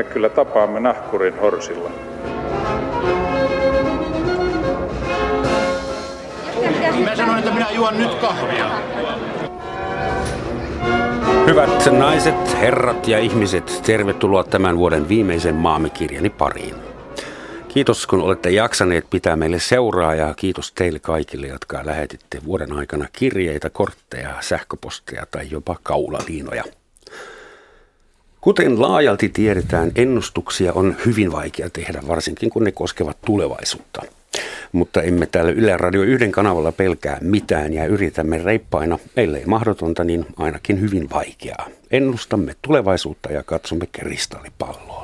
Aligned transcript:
me 0.00 0.04
kyllä 0.04 0.28
tapaamme 0.28 0.80
nahkurin 0.80 1.40
horsilla. 1.40 1.90
Mä 7.04 7.16
sanoin, 7.16 7.38
että 7.38 7.50
minä 7.50 7.70
juon 7.70 7.98
nyt 7.98 8.14
kahvia. 8.14 8.70
Hyvät 11.46 11.88
naiset, 11.90 12.60
herrat 12.60 13.08
ja 13.08 13.18
ihmiset, 13.18 13.80
tervetuloa 13.86 14.44
tämän 14.44 14.78
vuoden 14.78 15.08
viimeisen 15.08 15.54
maamikirjani 15.54 16.30
pariin. 16.30 16.74
Kiitos 17.68 18.06
kun 18.06 18.22
olette 18.22 18.50
jaksaneet 18.50 19.10
pitää 19.10 19.36
meille 19.36 19.58
seuraa 19.58 20.14
ja 20.14 20.34
kiitos 20.34 20.72
teille 20.72 20.98
kaikille, 20.98 21.46
jotka 21.46 21.80
lähetitte 21.84 22.38
vuoden 22.44 22.72
aikana 22.72 23.06
kirjeitä, 23.12 23.70
kortteja, 23.70 24.34
sähköposteja 24.40 25.26
tai 25.30 25.46
jopa 25.50 25.76
kaulaliinoja. 25.82 26.64
Kuten 28.40 28.82
laajalti 28.82 29.28
tiedetään, 29.28 29.92
ennustuksia 29.94 30.72
on 30.72 30.96
hyvin 31.06 31.32
vaikea 31.32 31.70
tehdä, 31.70 32.02
varsinkin 32.08 32.50
kun 32.50 32.64
ne 32.64 32.72
koskevat 32.72 33.16
tulevaisuutta. 33.26 34.02
Mutta 34.72 35.02
emme 35.02 35.26
täällä 35.26 35.50
Yle 35.50 35.76
Radio 35.76 36.02
yhden 36.02 36.32
kanavalla 36.32 36.72
pelkää 36.72 37.18
mitään 37.20 37.72
ja 37.72 37.86
yritämme 37.86 38.38
reippaina, 38.38 38.98
ellei 39.16 39.46
mahdotonta, 39.46 40.04
niin 40.04 40.26
ainakin 40.36 40.80
hyvin 40.80 41.10
vaikeaa. 41.10 41.68
Ennustamme 41.90 42.54
tulevaisuutta 42.62 43.32
ja 43.32 43.42
katsomme 43.42 43.86
kristallipalloon. 43.92 44.99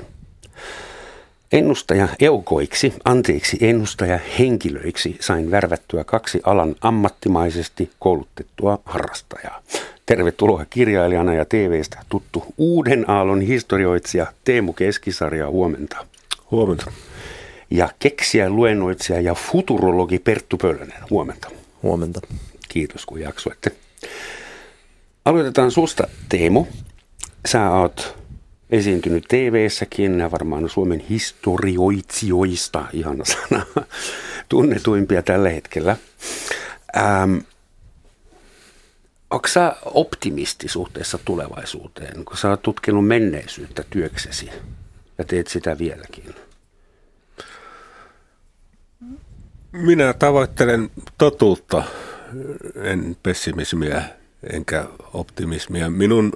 Ennustaja 1.57 2.09
eukoiksi, 2.21 2.95
anteeksi 3.05 3.57
ennustaja 3.61 4.19
henkilöiksi 4.39 5.17
sain 5.21 5.51
värvättyä 5.51 6.05
kaksi 6.05 6.41
alan 6.45 6.75
ammattimaisesti 6.81 7.91
koulutettua 7.99 8.79
harrastajaa. 8.85 9.63
Tervetuloa 10.07 10.65
kirjailijana 10.71 11.35
ja 11.35 11.45
TVstä 11.45 11.99
tuttu 12.09 12.45
Uuden 12.59 13.11
aallon 13.11 13.41
historioitsija 13.41 14.27
Teemu 14.45 14.73
Keskisarja 14.73 15.51
huomenta. 15.51 16.07
Huomenta. 16.51 16.93
Ja 17.71 17.89
keksiä 17.99 18.51
luennoitsija 18.51 19.21
ja 19.21 19.35
futurologi 19.35 20.19
Perttu 20.19 20.57
Pölönen. 20.57 21.03
Huomenta. 21.11 21.51
Huomenta. 21.83 22.21
Kiitos 22.69 23.07
kun 23.07 23.21
jaksoitte. 23.21 23.71
Aloitetaan 25.25 25.71
susta 25.71 26.09
Teemu. 26.29 26.67
Sä 27.47 27.71
oot 27.71 28.26
esiintynyt 28.71 29.25
TV-säkin 29.29 30.21
ja 30.21 30.31
varmaan 30.31 30.69
Suomen 30.69 31.01
historioitsijoista, 31.01 32.85
ihana 32.93 33.25
sana, 33.25 33.67
tunnetuimpia 34.49 35.23
tällä 35.23 35.51
hetkellä. 35.51 35.97
Ähm, 36.97 37.37
Onko 39.31 39.49
sä 39.49 39.77
optimisti 39.85 40.69
suhteessa 40.69 41.19
tulevaisuuteen, 41.25 42.25
kun 42.25 42.37
sä 42.37 42.49
oot 42.49 42.63
tutkinut 42.63 43.07
menneisyyttä 43.07 43.85
työksesi 43.91 44.51
ja 45.19 45.25
teet 45.25 45.47
sitä 45.47 45.79
vieläkin? 45.79 46.35
Minä 49.73 50.13
tavoittelen 50.13 50.91
totuutta, 51.19 51.85
en 52.83 53.17
pessimismiä 53.23 54.05
enkä 54.53 54.87
optimismia. 55.13 55.91
Minun 55.91 56.33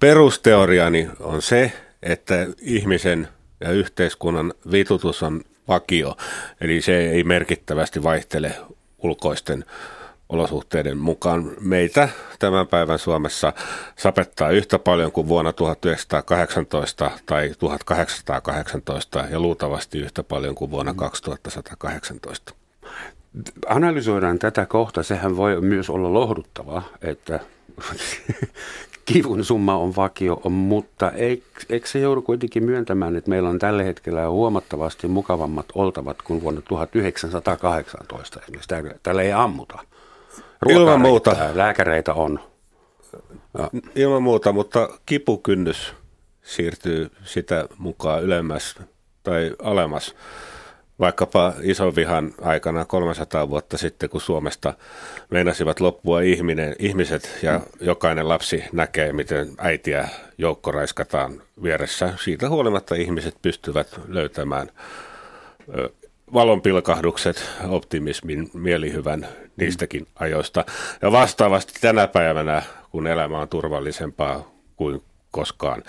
perusteoriani 0.00 1.08
on 1.20 1.42
se, 1.42 1.72
että 2.02 2.46
ihmisen 2.60 3.28
ja 3.60 3.70
yhteiskunnan 3.70 4.54
vitutus 4.70 5.22
on 5.22 5.40
vakio, 5.68 6.16
eli 6.60 6.82
se 6.82 7.10
ei 7.10 7.24
merkittävästi 7.24 8.02
vaihtele 8.02 8.54
ulkoisten 8.98 9.64
olosuhteiden 10.28 10.98
mukaan. 10.98 11.50
Meitä 11.60 12.08
tämän 12.38 12.66
päivän 12.66 12.98
Suomessa 12.98 13.52
sapettaa 13.96 14.50
yhtä 14.50 14.78
paljon 14.78 15.12
kuin 15.12 15.28
vuonna 15.28 15.52
1918 15.52 17.10
tai 17.26 17.52
1818 17.58 19.24
ja 19.30 19.40
luultavasti 19.40 19.98
yhtä 19.98 20.22
paljon 20.22 20.54
kuin 20.54 20.70
vuonna 20.70 20.94
2118. 20.94 22.54
Analysoidaan 23.66 24.38
tätä 24.38 24.66
kohta. 24.66 25.02
Sehän 25.02 25.36
voi 25.36 25.60
myös 25.60 25.90
olla 25.90 26.14
lohduttavaa, 26.14 26.82
että 27.02 27.40
kivun 29.12 29.44
summa 29.44 29.76
on 29.76 29.96
vakio, 29.96 30.40
mutta 30.50 31.10
eikö, 31.10 31.60
eikö 31.70 31.86
se 31.86 31.98
joudu 31.98 32.22
kuitenkin 32.22 32.64
myöntämään, 32.64 33.16
että 33.16 33.30
meillä 33.30 33.48
on 33.48 33.58
tällä 33.58 33.82
hetkellä 33.82 34.28
huomattavasti 34.28 35.08
mukavammat 35.08 35.66
oltavat 35.74 36.22
kuin 36.22 36.42
vuonna 36.42 36.62
1918 36.68 38.40
esimerkiksi. 38.40 38.68
Täällä 39.02 39.22
ei 39.22 39.32
ammuta. 39.32 39.78
Ilman 40.68 41.00
muuta. 41.00 41.36
Lääkäreitä 41.54 42.14
on. 42.14 42.40
Ja. 43.58 43.70
Ilman 43.94 44.22
muuta, 44.22 44.52
mutta 44.52 44.88
kipukynnys 45.06 45.94
siirtyy 46.42 47.10
sitä 47.24 47.68
mukaan 47.78 48.22
ylemmäs 48.22 48.74
tai 49.22 49.50
alemmas. 49.62 50.14
Vaikkapa 51.00 51.52
vihan 51.96 52.34
aikana 52.42 52.84
300 52.84 53.50
vuotta 53.50 53.78
sitten, 53.78 54.10
kun 54.10 54.20
Suomesta 54.20 54.74
meinasivat 55.30 55.80
loppua 55.80 56.20
ihminen, 56.20 56.76
ihmiset 56.78 57.38
ja 57.42 57.60
jokainen 57.80 58.28
lapsi 58.28 58.64
näkee, 58.72 59.12
miten 59.12 59.48
äitiä 59.58 60.08
joukkoraiskataan 60.38 61.42
vieressä. 61.62 62.14
Siitä 62.24 62.48
huolimatta 62.48 62.94
ihmiset 62.94 63.34
pystyvät 63.42 64.00
löytämään 64.08 64.68
valonpilkahdukset, 66.32 67.50
optimismin, 67.68 68.50
mielihyvän 68.54 69.28
niistäkin 69.56 70.06
ajoista. 70.14 70.64
Ja 71.02 71.12
vastaavasti 71.12 71.72
tänä 71.80 72.06
päivänä, 72.06 72.62
kun 72.90 73.06
elämä 73.06 73.40
on 73.40 73.48
turvallisempaa 73.48 74.50
kuin 74.76 75.02
koskaan, 75.30 75.82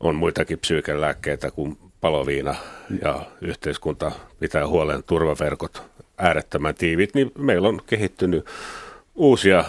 on 0.00 0.14
muitakin 0.14 0.58
psyykelääkkeitä 0.58 1.50
kuin 1.50 1.78
paloviina 2.00 2.54
ja 3.02 3.22
yhteiskunta 3.40 4.12
pitää 4.40 4.66
huolen 4.66 5.02
turvaverkot 5.02 5.82
äärettömän 6.18 6.74
tiivit, 6.74 7.14
niin 7.14 7.32
meillä 7.38 7.68
on 7.68 7.80
kehittynyt 7.86 8.46
uusia 9.14 9.64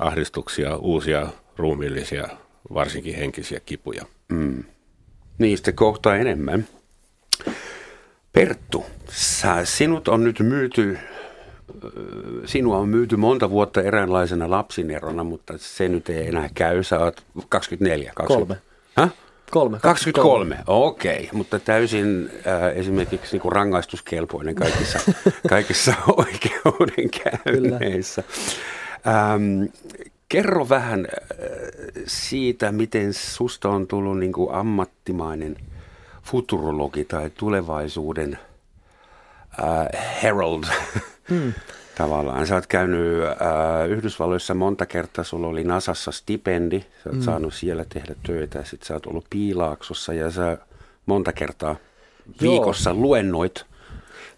ahdistuksia, 0.00 0.76
uusia 0.76 1.26
ruumiillisia, 1.56 2.28
varsinkin 2.74 3.14
henkisiä 3.14 3.60
kipuja. 3.60 4.04
Mm. 4.28 4.64
Niistä 5.38 5.72
kohta 5.72 6.16
enemmän. 6.16 6.66
Perttu, 8.32 8.86
sä, 9.10 9.64
sinut 9.64 10.08
on 10.08 10.24
nyt 10.24 10.40
myyty, 10.40 10.98
sinua 12.44 12.78
on 12.78 12.88
myyty 12.88 13.16
monta 13.16 13.50
vuotta 13.50 13.82
eräänlaisena 13.82 14.50
lapsinerona, 14.50 15.24
mutta 15.24 15.54
se 15.56 15.88
nyt 15.88 16.08
ei 16.08 16.28
enää 16.28 16.48
käy. 16.54 16.82
Sä 16.82 16.98
oot 16.98 17.24
24. 17.48 18.12
20. 18.14 18.54
Kolme. 18.54 18.62
Häh? 18.96 19.23
Kolme. 19.54 19.78
23, 19.82 20.58
okei, 20.66 21.16
okay. 21.16 21.28
mutta 21.32 21.58
täysin 21.58 22.30
äh, 22.46 22.76
esimerkiksi 22.76 23.38
niin 23.38 23.52
rangaistuskelpoinen 23.52 24.54
kaikissa, 24.54 24.98
kaikissa 25.48 25.94
oikeudenkäynneissä. 26.16 28.22
Ähm, 29.06 29.62
kerro 30.28 30.68
vähän 30.68 31.06
äh, 31.10 31.16
siitä, 32.06 32.72
miten 32.72 33.12
susta 33.12 33.68
on 33.68 33.86
tullut 33.86 34.18
niin 34.18 34.32
kuin 34.32 34.54
ammattimainen– 34.54 35.56
futurologi 36.24 37.04
tai 37.04 37.30
tulevaisuuden 37.30 38.38
äh, 39.62 39.86
herald 40.22 40.64
hmm. 41.28 41.52
Tavallaan. 41.94 42.46
Sä 42.46 42.54
oot 42.54 42.66
käynyt 42.66 43.22
äh, 43.24 43.88
Yhdysvalloissa 43.88 44.54
monta 44.54 44.86
kertaa, 44.86 45.24
sulla 45.24 45.46
oli 45.46 45.64
Nasassa 45.64 46.12
stipendi, 46.12 46.80
sä 46.80 46.86
oot 47.06 47.14
hmm. 47.14 47.22
saanut 47.22 47.54
siellä 47.54 47.84
tehdä 47.84 48.14
töitä, 48.26 48.64
sitten 48.64 48.86
sä 48.86 48.94
oot 48.94 49.06
ollut 49.06 49.26
Piilaaksossa 49.30 50.14
ja 50.14 50.30
sä 50.30 50.58
monta 51.06 51.32
kertaa 51.32 51.76
viikossa 52.40 52.90
Joo. 52.90 53.00
luennoit 53.00 53.64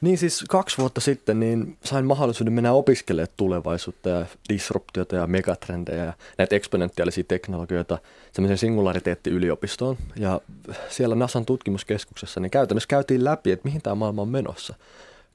niin 0.01 0.19
siis 0.19 0.45
kaksi 0.49 0.79
vuotta 0.79 1.01
sitten 1.01 1.41
niin 1.41 1.77
sain 1.85 2.05
mahdollisuuden 2.07 2.53
mennä 2.53 2.73
opiskelemaan 2.73 3.35
tulevaisuutta 3.37 4.09
ja 4.09 4.27
disruptiota 4.49 5.17
ja 5.17 5.27
megatrendejä 5.27 6.05
ja 6.05 6.13
näitä 6.39 6.57
eksponentiaalisia 6.57 7.25
teknologioita 7.25 7.99
semmoisen 8.33 8.59
singulariteettiyliopistoon. 8.59 9.97
Ja 10.17 10.41
siellä 10.89 11.15
NASAn 11.15 11.47
tutkimuskeskuksessa 11.47 12.41
niin 12.41 12.51
käytännössä 12.51 12.89
käytiin 12.89 13.25
läpi, 13.25 13.53
että 13.53 13.69
mihin 13.69 13.83
tämä 13.83 13.95
maailma 13.95 14.23
on 14.23 14.29
menossa. 14.29 14.75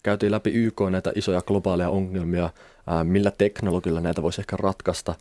Käytiin 0.03 0.31
läpi 0.31 0.50
YK 0.50 0.81
näitä 0.89 1.12
isoja 1.15 1.42
globaaleja 1.42 1.89
ongelmia, 1.89 2.50
millä 3.03 3.31
teknologialla 3.31 4.01
näitä 4.01 4.21
voisi 4.21 4.42
ehkä 4.42 4.57
ratkaista. 4.57 5.15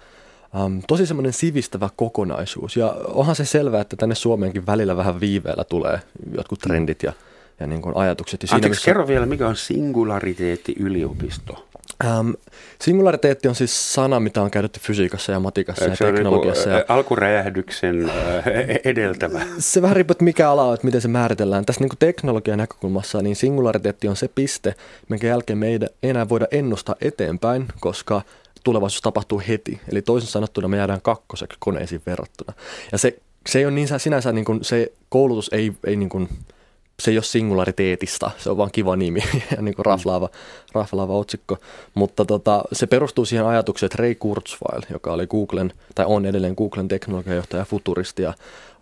Um, 0.65 0.83
tosi 0.89 1.07
semmoinen 1.07 1.33
sivistävä 1.33 1.89
kokonaisuus 1.97 2.77
ja 2.77 2.97
onhan 3.07 3.37
se 3.37 3.45
selvää, 3.45 3.81
että 3.81 3.97
tänne 3.97 4.15
Suomeenkin 4.15 4.67
välillä 4.67 4.97
vähän 4.97 5.21
viiveellä 5.21 5.65
tulee 5.65 6.01
jotkut 6.37 6.59
trendit 6.59 7.03
ja 7.03 7.13
ja 7.61 7.67
niin 7.67 7.83
kuin 7.83 7.97
ajatukset. 7.97 8.43
Ja 8.43 8.49
siinä, 8.49 8.57
Anteeksi, 8.57 8.79
missä... 8.79 8.85
kerro 8.85 9.09
vielä, 9.09 9.27
mikä 9.27 9.49
on 9.49 9.57
singulariteetti-yliopisto? 9.57 11.67
Ähm, 12.05 12.31
singulariteetti 12.81 13.49
on 13.49 13.55
siis 13.55 13.95
sana, 13.95 14.21
mitä 14.21 14.43
on 14.43 14.51
käytetty 14.51 14.81
fysiikassa 14.81 15.33
ja 15.33 15.41
matikassa 15.41 15.85
Eikö 15.85 16.07
ja 16.07 16.13
teknologiassa. 16.13 16.63
Se 16.63 16.71
on 16.71 16.77
ja... 16.77 16.85
alkuräjähdyksen 16.89 18.13
edeltävä. 18.85 19.41
Se 19.59 19.83
vähän 19.83 19.97
riippuu, 19.97 20.13
että 20.13 20.25
mikä 20.25 20.51
ala 20.51 20.65
on, 20.65 20.75
että 20.75 20.87
miten 20.87 21.01
se 21.01 21.09
määritellään. 21.09 21.67
Tässä 21.67 21.81
niin 21.81 21.99
teknologian 21.99 22.59
näkökulmassa 22.59 23.23
niin 23.23 23.37
singulariteetti 23.37 24.09
on 24.09 24.17
se 24.17 24.29
piste, 24.29 24.75
minkä 25.09 25.27
jälkeen 25.27 25.59
me 25.59 25.69
ei 25.69 25.79
enää 26.03 26.29
voida 26.29 26.47
ennustaa 26.51 26.95
eteenpäin, 27.01 27.67
koska 27.81 28.23
tulevaisuus 28.65 29.03
tapahtuu 29.03 29.43
heti. 29.49 29.81
Eli 29.93 30.03
toisin 30.03 30.31
sanottuna 30.31 30.69
me 30.69 30.77
jäädään 30.77 31.03
kakkoseksi 31.03 31.57
koneisiin 31.61 32.03
verrattuna. 32.07 32.53
Ja 32.93 32.99
se 32.99 33.17
se 33.47 33.59
ei 33.59 33.65
ole 33.65 33.75
niin 33.75 33.89
sinänsä, 33.99 34.33
niin 34.33 34.45
kuin, 34.45 34.65
se 34.65 34.93
koulutus 35.09 35.51
ei, 35.53 35.73
ei 35.85 35.97
niin 35.97 36.09
kuin, 36.09 36.29
se 37.01 37.11
ei 37.11 37.17
ole 37.17 37.25
singulariteetista, 37.25 38.31
se 38.39 38.51
on 38.51 38.57
vaan 38.57 38.71
kiva 38.73 38.97
nimi 38.97 39.23
ja 39.57 39.63
niin 39.63 39.75
kuin 39.75 39.87
raflaava, 39.87 40.29
raflaava 40.73 41.13
otsikko. 41.13 41.59
Mutta 41.95 42.25
tota, 42.25 42.65
se 42.73 42.87
perustuu 42.87 43.25
siihen 43.25 43.47
ajatukseen, 43.47 43.87
että 43.87 44.03
Ray 44.03 44.15
Kurzweil, 44.15 44.83
joka 44.93 45.13
oli 45.13 45.27
Googlen, 45.27 45.73
tai 45.95 46.07
on 46.07 46.27
edelleen 46.27 46.55
Googlen 46.57 46.89
teknologiajohtaja 46.89 47.61
ja 47.61 47.65
futuristi 47.65 48.23
ja 48.23 48.35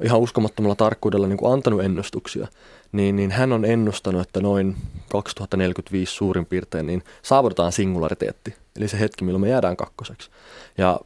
ihan 0.04 0.20
uskomattomalla 0.20 0.74
tarkkuudella 0.74 1.28
niin 1.28 1.38
kuin 1.38 1.52
antanut 1.52 1.82
ennustuksia, 1.82 2.48
niin, 2.92 3.16
niin 3.16 3.30
hän 3.30 3.52
on 3.52 3.64
ennustanut, 3.64 4.22
että 4.22 4.40
noin 4.40 4.76
2045 5.10 6.14
suurin 6.14 6.46
piirtein 6.46 6.86
niin 6.86 7.02
saavutetaan 7.22 7.72
singulariteetti, 7.72 8.54
eli 8.78 8.88
se 8.88 9.00
hetki, 9.00 9.24
milloin 9.24 9.40
me 9.40 9.48
jäädään 9.48 9.76
kakkoseksi. 9.76 10.30
Ja 10.78 11.00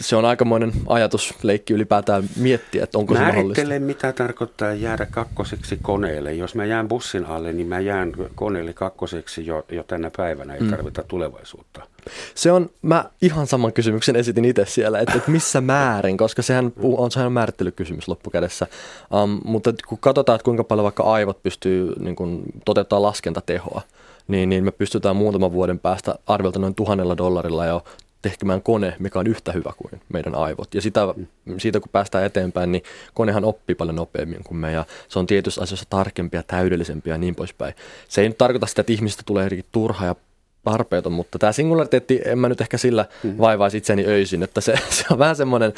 se 0.00 0.16
on 0.16 0.24
aikamoinen 0.24 0.72
ajatusleikki 0.86 1.74
ylipäätään 1.74 2.24
miettiä, 2.36 2.84
että 2.84 2.98
onko 2.98 3.14
se 3.14 3.20
mahdollista. 3.20 3.64
mitä 3.78 4.12
tarkoittaa 4.12 4.72
jäädä 4.72 5.06
kakkoseksi 5.06 5.78
koneelle. 5.82 6.32
Jos 6.32 6.54
mä 6.54 6.64
jään 6.64 6.88
bussin 6.88 7.24
alle, 7.24 7.52
niin 7.52 7.66
mä 7.66 7.80
jään 7.80 8.12
koneelle 8.34 8.72
kakkoseksi 8.72 9.46
jo, 9.46 9.64
jo 9.68 9.82
tänä 9.82 10.10
päivänä, 10.16 10.54
ei 10.54 10.60
mm. 10.60 10.70
tarvita 10.70 11.02
tulevaisuutta. 11.08 11.86
Se 12.34 12.52
on, 12.52 12.70
mä 12.82 13.04
ihan 13.22 13.46
saman 13.46 13.72
kysymyksen 13.72 14.16
esitin 14.16 14.44
itse 14.44 14.64
siellä, 14.66 15.00
että, 15.00 15.14
että 15.14 15.30
missä 15.30 15.60
määrin, 15.60 16.16
koska 16.16 16.42
sehän 16.42 16.72
on 16.82 17.10
sehän 17.10 17.32
määrittelykysymys 17.32 18.08
loppukädessä. 18.08 18.66
Um, 19.22 19.40
mutta 19.44 19.74
kun 19.86 19.98
katsotaan, 19.98 20.36
että 20.36 20.44
kuinka 20.44 20.64
paljon 20.64 20.84
vaikka 20.84 21.02
aivot 21.02 21.42
pystyy 21.42 21.92
niin 21.98 22.16
kun, 22.16 22.42
toteuttamaan 22.64 23.02
laskentatehoa, 23.02 23.82
niin, 24.28 24.48
niin 24.48 24.64
me 24.64 24.70
pystytään 24.70 25.16
muutaman 25.16 25.52
vuoden 25.52 25.78
päästä 25.78 26.14
arviolta 26.26 26.58
noin 26.58 26.74
tuhannella 26.74 27.16
dollarilla 27.16 27.66
jo 27.66 27.84
tekemään 28.30 28.62
kone, 28.62 28.96
mikä 28.98 29.18
on 29.18 29.26
yhtä 29.26 29.52
hyvä 29.52 29.72
kuin 29.76 30.00
meidän 30.12 30.34
aivot. 30.34 30.74
Ja 30.74 30.80
sitä, 30.80 31.00
siitä 31.58 31.80
kun 31.80 31.88
päästään 31.92 32.24
eteenpäin, 32.24 32.72
niin 32.72 32.82
konehan 33.14 33.44
oppii 33.44 33.74
paljon 33.74 33.96
nopeammin 33.96 34.44
kuin 34.44 34.58
me 34.58 34.72
ja 34.72 34.84
se 35.08 35.18
on 35.18 35.26
tietyissä 35.26 35.62
asioissa 35.62 35.86
tarkempia, 35.90 36.42
täydellisempiä 36.42 37.14
ja 37.14 37.18
niin 37.18 37.34
poispäin. 37.34 37.74
Se 38.08 38.22
ei 38.22 38.28
nyt 38.28 38.38
tarkoita 38.38 38.66
sitä, 38.66 38.80
että 38.80 38.92
ihmistä 38.92 39.22
tulee 39.26 39.48
turha 39.72 40.06
ja 40.06 40.14
tarpeeton, 40.64 41.12
mutta 41.12 41.38
tämä 41.38 41.52
singulariteetti, 41.52 42.20
en 42.24 42.38
mä 42.38 42.48
nyt 42.48 42.60
ehkä 42.60 42.78
sillä 42.78 43.06
mm. 43.22 43.38
vaivaisi 43.38 43.76
itseni 43.76 44.06
öisin, 44.06 44.42
että 44.42 44.60
se, 44.60 44.74
se 44.90 45.04
on 45.10 45.18
vähän 45.18 45.36
semmoinen 45.36 45.72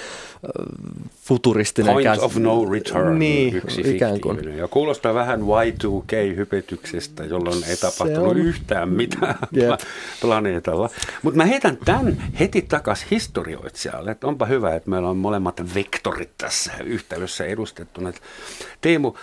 futuristinen 1.25 1.93
Point 1.93 2.05
käs... 2.05 2.19
of 2.19 2.37
no 2.37 2.71
return, 2.71 3.19
niin, 3.19 3.57
yksi 3.57 3.81
ikään 3.81 4.21
kuin. 4.21 4.57
Ja 4.57 4.69
kuulostaa 4.69 5.15
vähän 5.15 5.41
Y2K-hypetyksestä, 5.41 7.25
jolloin 7.25 7.65
ei 7.65 7.77
tapahtunut 7.77 8.31
on... 8.31 8.37
yhtään 8.37 8.89
mitään 8.89 9.35
yep. 9.57 9.81
planeetalla. 10.21 10.91
Mutta 11.23 11.37
mä 11.37 11.45
heitän 11.45 11.79
tämän 11.85 12.23
heti 12.41 12.63
takaisin 12.63 13.09
historioitsijalle, 13.11 14.11
että 14.11 14.27
onpa 14.27 14.47
hyvä, 14.47 14.75
että 14.75 14.91
meillä 14.91 15.09
on 15.09 15.17
molemmat 15.17 15.75
vektorit 15.75 16.31
tässä 16.39 16.73
yhtälössä 16.85 17.45
edustettuna. 17.45 18.13
Teemu, 18.81 19.15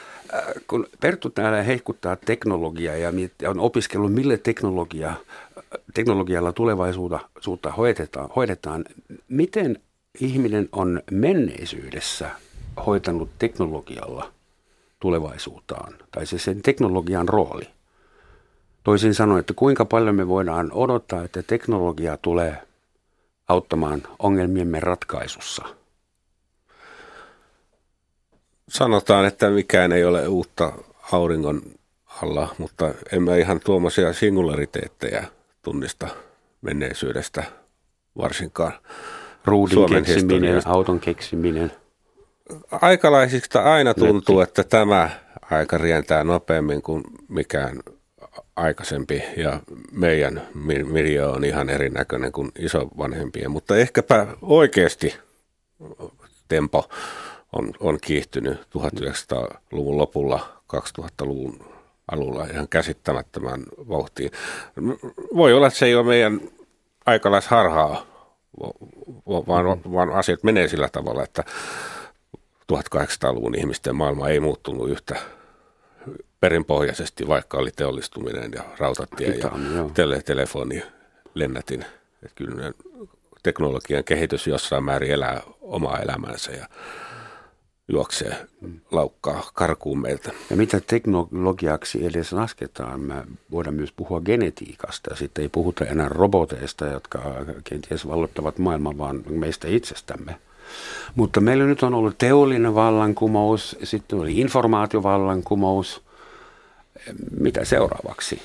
kun 0.67 0.87
Perttu 0.99 1.29
täällä 1.29 1.63
heikuttaa 1.63 2.15
teknologiaa 2.15 2.95
ja 2.95 3.09
on 3.49 3.59
opiskellut, 3.59 4.13
mille 4.13 4.37
teknologia 4.37 5.13
teknologialla 5.93 6.53
tulevaisuutta 6.53 7.71
hoidetaan, 7.77 8.29
hoidetaan. 8.35 8.85
Miten 9.27 9.79
ihminen 10.19 10.69
on 10.71 11.01
menneisyydessä 11.11 12.29
hoitanut 12.85 13.29
teknologialla 13.39 14.31
tulevaisuuttaan, 14.99 15.93
tai 16.11 16.25
se 16.25 16.37
sen 16.37 16.61
teknologian 16.61 17.29
rooli? 17.29 17.67
Toisin 18.83 19.13
sanoen, 19.13 19.39
että 19.39 19.53
kuinka 19.55 19.85
paljon 19.85 20.15
me 20.15 20.27
voidaan 20.27 20.71
odottaa, 20.71 21.23
että 21.23 21.43
teknologia 21.43 22.17
tulee 22.17 22.57
auttamaan 23.47 24.03
ongelmiemme 24.19 24.79
ratkaisussa? 24.79 25.63
Sanotaan, 28.69 29.25
että 29.25 29.49
mikään 29.49 29.91
ei 29.91 30.05
ole 30.05 30.27
uutta 30.27 30.71
auringon 31.11 31.61
alla, 32.21 32.55
mutta 32.57 32.93
emme 33.11 33.39
ihan 33.39 33.59
tuommoisia 33.59 34.13
singulariteetteja 34.13 35.23
tunnista 35.63 36.07
menneisyydestä 36.61 37.43
varsinkaan. 38.17 38.73
Ruudin 39.45 39.73
Suomen 39.73 40.05
keksiminen, 40.05 40.61
auton 40.65 40.99
keksiminen. 40.99 41.71
Aikalaisista 42.71 43.63
aina 43.73 43.93
tuntuu, 43.93 44.39
Netti. 44.39 44.61
että 44.61 44.77
tämä 44.77 45.09
aika 45.51 45.77
rientää 45.77 46.23
nopeammin 46.23 46.81
kuin 46.81 47.03
mikään 47.27 47.79
aikaisempi 48.55 49.23
ja 49.37 49.59
meidän 49.91 50.47
Mirjo 50.85 51.31
on 51.31 51.45
ihan 51.45 51.69
erinäköinen 51.69 52.31
kuin 52.31 52.51
isovanhempien, 52.59 53.51
mutta 53.51 53.77
ehkäpä 53.77 54.27
oikeasti 54.41 55.15
tempo 56.47 56.89
on, 57.53 57.71
on 57.79 57.97
kiihtynyt 58.01 58.57
1900-luvun 58.59 59.97
lopulla 59.97 60.61
2000-luvun 60.75 61.72
alulla 62.11 62.45
ihan 62.45 62.67
käsittämättömän 62.67 63.63
vauhtiin. 63.89 64.31
Voi 65.35 65.53
olla, 65.53 65.67
että 65.67 65.79
se 65.79 65.85
ei 65.85 65.95
ole 65.95 66.05
meidän 66.05 66.41
aikalaisharhaa, 67.05 68.05
vaan, 69.27 69.65
vaan 69.93 70.09
asiat 70.09 70.43
menee 70.43 70.67
sillä 70.67 70.89
tavalla, 70.89 71.23
että 71.23 71.43
1800-luvun 72.73 73.55
ihmisten 73.55 73.95
maailma 73.95 74.29
ei 74.29 74.39
muuttunut 74.39 74.89
yhtä 74.89 75.15
perinpohjaisesti, 76.39 77.27
vaikka 77.27 77.57
oli 77.57 77.71
teollistuminen 77.71 78.51
ja 78.55 78.63
rautatie 78.77 79.35
ja 79.35 79.51
tele, 79.93 80.21
telefoni, 80.21 80.83
lennätin. 81.33 81.85
Että 82.23 82.35
kyllä 82.35 82.73
teknologian 83.43 84.03
kehitys 84.03 84.47
jossain 84.47 84.83
määrin 84.83 85.11
elää 85.11 85.41
omaa 85.61 85.99
elämänsä 85.99 86.51
ja 86.51 86.67
juoksee, 87.87 88.47
laukkaa 88.91 89.43
karkuun 89.53 90.01
meiltä. 90.01 90.31
Ja 90.49 90.55
mitä 90.55 90.81
teknologiaksi 90.87 92.05
edes 92.05 92.33
lasketaan? 92.33 92.99
Me 92.99 93.23
voidaan 93.51 93.75
myös 93.75 93.91
puhua 93.91 94.21
genetiikasta 94.21 95.09
ja 95.09 95.15
sitten 95.15 95.41
ei 95.41 95.49
puhuta 95.49 95.85
enää 95.85 96.09
roboteista, 96.09 96.85
jotka 96.85 97.19
kenties 97.63 98.07
vallottavat 98.07 98.57
maailman, 98.57 98.97
vaan 98.97 99.23
meistä 99.29 99.67
itsestämme. 99.67 100.35
Mutta 101.15 101.41
meillä 101.41 101.65
nyt 101.65 101.83
on 101.83 101.93
ollut 101.93 102.17
teollinen 102.17 102.75
vallankumous, 102.75 103.77
sitten 103.83 104.19
oli 104.19 104.39
informaatiovallankumous. 104.39 106.01
Mitä 107.39 107.65
seuraavaksi? 107.65 108.41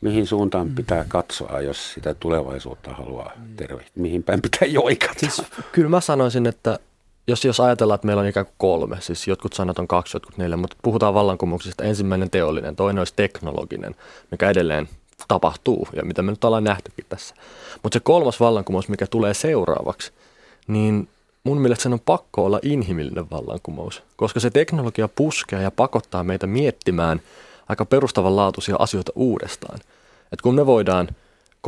Mihin 0.00 0.26
suuntaan 0.26 0.68
pitää 0.74 1.04
katsoa, 1.08 1.60
jos 1.60 1.92
sitä 1.92 2.14
tulevaisuutta 2.14 2.94
haluaa 2.94 3.32
tervehtiä? 3.56 4.02
Mihin 4.02 4.22
päin 4.22 4.42
pitää 4.42 4.68
joikata? 4.68 5.14
Siis, 5.20 5.42
kyllä 5.72 5.88
mä 5.88 6.00
sanoisin, 6.00 6.46
että 6.46 6.78
jos, 7.28 7.44
jos 7.44 7.60
ajatellaan, 7.60 7.94
että 7.94 8.06
meillä 8.06 8.20
on 8.20 8.26
ikään 8.28 8.46
kuin 8.46 8.54
kolme, 8.58 8.96
siis 9.00 9.28
jotkut 9.28 9.52
sanat 9.52 9.78
on 9.78 9.88
kaksi, 9.88 10.16
jotkut 10.16 10.36
neljä, 10.36 10.56
mutta 10.56 10.76
puhutaan 10.82 11.14
vallankumouksista. 11.14 11.84
Ensimmäinen 11.84 12.30
teollinen, 12.30 12.76
toinen 12.76 12.98
olisi 12.98 13.12
teknologinen, 13.16 13.94
mikä 14.30 14.50
edelleen 14.50 14.88
tapahtuu 15.28 15.88
ja 15.96 16.04
mitä 16.04 16.22
me 16.22 16.30
nyt 16.30 16.44
ollaan 16.44 16.64
nähtykin 16.64 17.04
tässä. 17.08 17.34
Mutta 17.82 17.96
se 17.96 18.00
kolmas 18.00 18.40
vallankumous, 18.40 18.88
mikä 18.88 19.06
tulee 19.06 19.34
seuraavaksi, 19.34 20.12
niin 20.66 21.08
mun 21.44 21.58
mielestä 21.58 21.82
sen 21.82 21.92
on 21.92 22.00
pakko 22.00 22.44
olla 22.44 22.60
inhimillinen 22.62 23.30
vallankumous, 23.30 24.02
koska 24.16 24.40
se 24.40 24.50
teknologia 24.50 25.08
puskee 25.08 25.62
ja 25.62 25.70
pakottaa 25.70 26.24
meitä 26.24 26.46
miettimään 26.46 27.20
aika 27.68 27.84
perustavanlaatuisia 27.84 28.76
asioita 28.78 29.12
uudestaan. 29.14 29.78
Et 30.32 30.40
kun 30.40 30.54
me 30.54 30.66
voidaan 30.66 31.08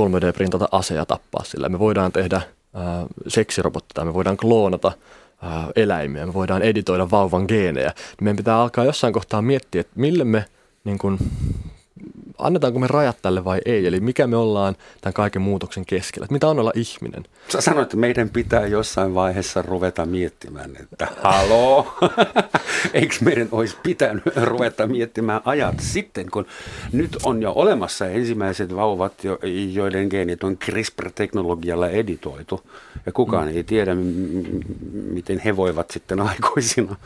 3D-printata 0.00 0.69
aseja 0.73 1.07
tappaa 1.07 1.45
sillä, 1.45 1.69
me 1.69 1.79
voidaan 1.79 2.12
tehdä 2.12 2.43
seksirobotteja, 3.29 4.05
me 4.05 4.14
voidaan 4.14 4.37
kloonata 4.37 4.93
eläimiä, 5.77 6.27
me 6.27 6.35
voidaan 6.35 6.63
editoida 6.63 7.11
vauvan 7.11 7.45
geenejä, 7.49 7.93
meidän 8.21 8.37
pitää 8.37 8.63
alkaa 8.63 8.85
jossain 8.85 9.13
kohtaa 9.13 9.43
miettiä, 9.43 9.81
että 9.81 9.93
mille 10.01 10.25
me, 10.25 10.45
niin 10.85 10.99
kuin, 10.99 11.19
annetaanko 12.41 12.79
me 12.79 12.87
rajat 12.87 13.19
tälle 13.23 13.45
vai 13.45 13.61
ei, 13.65 13.87
eli 13.87 14.01
mikä 14.01 14.27
me 14.27 14.37
ollaan 14.37 14.77
tämän 15.01 15.15
kaiken 15.15 15.43
muutoksen 15.43 15.87
keskellä, 15.87 16.25
että 16.25 16.33
mitä 16.33 16.49
on 16.49 16.59
olla 16.59 16.73
ihminen. 16.75 17.25
Sä 17.49 17.61
sanoit, 17.61 17.83
että 17.85 17.97
meidän 17.97 18.31
pitää 18.31 18.67
jossain 18.67 19.15
vaiheessa 19.15 19.63
ruveta 19.63 20.07
miettimään, 20.07 20.77
että 20.81 21.09
haloo, 21.23 21.95
eikö 22.95 23.15
meidän 23.21 23.49
olisi 23.53 23.77
pitänyt 23.83 24.25
ruveta 24.37 24.87
miettimään 24.87 25.41
ajat 25.45 25.81
sitten, 25.81 26.31
kun 26.31 26.47
nyt 26.93 27.17
on 27.23 27.43
jo 27.43 27.53
olemassa 27.55 28.07
ensimmäiset 28.07 28.77
vauvat, 28.77 29.13
joiden 29.73 30.09
geenit 30.11 30.45
on 30.45 30.57
CRISPR-teknologialla 30.59 31.89
editoitu, 31.89 32.61
ja 33.07 33.13
kukaan 33.13 33.49
mm. 33.49 33.57
ei 33.57 33.65
tiedä, 33.65 33.95
miten 34.93 35.39
he 35.39 35.57
voivat 35.57 35.91
sitten 35.91 36.21
aikuisina 36.31 36.97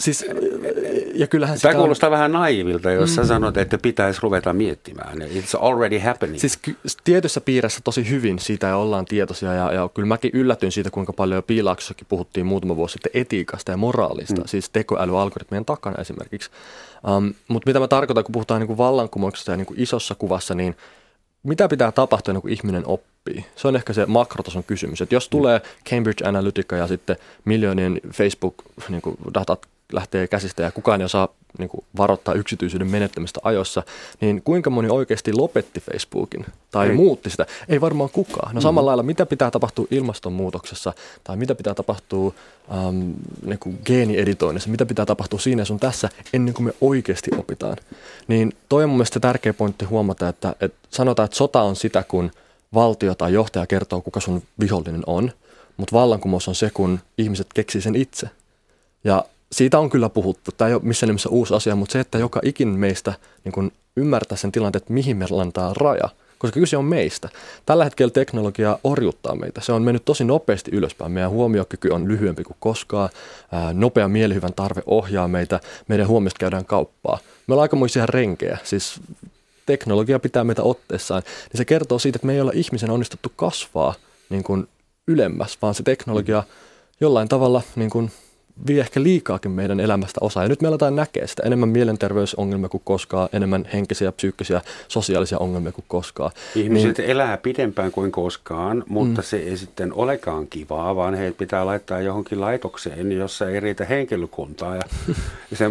Siis, 0.00 0.24
ja 1.14 1.26
kyllähän 1.26 1.58
Tämä 1.62 1.74
kuulostaa 1.74 2.08
on... 2.08 2.12
vähän 2.12 2.32
naivilta, 2.32 2.90
jos 2.90 3.10
mm. 3.10 3.14
sä 3.14 3.24
sanot, 3.24 3.56
että 3.56 3.78
pitäisi 3.78 4.20
ruveta 4.22 4.52
miettimään. 4.52 5.18
It's 5.18 5.58
already 5.60 5.98
happening. 5.98 6.40
Siis 6.40 6.58
tietyssä 7.04 7.40
piirissä 7.40 7.80
tosi 7.84 8.10
hyvin 8.10 8.38
siitä 8.38 8.66
ja 8.66 8.76
ollaan 8.76 9.04
tietoisia. 9.04 9.54
Ja, 9.54 9.72
ja 9.72 9.88
kyllä 9.94 10.08
mäkin 10.08 10.30
yllätyin 10.34 10.72
siitä, 10.72 10.90
kuinka 10.90 11.12
paljon 11.12 11.36
jo 11.36 11.42
piilauksessakin 11.42 12.06
puhuttiin 12.08 12.46
muutama 12.46 12.76
vuosi 12.76 12.92
sitten 12.92 13.10
etiikasta 13.14 13.70
ja 13.70 13.76
moraalista. 13.76 14.40
Mm. 14.40 14.46
Siis 14.46 14.70
tekoälyalgoritmien 14.70 15.64
takana 15.64 16.00
esimerkiksi. 16.00 16.50
Um, 17.16 17.34
mutta 17.48 17.68
mitä 17.70 17.80
mä 17.80 17.88
tarkoitan, 17.88 18.24
kun 18.24 18.32
puhutaan 18.32 18.60
niin 18.60 18.66
kuin 18.66 18.78
vallankumouksesta 18.78 19.50
ja 19.50 19.56
niin 19.56 19.66
kuin 19.66 19.80
isossa 19.80 20.14
kuvassa, 20.14 20.54
niin 20.54 20.76
mitä 21.42 21.68
pitää 21.68 21.92
tapahtua 21.92 22.32
ennen 22.32 22.42
kuin 22.42 22.52
ihminen 22.52 22.82
oppii? 22.86 23.44
Se 23.56 23.68
on 23.68 23.76
ehkä 23.76 23.92
se 23.92 24.06
makrotason 24.06 24.64
kysymys. 24.64 25.00
Että 25.00 25.14
jos 25.14 25.28
tulee 25.28 25.60
Cambridge 25.90 26.28
Analytica 26.28 26.76
ja 26.76 26.86
sitten 26.86 27.16
miljoonien 27.44 28.00
Facebook-datat 28.12 28.88
niin 28.88 29.79
lähtee 29.92 30.28
käsistä 30.28 30.62
ja 30.62 30.72
kukaan 30.72 31.00
ei 31.00 31.04
osaa 31.04 31.28
niin 31.58 31.68
kuin 31.68 31.84
varoittaa 31.96 32.34
yksityisyyden 32.34 32.90
menettämistä 32.90 33.40
ajoissa, 33.42 33.82
niin 34.20 34.42
kuinka 34.42 34.70
moni 34.70 34.88
oikeasti 34.90 35.32
lopetti 35.32 35.80
Facebookin 35.80 36.46
tai 36.70 36.88
ei. 36.88 36.94
muutti 36.94 37.30
sitä? 37.30 37.46
Ei 37.68 37.80
varmaan 37.80 38.10
kukaan. 38.10 38.54
No 38.54 38.60
samalla 38.60 38.82
mm. 38.82 38.86
lailla, 38.86 39.02
mitä 39.02 39.26
pitää 39.26 39.50
tapahtua 39.50 39.86
ilmastonmuutoksessa 39.90 40.92
tai 41.24 41.36
mitä 41.36 41.54
pitää 41.54 41.74
tapahtua 41.74 42.34
ähm, 42.72 43.10
niin 43.46 43.58
kuin 43.58 43.78
geenieditoinnissa, 43.84 44.70
mitä 44.70 44.86
pitää 44.86 45.06
tapahtua 45.06 45.38
siinä 45.38 45.64
sun 45.64 45.80
tässä 45.80 46.08
ennen 46.32 46.54
kuin 46.54 46.66
me 46.66 46.72
oikeasti 46.80 47.30
opitaan. 47.38 47.76
Niin 48.28 48.52
toi 48.68 48.84
on 48.84 48.90
mun 48.90 48.96
mielestä 48.96 49.20
tärkeä 49.20 49.54
pointti 49.54 49.84
huomata, 49.84 50.28
että, 50.28 50.54
että 50.60 50.78
sanotaan, 50.90 51.24
että 51.24 51.36
sota 51.36 51.62
on 51.62 51.76
sitä, 51.76 52.02
kun 52.02 52.30
valtio 52.74 53.14
tai 53.14 53.32
johtaja 53.32 53.66
kertoo, 53.66 54.00
kuka 54.00 54.20
sun 54.20 54.42
vihollinen 54.60 55.02
on, 55.06 55.32
mutta 55.76 55.96
vallankumous 55.96 56.48
on 56.48 56.54
se, 56.54 56.70
kun 56.74 57.00
ihmiset 57.18 57.46
keksii 57.54 57.80
sen 57.80 57.96
itse. 57.96 58.30
Ja 59.04 59.24
siitä 59.52 59.78
on 59.78 59.90
kyllä 59.90 60.08
puhuttu. 60.08 60.50
Tämä 60.56 60.68
ei 60.68 60.74
ole 60.74 60.82
missään 60.84 61.08
nimessä 61.08 61.28
uusi 61.28 61.54
asia, 61.54 61.76
mutta 61.76 61.92
se, 61.92 62.00
että 62.00 62.18
joka 62.18 62.40
ikin 62.44 62.68
meistä 62.68 63.14
niin 63.44 63.52
kun 63.52 63.72
ymmärtää 63.96 64.38
sen 64.38 64.52
tilanteen, 64.52 64.82
että 64.82 64.92
mihin 64.92 65.16
me 65.16 65.26
lantaa 65.30 65.74
raja, 65.74 66.08
koska 66.38 66.60
kyse 66.60 66.76
on 66.76 66.84
meistä. 66.84 67.28
Tällä 67.66 67.84
hetkellä 67.84 68.10
teknologia 68.10 68.78
orjuttaa 68.84 69.34
meitä. 69.34 69.60
Se 69.60 69.72
on 69.72 69.82
mennyt 69.82 70.04
tosi 70.04 70.24
nopeasti 70.24 70.70
ylöspäin. 70.74 71.12
Meidän 71.12 71.30
huomiokyky 71.30 71.88
on 71.88 72.08
lyhyempi 72.08 72.44
kuin 72.44 72.56
koskaan. 72.60 73.08
nopea 73.72 74.08
mielihyvän 74.08 74.54
tarve 74.54 74.82
ohjaa 74.86 75.28
meitä. 75.28 75.60
Meidän 75.88 76.08
huomiosta 76.08 76.38
käydään 76.38 76.64
kauppaa. 76.64 77.18
Me 77.46 77.54
ollaan 77.54 77.62
aikamoisia 77.62 78.06
renkejä. 78.06 78.58
Siis 78.64 79.00
teknologia 79.66 80.18
pitää 80.18 80.44
meitä 80.44 80.62
otteessaan. 80.62 81.22
Niin 81.52 81.58
se 81.58 81.64
kertoo 81.64 81.98
siitä, 81.98 82.16
että 82.16 82.26
me 82.26 82.34
ei 82.34 82.40
olla 82.40 82.52
ihmisen 82.54 82.90
onnistuttu 82.90 83.32
kasvaa 83.36 83.94
niin 84.30 84.42
kuin 84.42 84.68
ylemmäs, 85.06 85.58
vaan 85.62 85.74
se 85.74 85.82
teknologia 85.82 86.42
jollain 87.00 87.28
tavalla 87.28 87.62
niin 87.76 87.90
kuin 87.90 88.10
vie 88.66 88.80
ehkä 88.80 89.02
liikaakin 89.02 89.50
meidän 89.50 89.80
elämästä 89.80 90.18
osaa. 90.20 90.42
Ja 90.42 90.48
nyt 90.48 90.62
me 90.62 90.68
aletaan 90.68 90.96
näkee 90.96 91.26
sitä 91.26 91.42
enemmän 91.46 91.68
mielenterveysongelmia 91.68 92.68
kuin 92.68 92.82
koskaan, 92.84 93.28
enemmän 93.32 93.68
henkisiä, 93.72 94.12
psyykkisiä, 94.12 94.60
sosiaalisia 94.88 95.38
ongelmia 95.38 95.72
kuin 95.72 95.84
koskaan. 95.88 96.30
Ihmiset 96.54 96.98
niin, 96.98 97.10
elää 97.10 97.36
pidempään 97.36 97.92
kuin 97.92 98.12
koskaan, 98.12 98.84
mutta 98.88 99.20
mm. 99.20 99.24
se 99.24 99.36
ei 99.36 99.56
sitten 99.56 99.92
olekaan 99.92 100.46
kivaa, 100.46 100.96
vaan 100.96 101.14
heitä 101.14 101.38
pitää 101.38 101.66
laittaa 101.66 102.00
johonkin 102.00 102.40
laitokseen, 102.40 103.12
jossa 103.12 103.50
ei 103.50 103.60
riitä 103.60 103.84
henkilökuntaa. 103.84 104.76
Ja 104.76 104.82
se, 105.58 105.70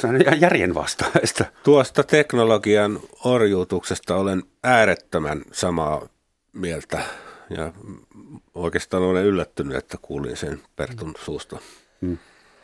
se 0.00 0.06
on 0.06 0.22
ihan 0.22 0.40
järjenvastaista. 0.40 1.44
Tuosta 1.64 2.02
teknologian 2.02 3.00
orjuutuksesta 3.24 4.16
olen 4.16 4.42
äärettömän 4.64 5.42
samaa 5.52 6.08
mieltä. 6.52 6.98
Ja 7.56 7.72
oikeastaan 8.54 9.02
olen 9.02 9.24
yllättynyt, 9.24 9.76
että 9.76 9.98
kuulin 10.02 10.36
sen 10.36 10.60
Pertun 10.76 11.14
suusta. 11.24 11.58
Mm. 12.00 12.18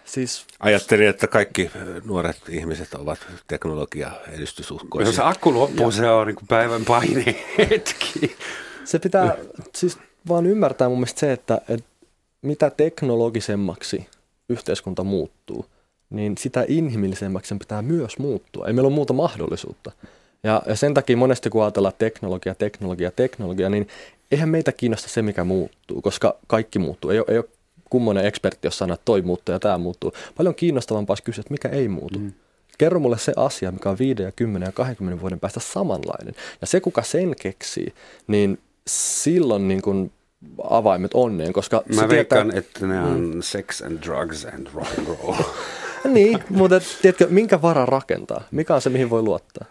Siis, 0.05 0.47
Ajattelin, 0.61 1.09
että 1.09 1.27
kaikki 1.27 1.71
nuoret 2.05 2.37
ihmiset 2.49 2.95
ovat 2.95 3.19
teknologia 3.47 4.11
edistysuhkoisia. 4.33 5.09
Jos 5.09 5.19
akku 5.19 5.55
loppuu, 5.55 5.91
se 5.91 6.11
on 6.11 6.27
niin 6.27 6.37
päivän 6.49 6.85
paine 6.85 7.45
hetki. 7.59 8.37
Se 8.85 8.99
pitää 8.99 9.37
siis 9.75 9.99
vaan 10.29 10.47
ymmärtää 10.47 10.89
mun 10.89 10.99
mielestä 10.99 11.21
se, 11.21 11.33
että, 11.33 11.61
että 11.69 11.87
mitä 12.43 12.71
teknologisemmaksi 12.71 14.07
yhteiskunta 14.49 15.05
muuttuu, 15.05 15.67
niin 16.11 16.39
sitä 16.39 16.65
inhimillisemmäksi 16.69 17.49
sen 17.49 17.59
pitää 17.59 17.83
myös 17.83 18.19
muuttua. 18.19 18.67
Ei 18.67 18.73
meillä 18.73 18.89
ole 18.89 18.95
muuta 18.95 19.13
mahdollisuutta. 19.13 19.93
Ja, 20.43 20.63
ja 20.67 20.77
sen 20.77 20.95
takia 20.95 21.17
monesti 21.17 21.51
kun 21.51 21.63
ajatellaan 21.63 21.95
teknologia, 21.99 22.55
teknologia, 22.55 23.11
teknologia, 23.11 23.71
niin 23.71 23.89
eihän 24.31 24.49
meitä 24.49 24.73
kiinnosta 24.73 25.09
se, 25.09 25.23
mikä 25.23 25.45
muuttuu, 25.45 26.03
koska 26.03 26.37
kaikki 26.47 26.79
muuttuu. 26.79 27.11
Ei 27.11 27.19
ole, 27.19 27.27
ei 27.29 27.39
ole 27.39 27.49
kummonen 27.91 28.27
ekspertti, 28.27 28.67
jos 28.67 28.79
sanoo, 28.79 28.95
että 28.95 29.05
toi 29.05 29.23
muuttuu 29.23 29.53
ja 29.53 29.59
tämä 29.59 29.79
muuttuu. 29.79 30.13
Paljon 30.37 30.55
kiinnostavampaa 30.55 31.13
olisi 31.13 31.23
kysyä, 31.23 31.41
että 31.41 31.55
mikä 31.55 31.69
ei 31.69 31.89
muutu. 31.89 32.19
Mm. 32.19 32.33
Kerro 32.79 33.01
mulle 33.01 33.19
se 33.19 33.33
asia, 33.37 33.73
mikä 33.73 33.91
on 33.91 33.99
5 33.99 34.23
ja 34.23 34.33
10 34.33 34.67
ja 34.67 34.73
20 34.73 35.21
vuoden 35.21 35.41
päästä 35.41 35.61
samanlainen. 35.61 36.35
Ja 36.61 36.67
se, 36.67 36.81
kuka 36.81 37.03
sen 37.03 37.35
keksii, 37.41 37.95
niin 38.27 38.59
silloin 38.87 39.69
niin 39.69 39.83
kuin 39.83 40.13
avaimet 40.71 41.11
onneen, 41.15 41.53
koska... 41.53 41.83
Mä 41.95 42.09
veikkaan, 42.09 42.51
tietää, 42.51 42.59
että 42.59 42.87
ne 42.87 43.01
on 43.01 43.35
mm. 43.35 43.43
sex 43.43 43.83
and 43.83 43.99
drugs 44.03 44.45
and 44.45 44.67
rock 44.75 44.99
and 44.99 45.07
roll. 45.07 45.35
niin, 46.15 46.39
mutta 46.51 46.81
tiedätkö, 47.03 47.27
minkä 47.31 47.63
vara 47.63 47.87
rakentaa? 47.87 48.45
Mikä 48.51 48.75
on 48.75 48.83
se, 48.83 48.91
mihin 48.91 49.11
voi 49.11 49.23
luottaa? 49.23 49.65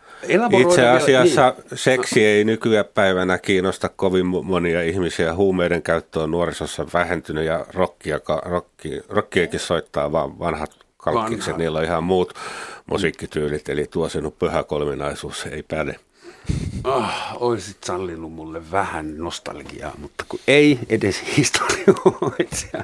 Itse 0.62 0.88
asiassa 0.88 1.54
niin. 1.58 1.78
seksi 1.78 2.26
ei 2.26 2.44
nykyään 2.44 2.86
päivänä 2.94 3.38
kiinnosta 3.38 3.90
kovin 3.90 4.26
monia 4.26 4.82
ihmisiä. 4.82 5.36
Huumeiden 5.36 5.82
käyttö 5.82 6.20
on 6.20 6.32
nuorisossa 6.32 6.86
vähentynyt 6.94 7.46
ja 7.46 7.66
rockia, 7.74 8.20
rocki, 8.46 9.02
rockiakin 9.10 9.60
soittaa 9.60 10.12
vaan 10.12 10.40
vanhat 10.40 10.72
kalkkikset. 10.98 11.48
Vanha. 11.48 11.58
Niillä 11.58 11.80
on 11.80 11.86
ihan 11.86 12.04
muut 12.04 12.34
musiikkityylit, 12.86 13.70
eli 13.70 13.86
tuo 13.92 14.10
sinun 14.10 14.32
pyhä 14.32 14.64
kolminaisuus 14.64 15.46
ei 15.46 15.64
päde. 15.64 15.96
Oh, 16.84 17.10
oisit 17.40 17.84
sallinut 17.84 18.32
mulle 18.32 18.72
vähän 18.72 19.18
nostalgiaa, 19.18 19.94
mutta 19.98 20.26
kun 20.30 20.40
ei 20.48 20.80
edes 20.90 21.24
historioitsija. 21.38 22.84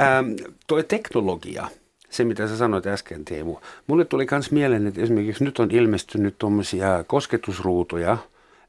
Ähm, 0.00 0.32
tuo 0.66 0.82
teknologia– 0.82 1.68
se, 2.10 2.24
mitä 2.24 2.48
sä 2.48 2.56
sanoit 2.56 2.86
äsken, 2.86 3.24
Teemu. 3.24 3.56
Mulle 3.86 4.04
tuli 4.04 4.26
myös 4.30 4.50
mieleen, 4.50 4.86
että 4.86 5.00
esimerkiksi 5.02 5.44
nyt 5.44 5.58
on 5.58 5.70
ilmestynyt 5.70 6.34
tuommoisia 6.38 7.04
kosketusruutuja, 7.06 8.18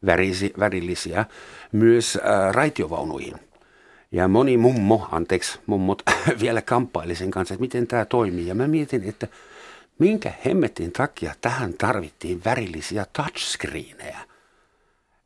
värisi, 0.06 0.54
värillisiä, 0.60 1.26
myös 1.72 2.16
äh, 2.16 2.54
raitiovaunuihin. 2.54 3.36
Ja 4.12 4.28
moni 4.28 4.58
mummo, 4.58 5.08
anteeksi 5.12 5.60
mummot, 5.66 6.04
vielä 6.42 6.62
kamppaili 6.62 7.16
sen 7.16 7.32
kanssa, 7.32 7.54
että 7.54 7.62
miten 7.62 7.88
tämä 7.88 8.06
toimii. 8.06 8.48
Ja 8.48 8.56
mä 8.56 8.68
mietin, 8.68 9.04
että 9.04 9.28
minkä 10.00 10.34
hemmetin 10.46 10.92
takia 10.92 11.34
tähän 11.42 11.74
tarvittiin 11.74 12.42
värillisiä 12.46 13.06
touchscreenejä. 13.14 14.20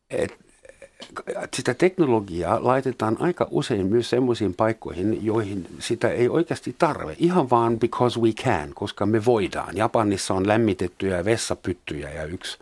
Et 0.10 0.43
sitä 1.56 1.74
teknologiaa 1.74 2.64
laitetaan 2.64 3.18
aika 3.20 3.48
usein 3.52 3.88
myös 3.88 4.10
semmoisiin 4.10 4.54
paikkoihin, 4.54 5.26
joihin 5.26 5.68
sitä 5.80 6.10
ei 6.10 6.30
oikeasti 6.30 6.76
tarve. 6.80 7.16
Ihan 7.20 7.50
vaan 7.50 7.80
because 7.80 8.20
we 8.20 8.32
can, 8.32 8.72
koska 8.74 9.06
me 9.06 9.26
voidaan. 9.26 9.78
Japanissa 9.78 10.34
on 10.34 10.48
lämmitettyjä 10.48 11.26
vessapyttyjä 11.26 12.10
ja 12.10 12.24
yksi, 12.24 12.58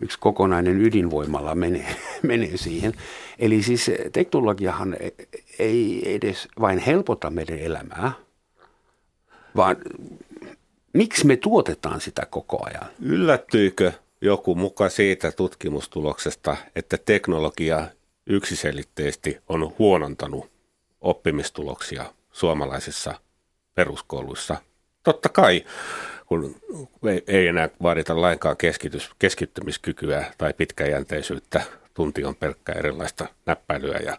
yksi 0.00 0.18
kokonainen 0.20 0.80
ydinvoimalla 0.80 1.54
menee, 1.54 1.96
menee 2.22 2.56
siihen. 2.56 2.92
Eli 3.38 3.62
siis 3.62 3.90
teknologiahan 4.12 4.96
ei 5.58 6.14
edes 6.14 6.48
vain 6.60 6.78
helpota 6.78 7.30
meidän 7.30 7.58
elämää, 7.58 8.12
vaan 9.56 9.76
miksi 10.92 11.26
me 11.26 11.36
tuotetaan 11.36 12.00
sitä 12.00 12.26
koko 12.30 12.66
ajan? 12.66 12.86
Yllättyykö 13.02 13.92
joku 14.20 14.54
muka 14.54 14.88
siitä 14.88 15.32
tutkimustuloksesta, 15.32 16.56
että 16.76 16.96
teknologia 16.96 17.86
yksiselitteisesti 18.26 19.38
on 19.48 19.74
huonontanut 19.78 20.50
oppimistuloksia 21.00 22.04
suomalaisissa 22.32 23.14
peruskouluissa. 23.74 24.56
Totta 25.02 25.28
kai, 25.28 25.64
kun 26.26 26.56
ei 27.26 27.46
enää 27.46 27.68
vaadita 27.82 28.20
lainkaan 28.20 28.56
keskitys, 28.56 29.10
keskittymiskykyä 29.18 30.32
tai 30.38 30.52
pitkäjänteisyyttä, 30.52 31.62
tunti 31.94 32.24
on 32.24 32.36
pelkkä 32.36 32.72
erilaista 32.72 33.26
näppäilyä 33.46 33.98
ja 33.98 34.18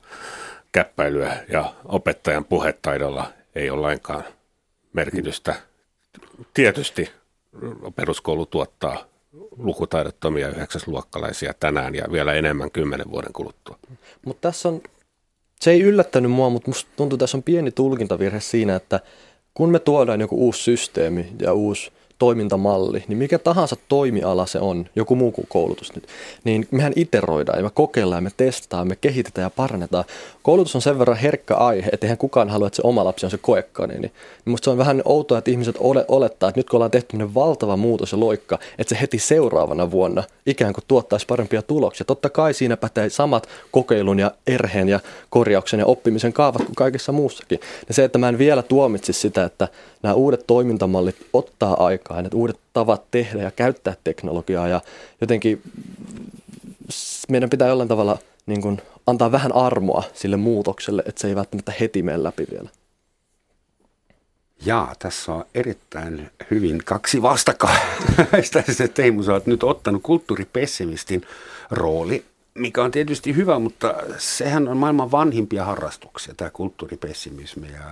käppäilyä 0.71 1.43
ja 1.49 1.73
opettajan 1.85 2.45
puhetaidolla 2.45 3.33
ei 3.55 3.69
ole 3.69 3.81
lainkaan 3.81 4.23
merkitystä. 4.93 5.55
Tietysti 6.53 7.11
peruskoulu 7.95 8.45
tuottaa 8.45 9.05
lukutaidottomia 9.57 10.49
yhdeksäsluokkalaisia 10.49 11.53
tänään 11.59 11.95
ja 11.95 12.05
vielä 12.11 12.33
enemmän 12.33 12.71
kymmenen 12.71 13.11
vuoden 13.11 13.33
kuluttua. 13.33 13.77
Mutta 14.25 14.41
tässä 14.41 14.69
on, 14.69 14.81
se 15.59 15.71
ei 15.71 15.81
yllättänyt 15.81 16.31
mua, 16.31 16.49
mutta 16.49 16.69
musta 16.69 16.91
tuntuu, 16.95 17.15
että 17.15 17.23
tässä 17.23 17.37
on 17.37 17.43
pieni 17.43 17.71
tulkintavirhe 17.71 18.39
siinä, 18.39 18.75
että 18.75 18.99
kun 19.53 19.69
me 19.69 19.79
tuodaan 19.79 20.21
joku 20.21 20.45
uusi 20.45 20.63
systeemi 20.63 21.27
ja 21.41 21.53
uusi 21.53 21.91
toimintamalli, 22.19 23.03
niin 23.07 23.17
mikä 23.17 23.39
tahansa 23.39 23.75
toimiala 23.89 24.45
se 24.45 24.59
on, 24.59 24.85
joku 24.95 25.15
muu 25.15 25.31
kuin 25.31 25.47
koulutus 25.49 25.95
nyt, 25.95 26.07
niin 26.43 26.67
mehän 26.71 26.93
iteroidaan 26.95 27.59
ja 27.59 27.63
me 27.63 27.69
kokeillaan, 27.73 28.23
me 28.23 28.31
testataan, 28.37 28.87
me 28.87 28.95
kehitetään 28.95 29.45
ja 29.45 29.49
parannetaan. 29.49 30.05
Koulutus 30.43 30.75
on 30.75 30.81
sen 30.81 30.99
verran 30.99 31.17
herkkä 31.17 31.55
aihe, 31.55 31.89
että 31.91 32.07
eihän 32.07 32.17
kukaan 32.17 32.49
halua, 32.49 32.67
että 32.67 32.75
se 32.75 32.81
oma 32.85 33.05
lapsi 33.05 33.25
on 33.25 33.31
se 33.31 33.37
koekka, 33.37 33.87
niin, 33.87 34.01
niin 34.01 34.11
musta 34.45 34.65
se 34.65 34.69
on 34.69 34.77
vähän 34.77 35.01
outoa, 35.05 35.37
että 35.37 35.51
ihmiset 35.51 35.75
ole, 35.79 36.05
olettaa, 36.07 36.49
että 36.49 36.59
nyt 36.59 36.69
kun 36.69 36.77
ollaan 36.77 36.91
tehty 36.91 37.17
valtava 37.35 37.77
muutos 37.77 38.11
ja 38.11 38.19
loikka, 38.19 38.59
että 38.77 38.95
se 38.95 39.01
heti 39.01 39.19
seuraavana 39.19 39.91
vuonna 39.91 40.23
ikään 40.45 40.73
kuin 40.73 40.83
tuottaisi 40.87 41.25
parempia 41.25 41.61
tuloksia. 41.61 42.05
Totta 42.05 42.29
kai 42.29 42.53
siinä 42.53 42.77
pätee 42.77 43.09
samat 43.09 43.47
kokeilun 43.71 44.19
ja 44.19 44.31
erheen 44.47 44.89
ja 44.89 44.99
korjauksen 45.29 45.79
ja 45.79 45.85
oppimisen 45.85 46.33
kaavat 46.33 46.65
kuin 46.65 46.75
kaikessa 46.75 47.11
muussakin. 47.11 47.59
Ja 47.87 47.93
se, 47.93 48.03
että 48.03 48.17
mä 48.17 48.29
en 48.29 48.37
vielä 48.37 48.61
tuomitsisi 48.61 49.19
sitä, 49.19 49.43
että 49.43 49.67
nämä 50.03 50.13
uudet 50.13 50.43
toimintamallit 50.47 51.15
ottaa 51.33 51.85
aikaa, 51.85 52.06
että 52.25 52.37
uudet 52.37 52.59
tavat 52.73 53.11
tehdä 53.11 53.41
ja 53.41 53.51
käyttää 53.51 53.95
teknologiaa 54.03 54.67
ja 54.67 54.81
jotenkin 55.21 55.61
meidän 57.29 57.49
pitää 57.49 57.67
jollain 57.67 57.89
tavalla 57.89 58.17
niin 58.45 58.61
kuin, 58.61 58.81
antaa 59.07 59.31
vähän 59.31 59.55
armoa 59.55 60.03
sille 60.13 60.37
muutokselle, 60.37 61.03
että 61.05 61.21
se 61.21 61.27
ei 61.27 61.35
välttämättä 61.35 61.73
heti 61.79 62.03
mene 62.03 62.23
läpi 62.23 62.47
vielä. 62.51 62.69
Jaa, 64.65 64.95
tässä 64.99 65.31
on 65.33 65.45
erittäin 65.55 66.29
hyvin 66.51 66.81
kaksi 66.85 67.21
vastakkaista. 67.21 68.63
Teemu, 68.93 69.23
sä 69.23 69.33
oot 69.33 69.45
nyt 69.45 69.63
ottanut 69.63 70.03
kulttuuripessimistin 70.03 71.21
rooli, 71.71 72.25
mikä 72.53 72.83
on 72.83 72.91
tietysti 72.91 73.35
hyvä, 73.35 73.59
mutta 73.59 73.95
sehän 74.17 74.67
on 74.67 74.77
maailman 74.77 75.11
vanhimpia 75.11 75.65
harrastuksia, 75.65 76.33
tämä 76.37 76.49
kulttuuripessimismi. 76.49 77.67
Ja, 77.71 77.83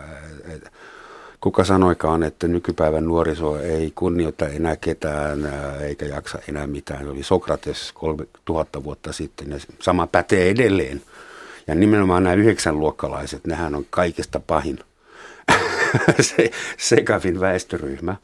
kuka 1.46 1.64
sanoikaan, 1.64 2.24
että 2.24 2.48
nykypäivän 2.48 3.06
nuoriso 3.06 3.60
ei 3.60 3.92
kunnioita 3.96 4.48
enää 4.48 4.76
ketään 4.76 5.54
eikä 5.82 6.06
jaksa 6.06 6.40
enää 6.50 6.68
mitään. 6.68 7.04
Se 7.04 7.10
oli 7.10 7.24
Sokrates 7.24 7.92
3000 7.92 8.84
vuotta 8.84 9.14
sitten 9.14 9.52
ja 9.52 9.58
sama 9.82 10.08
pätee 10.08 10.50
edelleen. 10.50 11.02
Ja 11.68 11.76
nimenomaan 11.76 12.24
nämä 12.24 12.34
yhdeksänluokkalaiset, 12.34 13.48
nehän 13.48 13.76
on 13.76 13.86
kaikista 13.90 14.40
pahin 14.40 14.80
se, 16.20 16.52
sekavin 16.78 17.40
väestöryhmä. 17.40 18.16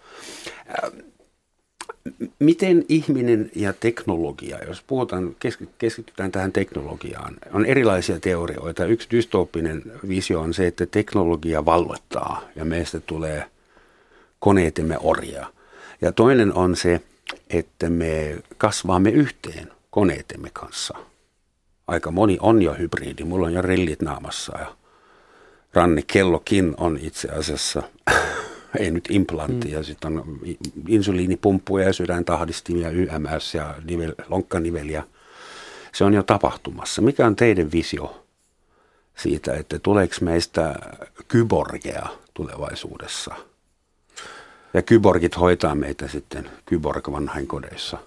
Miten 2.39 2.85
ihminen 2.89 3.51
ja 3.55 3.73
teknologia, 3.73 4.57
jos 4.67 4.83
puhutaan, 4.87 5.35
keskitytään 5.77 6.31
tähän 6.31 6.51
teknologiaan, 6.51 7.35
on 7.53 7.65
erilaisia 7.65 8.19
teorioita. 8.19 8.85
Yksi 8.85 9.07
dystooppinen 9.11 9.83
visio 10.07 10.41
on 10.41 10.53
se, 10.53 10.67
että 10.67 10.85
teknologia 10.85 11.65
valvottaa 11.65 12.41
ja 12.55 12.65
meistä 12.65 12.99
tulee 12.99 13.45
koneetemme 14.39 14.97
orjaa. 14.99 15.49
Ja 16.01 16.11
toinen 16.11 16.53
on 16.53 16.75
se, 16.75 17.01
että 17.49 17.89
me 17.89 18.37
kasvaamme 18.57 19.09
yhteen 19.09 19.71
koneetemme 19.89 20.49
kanssa. 20.53 20.97
Aika 21.87 22.11
moni 22.11 22.37
on 22.41 22.61
jo 22.61 22.73
hybridi. 22.73 23.23
Mulla 23.23 23.47
on 23.47 23.53
jo 23.53 23.61
rillit 23.61 24.01
naamassa 24.01 24.59
ja 24.59 24.75
rannekellokin 25.73 26.73
on 26.77 26.99
itse 27.01 27.27
asiassa, 27.29 27.83
ei 28.79 28.91
nyt 28.91 29.07
implantti, 29.09 29.75
mm. 29.75 29.83
sitten 29.83 30.17
on 30.17 30.39
insuliinipumppuja 30.87 31.85
ja 31.85 31.93
sydäntahdistimia, 31.93 32.89
YMS 32.89 33.55
ja 33.55 33.75
nivel, 33.85 34.13
lonkkaniveliä. 34.29 35.03
Se 35.93 36.03
on 36.03 36.13
jo 36.13 36.23
tapahtumassa. 36.23 37.01
Mikä 37.01 37.27
on 37.27 37.35
teidän 37.35 37.71
visio 37.71 38.25
siitä, 39.17 39.53
että 39.53 39.79
tuleeko 39.79 40.15
meistä 40.21 40.75
kyborgeja 41.27 42.05
tulevaisuudessa? 42.33 43.35
Ja 44.73 44.81
kyborgit 44.81 45.39
hoitaa 45.39 45.75
meitä 45.75 46.07
sitten 46.07 46.49
kyborg 46.65 47.07
kodeissa. 47.47 47.97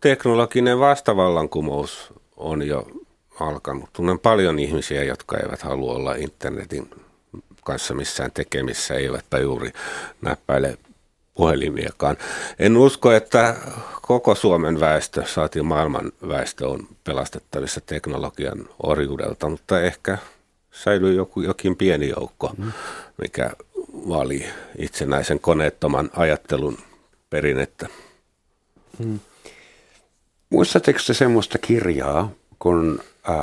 Teknologinen 0.00 0.78
vastavallankumous 0.78 2.12
on 2.36 2.66
jo 2.66 2.86
alkanut. 3.40 3.90
Tunnen 3.92 4.18
paljon 4.18 4.58
ihmisiä, 4.58 5.04
jotka 5.04 5.38
eivät 5.38 5.62
halua 5.62 5.92
olla 5.92 6.14
internetin 6.14 6.90
kanssa 7.66 7.94
missään 7.94 8.32
tekemissä, 8.32 8.94
eivätpä 8.94 9.38
juuri 9.38 9.72
näppäile 10.20 10.78
puhelimiakaan. 11.34 12.16
En 12.58 12.76
usko, 12.76 13.12
että 13.12 13.56
koko 14.02 14.34
Suomen 14.34 14.80
väestö, 14.80 15.26
saatiin 15.26 15.66
maailman 15.66 16.12
väestö, 16.28 16.68
on 16.68 16.88
pelastettavissa 17.04 17.80
teknologian 17.80 18.68
orjuudelta, 18.82 19.48
mutta 19.48 19.80
ehkä 19.80 20.18
säilyy 20.72 21.14
joku, 21.14 21.40
jokin 21.40 21.76
pieni 21.76 22.08
joukko, 22.08 22.54
mm. 22.58 22.72
mikä 23.22 23.50
vali 24.08 24.46
itsenäisen 24.78 25.40
koneettoman 25.40 26.10
ajattelun 26.16 26.78
perinnettä. 27.30 27.86
Mm. 28.98 29.20
Muistatteko 30.50 30.98
te 31.06 31.14
semmoista 31.14 31.58
kirjaa, 31.58 32.30
kun 32.58 33.00
äh, 33.28 33.34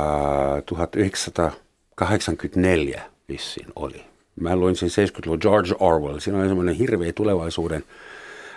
1984 0.66 3.14
vissiin 3.28 3.68
oli? 3.76 4.13
Mä 4.40 4.56
luin 4.56 4.76
sen 4.76 4.88
70-luvun 4.88 5.38
George 5.40 5.74
Orwell. 5.78 6.18
Siinä 6.18 6.38
oli 6.38 6.48
semmoinen 6.48 6.74
hirveä 6.74 7.12
tulevaisuuden 7.12 7.84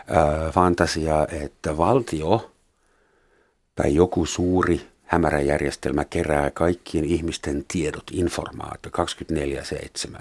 ää, 0.07 0.51
fantasia, 0.51 1.27
että 1.31 1.77
valtio 1.77 2.51
tai 3.75 3.95
joku 3.95 4.25
suuri 4.25 4.81
hämärä 5.03 5.41
järjestelmä 5.41 6.05
kerää 6.05 6.51
kaikkien 6.51 7.05
ihmisten 7.05 7.65
tiedot, 7.67 8.03
informaatio 8.11 8.91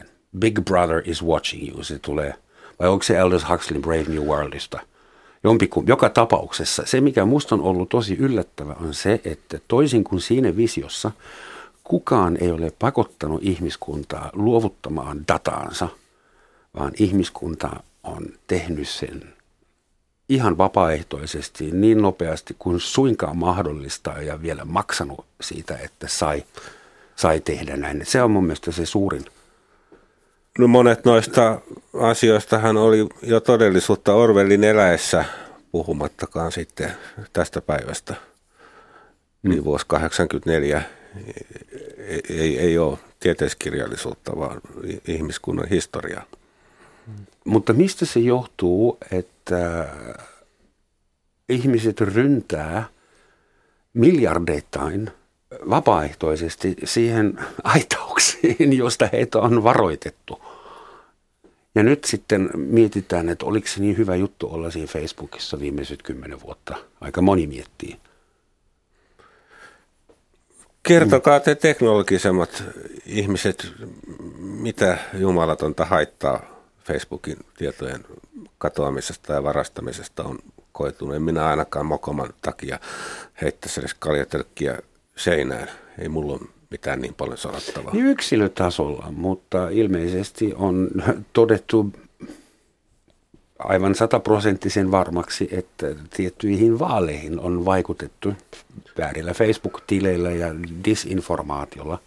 24-7. 0.00 0.04
Big 0.38 0.60
Brother 0.64 1.02
is 1.04 1.24
watching 1.24 1.68
you, 1.68 1.82
se 1.82 1.98
tulee. 1.98 2.34
Vai 2.80 2.88
onko 2.88 3.02
se 3.02 3.18
Aldous 3.18 3.48
Huxley 3.48 3.80
Brave 3.80 4.04
New 4.08 4.26
Worldista? 4.26 4.80
Jompikum, 5.44 5.84
joka 5.88 6.08
tapauksessa 6.08 6.82
se, 6.86 7.00
mikä 7.00 7.24
musta 7.24 7.54
on 7.54 7.60
ollut 7.60 7.88
tosi 7.88 8.16
yllättävä, 8.16 8.76
on 8.80 8.94
se, 8.94 9.20
että 9.24 9.58
toisin 9.68 10.04
kuin 10.04 10.20
siinä 10.20 10.56
visiossa– 10.56 11.10
kukaan 11.88 12.38
ei 12.40 12.50
ole 12.50 12.72
pakottanut 12.78 13.42
ihmiskuntaa 13.42 14.30
luovuttamaan 14.32 15.24
dataansa, 15.28 15.88
vaan 16.78 16.92
ihmiskunta 16.98 17.70
on 18.02 18.26
tehnyt 18.46 18.88
sen 18.88 19.36
ihan 20.28 20.58
vapaaehtoisesti 20.58 21.70
niin 21.70 22.02
nopeasti 22.02 22.56
kuin 22.58 22.80
suinkaan 22.80 23.36
mahdollista 23.36 24.10
ja 24.10 24.42
vielä 24.42 24.64
maksanut 24.64 25.24
siitä, 25.40 25.76
että 25.76 26.08
sai, 26.08 26.44
sai 27.16 27.40
tehdä 27.40 27.76
näin. 27.76 28.06
Se 28.06 28.22
on 28.22 28.30
mun 28.30 28.44
mielestä 28.44 28.72
se 28.72 28.86
suurin. 28.86 29.24
No 30.58 30.68
monet 30.68 31.04
noista 31.04 31.60
asioistahan 32.00 32.76
oli 32.76 33.08
jo 33.22 33.40
todellisuutta 33.40 34.14
Orwellin 34.14 34.64
eläessä, 34.64 35.24
puhumattakaan 35.72 36.52
sitten 36.52 36.92
tästä 37.32 37.60
päivästä. 37.60 38.14
Mm. 39.42 39.50
Niin 39.50 39.64
vuosi 39.64 39.84
84 39.88 40.82
ei, 42.28 42.58
ei 42.58 42.78
ole 42.78 42.98
tieteiskirjallisuutta, 43.20 44.36
vaan 44.36 44.60
ihmiskunnan 45.08 45.68
historiaa. 45.68 46.24
Mutta 47.44 47.72
mistä 47.72 48.06
se 48.06 48.20
johtuu, 48.20 48.98
että 49.12 49.88
ihmiset 51.48 52.00
ryntää 52.00 52.88
miljardeittain 53.94 55.10
vapaaehtoisesti 55.70 56.76
siihen 56.84 57.38
aitauksiin, 57.64 58.72
josta 58.72 59.08
heitä 59.12 59.38
on 59.38 59.64
varoitettu. 59.64 60.40
Ja 61.74 61.82
nyt 61.82 62.04
sitten 62.04 62.50
mietitään, 62.54 63.28
että 63.28 63.46
oliko 63.46 63.66
se 63.66 63.80
niin 63.80 63.96
hyvä 63.96 64.16
juttu 64.16 64.48
olla 64.50 64.70
siinä 64.70 64.86
Facebookissa 64.86 65.60
viimeiset 65.60 66.02
kymmenen 66.02 66.42
vuotta. 66.42 66.76
Aika 67.00 67.22
moni 67.22 67.46
miettii. 67.46 67.96
Kertokaa 70.86 71.40
te 71.40 71.54
teknologisemmat 71.54 72.64
ihmiset, 73.06 73.72
mitä 74.38 74.98
jumalatonta 75.18 75.84
haittaa 75.84 76.42
Facebookin 76.84 77.36
tietojen 77.58 78.04
katoamisesta 78.58 79.32
ja 79.32 79.42
varastamisesta 79.42 80.24
on 80.24 80.38
koitunut. 80.72 81.14
En 81.14 81.22
minä 81.22 81.46
ainakaan 81.46 81.86
mokoman 81.86 82.30
takia 82.42 82.78
heittäisi 83.42 83.80
edes 83.80 83.94
kaljatölkkiä 83.94 84.78
seinään. 85.16 85.68
Ei 85.98 86.08
mulla 86.08 86.32
ole 86.32 86.48
mitään 86.70 87.00
niin 87.00 87.14
paljon 87.14 87.38
sanottavaa. 87.38 87.92
Niin 87.92 88.06
yksilötasolla, 88.06 89.12
mutta 89.16 89.68
ilmeisesti 89.68 90.54
on 90.56 90.90
todettu 91.32 91.92
aivan 93.66 93.94
sataprosenttisen 93.94 94.90
varmaksi, 94.90 95.48
että 95.52 95.86
tiettyihin 96.16 96.78
vaaleihin 96.78 97.40
on 97.40 97.64
vaikutettu 97.64 98.34
väärillä 98.98 99.34
Facebook-tileillä 99.34 100.30
ja 100.30 100.54
disinformaatiolla. 100.84 101.98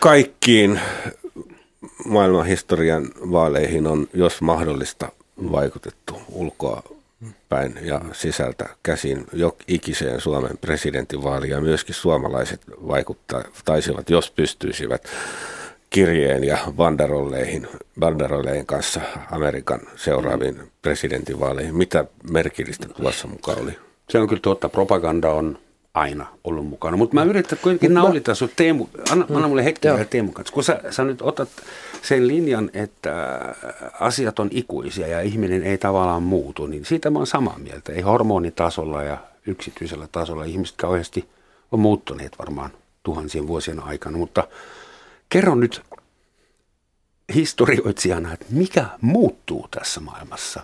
Kaikkiin 0.00 0.80
maailman 2.04 2.46
historian 2.46 3.10
vaaleihin 3.16 3.86
on, 3.86 4.08
jos 4.14 4.40
mahdollista, 4.40 5.12
vaikutettu 5.52 6.22
ulkoa 6.28 6.82
päin 7.48 7.78
ja 7.82 8.00
sisältä 8.12 8.68
käsin 8.82 9.26
jo 9.32 9.56
ikiseen 9.68 10.20
Suomen 10.20 10.58
presidentinvaaliin 10.58 11.50
ja 11.50 11.60
myöskin 11.60 11.94
suomalaiset 11.94 12.60
vaikuttaa, 12.88 13.44
taisivat, 13.64 14.10
jos 14.10 14.30
pystyisivät 14.30 15.08
kirjeen 15.90 16.44
ja 16.44 16.58
banderolleihin, 16.72 17.68
banderolleihin 18.00 18.66
kanssa 18.66 19.00
Amerikan 19.30 19.80
seuraaviin 19.96 20.62
presidentinvaaleihin. 20.82 21.76
Mitä 21.76 22.04
merkillistä 22.30 22.88
tuossa 22.88 23.28
mukaan 23.28 23.62
oli? 23.62 23.78
Se 24.08 24.18
on 24.18 24.28
kyllä 24.28 24.40
totta. 24.40 24.68
Propaganda 24.68 25.30
on 25.30 25.58
aina 25.94 26.26
ollut 26.44 26.66
mukana. 26.66 26.96
Mutta 26.96 27.14
mä 27.14 27.24
yritän 27.24 27.58
kuitenkin 27.62 27.94
naulita 27.94 28.34
sun 28.34 28.50
Teemu, 28.56 28.86
anna, 29.12 29.26
anna 29.34 29.48
mulle 29.48 29.64
hetki 29.64 29.88
vielä 29.88 30.04
Teemu 30.04 30.32
kanssa. 30.32 30.54
Kun 30.54 30.64
sä, 30.64 30.80
sä 30.90 31.04
nyt 31.04 31.22
otat 31.22 31.48
sen 32.02 32.28
linjan, 32.28 32.70
että 32.72 33.40
asiat 34.00 34.38
on 34.38 34.48
ikuisia 34.52 35.06
ja 35.06 35.20
ihminen 35.20 35.62
ei 35.62 35.78
tavallaan 35.78 36.22
muutu, 36.22 36.66
niin 36.66 36.84
siitä 36.84 37.10
mä 37.10 37.18
oon 37.18 37.26
samaa 37.26 37.58
mieltä. 37.58 37.92
Ei 37.92 38.00
hormonitasolla 38.00 39.02
ja 39.02 39.18
yksityisellä 39.46 40.08
tasolla 40.12 40.44
ihmiset 40.44 40.76
kauheasti 40.76 41.28
on 41.72 41.80
muuttuneet 41.80 42.38
varmaan 42.38 42.70
tuhansien 43.02 43.46
vuosien 43.46 43.80
aikana, 43.80 44.18
mutta 44.18 44.44
kerro 45.30 45.54
nyt 45.54 45.82
historioitsijana, 47.34 48.32
että 48.32 48.46
mikä 48.50 48.86
muuttuu 49.00 49.68
tässä 49.70 50.00
maailmassa? 50.00 50.60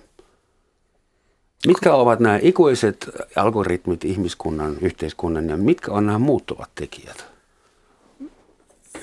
Mitkä 1.66 1.94
ovat 1.94 2.20
nämä 2.20 2.38
ikuiset 2.42 3.10
algoritmit 3.36 4.04
ihmiskunnan, 4.04 4.76
yhteiskunnan 4.80 5.48
ja 5.48 5.56
mitkä 5.56 5.92
on 5.92 6.06
nämä 6.06 6.18
muuttuvat 6.18 6.70
tekijät? 6.74 7.26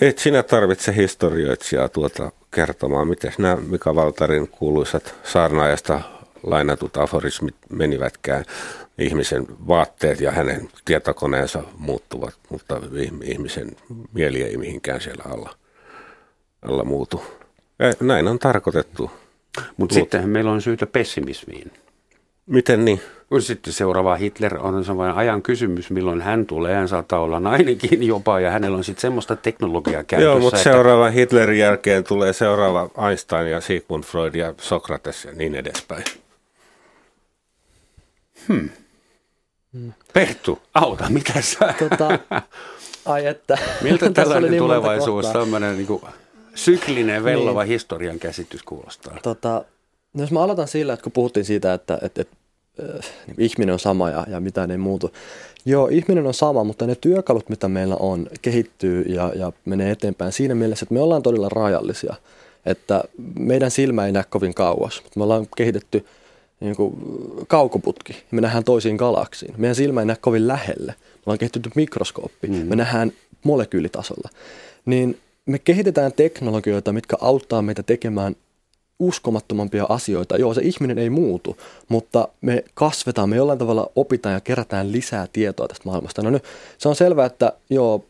Et 0.02 0.20
sinä 0.20 0.44
tarvitse 0.44 0.96
historioitsijaa 0.96 1.90
tuota 1.90 2.32
kertomaan, 2.52 3.08
miten 3.08 3.34
nämä 3.38 3.56
Mika 3.56 3.96
Valtarin 3.96 4.48
kuuluisat 4.48 5.16
saarnaajasta 5.24 6.02
lainatut 6.44 6.98
aforismit 6.98 7.56
menivätkään. 7.70 8.46
Ihmisen 8.98 9.46
vaatteet 9.68 10.22
ja 10.22 10.32
hänen 10.32 10.70
tietokoneensa 10.86 11.64
muuttuvat, 11.78 12.34
mutta 12.50 12.82
ihmisen 13.24 13.72
mieli 14.14 14.44
ei 14.44 14.58
mihinkään 14.58 15.02
siellä 15.02 15.24
alla, 15.34 15.50
alla 16.62 16.84
muutu. 16.84 17.24
Näin 18.00 18.28
on 18.28 18.40
tarkoitettu. 18.40 19.12
Mutta 19.78 19.94
sittenhän 19.94 20.30
meillä 20.30 20.52
on 20.52 20.62
syytä 20.62 20.86
pessimismiin. 20.86 21.72
Miten 22.46 22.86
niin? 22.86 23.02
Sitten 23.40 23.74
seuraava 23.74 24.16
Hitler 24.16 24.58
on 24.58 24.86
sellainen 24.86 25.16
ajan 25.16 25.42
kysymys, 25.42 25.90
milloin 25.90 26.22
hän 26.22 26.46
tulee. 26.46 26.76
Hän 26.76 26.88
saattaa 26.88 27.20
olla 27.20 27.40
nainenkin 27.40 28.08
jopa 28.08 28.40
ja 28.40 28.52
hänellä 28.52 28.78
on 28.78 28.84
sitten 28.84 29.02
semmoista 29.02 29.36
teknologiaa 29.36 30.04
käytössä. 30.04 30.30
Joo, 30.30 30.40
mutta 30.40 30.58
että... 30.58 30.72
seuraava 30.72 31.10
Hitlerin 31.10 31.60
jälkeen 31.60 32.04
tulee 32.04 32.34
seuraava 32.34 32.90
Einstein 33.08 33.52
ja 33.52 33.62
Sigmund 33.62 34.04
Freud 34.04 34.36
ja 34.36 34.54
Sokrates 34.58 35.26
ja 35.26 35.32
niin 35.32 35.56
edespäin. 35.56 36.04
Hmm. 38.48 38.70
Perttu, 40.14 40.60
auta, 40.74 41.10
mitä 41.10 41.42
sä? 41.42 41.74
Tota, 41.80 42.20
ai 43.06 43.26
että. 43.26 43.58
Miltä 43.82 44.10
tällainen 44.10 44.52
niin 44.52 44.64
tulevaisuus, 44.64 45.26
tämmöinen 45.26 45.78
niin 45.78 46.02
syklinen, 46.56 47.24
vellova 47.24 47.64
niin. 47.64 47.70
historian 47.70 48.20
käsitys 48.20 48.64
kuulostaa? 48.64 49.18
Tota, 49.24 49.66
No 50.14 50.24
jos 50.24 50.32
mä 50.32 50.44
aloitan 50.44 50.68
sillä, 50.68 50.94
että 50.94 51.04
kun 51.04 51.12
puhuttiin 51.12 51.46
siitä, 51.46 51.74
että, 51.74 52.00
että, 52.02 52.22
että 52.22 52.36
äh, 52.96 53.06
niin 53.28 53.36
ihminen 53.42 53.74
on 53.74 53.80
sama 53.80 54.10
ja, 54.10 54.26
ja 54.30 54.40
mitään 54.40 54.72
ei 54.72 54.78
muutu. 54.78 55.12
Joo, 55.66 55.88
ihminen 55.88 56.28
on 56.28 56.34
sama, 56.34 56.64
mutta 56.64 56.88
ne 56.88 56.96
työkalut, 56.96 57.50
mitä 57.50 57.68
meillä 57.68 57.96
on, 57.96 58.28
kehittyy 58.42 59.02
ja, 59.02 59.32
ja 59.36 59.52
menee 59.66 59.92
eteenpäin 59.92 60.32
siinä 60.32 60.56
mielessä, 60.56 60.84
että 60.84 60.94
me 60.94 61.02
ollaan 61.02 61.24
todella 61.24 61.50
rajallisia. 61.50 62.16
Että 62.66 63.04
meidän 63.40 63.72
silmä 63.72 64.06
ei 64.06 64.12
näe 64.12 64.24
kovin 64.30 64.54
kauas, 64.54 65.02
mutta 65.04 65.20
me 65.20 65.24
ollaan 65.24 65.48
kehitetty 65.58 66.06
niin 66.64 66.76
kuin 66.76 66.96
kaukoputki. 67.48 68.24
Me 68.32 68.42
nähdään 68.42 68.64
toisiin 68.64 68.96
galaksiin. 68.96 69.54
Meidän 69.58 69.76
silmä 69.76 70.02
ei 70.02 70.06
näe 70.06 70.18
kovin 70.22 70.48
lähelle. 70.48 70.96
Me 70.98 71.22
ollaan 71.26 71.40
kehitetty 71.40 71.70
mikroskooppi. 71.76 72.48
Mm. 72.48 72.56
Me 72.56 72.76
nähdään 72.76 73.12
molekyylitasolla. 73.44 74.30
Niin 74.86 75.20
me 75.46 75.60
kehitetään 75.60 76.14
teknologioita, 76.14 76.94
mitkä 76.94 77.18
auttaa 77.22 77.62
meitä 77.62 77.84
tekemään 77.84 78.36
uskomattomampia 79.00 79.86
asioita. 79.90 80.38
Joo, 80.38 80.54
se 80.54 80.62
ihminen 80.62 80.98
ei 80.98 81.10
muutu, 81.10 81.58
mutta 81.90 82.28
me 82.42 82.64
kasvetaan, 82.74 83.30
me 83.30 83.36
jollain 83.36 83.60
tavalla 83.60 83.90
opitaan 83.96 84.34
ja 84.34 84.42
kerätään 84.42 84.92
lisää 84.92 85.28
tietoa 85.34 85.68
tästä 85.68 85.86
maailmasta. 85.86 86.22
No 86.22 86.30
nyt 86.30 86.44
se 86.78 86.90
on 86.90 86.96
selvää, 86.96 87.26
että 87.26 87.54
joo, 87.70 88.06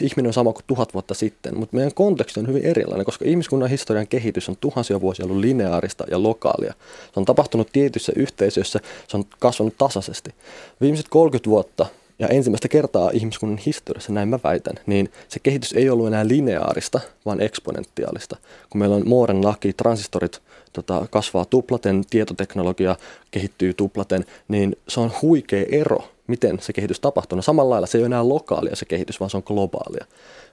ihminen 0.00 0.28
on 0.28 0.32
sama 0.32 0.52
kuin 0.52 0.64
tuhat 0.66 0.94
vuotta 0.94 1.14
sitten, 1.14 1.58
mutta 1.58 1.76
meidän 1.76 1.94
konteksti 1.94 2.40
on 2.40 2.46
hyvin 2.46 2.64
erilainen, 2.64 3.04
koska 3.04 3.24
ihmiskunnan 3.24 3.70
historian 3.70 4.08
kehitys 4.08 4.48
on 4.48 4.56
tuhansia 4.60 5.00
vuosia 5.00 5.24
ollut 5.24 5.38
lineaarista 5.38 6.04
ja 6.10 6.22
lokaalia. 6.22 6.74
Se 7.14 7.20
on 7.20 7.24
tapahtunut 7.24 7.68
tietyissä 7.72 8.12
yhteisöissä, 8.16 8.80
se 9.08 9.16
on 9.16 9.24
kasvanut 9.38 9.74
tasaisesti. 9.78 10.34
Viimeiset 10.80 11.08
30 11.08 11.50
vuotta 11.50 11.86
ja 12.18 12.28
ensimmäistä 12.28 12.68
kertaa 12.68 13.10
ihmiskunnan 13.12 13.58
historiassa, 13.66 14.12
näin 14.12 14.28
mä 14.28 14.38
väitän, 14.44 14.74
niin 14.86 15.12
se 15.28 15.40
kehitys 15.40 15.72
ei 15.72 15.90
ollut 15.90 16.06
enää 16.06 16.28
lineaarista, 16.28 17.00
vaan 17.26 17.40
eksponentiaalista. 17.40 18.36
Kun 18.70 18.78
meillä 18.78 18.96
on 18.96 19.08
Mooren 19.08 19.44
laki, 19.44 19.72
transistorit 19.72 20.42
tota, 20.72 21.06
kasvaa 21.10 21.44
tuplaten, 21.44 22.04
tietoteknologia 22.10 22.96
kehittyy 23.30 23.74
tuplaten, 23.74 24.24
niin 24.48 24.76
se 24.88 25.00
on 25.00 25.12
huikea 25.22 25.64
ero, 25.72 26.04
miten 26.26 26.58
se 26.60 26.72
kehitys 26.72 27.00
tapahtuu. 27.00 27.36
No 27.36 27.42
samalla 27.42 27.70
lailla 27.70 27.86
se 27.86 27.98
ei 27.98 28.02
ole 28.02 28.06
enää 28.06 28.28
lokaalia 28.28 28.76
se 28.76 28.84
kehitys, 28.84 29.20
vaan 29.20 29.30
se 29.30 29.36
on 29.36 29.42
globaalia. 29.46 30.06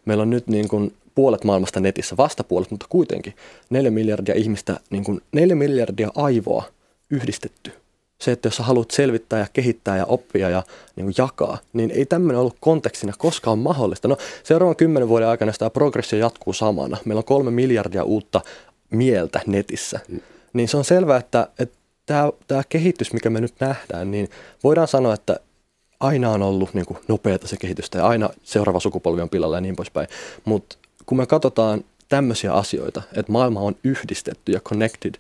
Meillä 0.06 0.22
on 0.22 0.30
nyt 0.30 0.48
niin 0.48 0.68
kuin 0.68 0.94
puolet 1.16 1.44
maailmasta 1.44 1.80
netissä, 1.80 2.18
vastapuolet, 2.18 2.72
mutta 2.72 2.86
kuitenkin 2.90 3.34
neljä 3.70 3.92
miljardia 3.92 4.36
ihmistä, 4.36 4.80
niin 4.90 5.04
kuin 5.04 5.22
neljä 5.32 5.56
miljardia 5.56 6.12
aivoa 6.16 6.64
yhdistetty 7.10 7.72
se, 8.22 8.32
että 8.32 8.48
jos 8.48 8.56
sä 8.56 8.64
haluat 8.64 8.92
selvittää 8.92 9.40
ja 9.40 9.48
kehittää 9.54 9.98
ja 9.98 10.06
oppia 10.06 10.50
ja 10.50 10.64
niin 10.96 11.06
kuin 11.06 11.16
jakaa, 11.18 11.58
niin 11.74 11.92
ei 11.92 12.06
tämmöinen 12.06 12.40
ollut 12.40 12.58
kontekstina 12.60 13.14
koskaan 13.18 13.60
mahdollista. 13.60 14.08
No 14.08 14.18
seuraavan 14.44 14.76
kymmenen 14.76 15.10
vuoden 15.10 15.28
aikana 15.28 15.52
tämä 15.60 15.70
progressio 15.70 16.20
jatkuu 16.20 16.54
samana. 16.54 16.98
Meillä 17.06 17.20
on 17.20 17.26
kolme 17.26 17.52
miljardia 17.52 18.04
uutta 18.04 18.42
mieltä 18.90 19.42
netissä. 19.46 20.00
Mm. 20.08 20.20
Niin 20.54 20.68
se 20.68 20.78
on 20.78 20.86
selvää, 20.86 21.18
että, 21.18 21.48
että 21.60 21.78
tämä, 22.06 22.32
tämä 22.48 22.62
kehitys, 22.70 23.14
mikä 23.14 23.30
me 23.30 23.42
nyt 23.42 23.54
nähdään, 23.60 24.12
niin 24.12 24.30
voidaan 24.64 24.88
sanoa, 24.88 25.14
että 25.14 25.40
aina 26.02 26.30
on 26.30 26.42
ollut 26.42 26.74
niin 26.74 26.86
kuin 26.86 27.00
nopeata 27.08 27.48
se 27.48 27.58
kehitystä 27.58 27.98
ja 27.98 28.08
aina 28.08 28.30
seuraava 28.44 28.80
sukupolvi 28.80 29.22
on 29.22 29.30
pilalla 29.30 29.58
ja 29.58 29.62
niin 29.62 29.76
poispäin. 29.76 30.08
Mutta 30.46 30.78
kun 31.06 31.18
me 31.18 31.26
katsotaan 31.26 31.84
tämmöisiä 32.10 32.54
asioita, 32.54 33.02
että 33.16 33.32
maailma 33.32 33.60
on 33.60 33.76
yhdistetty 33.84 34.52
ja 34.52 34.60
connected, 34.60 35.16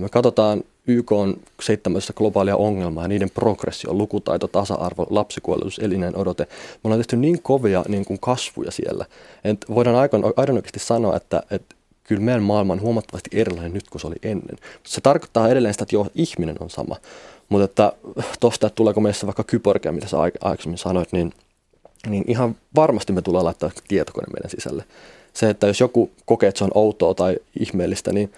me 0.00 0.08
katsotaan 0.08 0.64
YK 0.86 1.12
on 1.12 1.36
seitsemässä 1.62 2.12
globaalia 2.12 2.56
ongelmaa, 2.56 3.08
niiden 3.08 3.30
progressio, 3.30 3.92
lukutaito, 3.92 4.48
tasa-arvo, 4.48 5.06
lapsikuolleisuus, 5.10 5.78
elinen 5.78 6.16
odote. 6.16 6.44
Me 6.44 6.80
ollaan 6.84 7.00
tehty 7.00 7.16
niin 7.16 7.42
kovia 7.42 7.84
niin 7.88 8.04
kuin 8.04 8.20
kasvuja 8.20 8.70
siellä, 8.70 9.06
että 9.44 9.66
voidaan 9.74 9.96
aidon 10.36 10.56
oikeasti 10.56 10.78
sanoa, 10.78 11.16
että, 11.16 11.42
että 11.50 11.74
kyllä 12.04 12.22
meidän 12.22 12.42
maailma 12.42 12.72
on 12.72 12.80
huomattavasti 12.80 13.30
erilainen 13.32 13.72
nyt 13.72 13.90
kuin 13.90 14.00
se 14.00 14.06
oli 14.06 14.16
ennen. 14.22 14.56
Se 14.86 15.00
tarkoittaa 15.00 15.48
edelleen 15.48 15.74
sitä, 15.74 15.82
että 15.82 15.96
joo, 15.96 16.06
ihminen 16.14 16.56
on 16.60 16.70
sama. 16.70 16.96
Mutta 17.50 17.64
että 17.64 17.92
tuosta, 18.40 18.66
että 18.66 18.74
tuleeko 18.76 19.00
meissä 19.00 19.26
vaikka 19.26 19.44
kyborgia, 19.44 19.92
mitä 19.92 20.08
sä 20.08 20.16
aikaisemmin 20.20 20.78
sanoit, 20.78 21.12
niin, 21.12 21.32
niin 22.08 22.24
ihan 22.26 22.56
varmasti 22.76 23.12
me 23.12 23.22
tullaan 23.22 23.44
laittaa 23.44 23.70
tietokone 23.88 24.26
meidän 24.32 24.50
sisälle. 24.50 24.84
Se, 25.32 25.50
että 25.50 25.66
jos 25.66 25.80
joku 25.80 26.10
kokee, 26.24 26.48
että 26.48 26.58
se 26.58 26.64
on 26.64 26.70
outoa 26.74 27.14
tai 27.14 27.36
ihmeellistä, 27.60 28.12
niin 28.12 28.32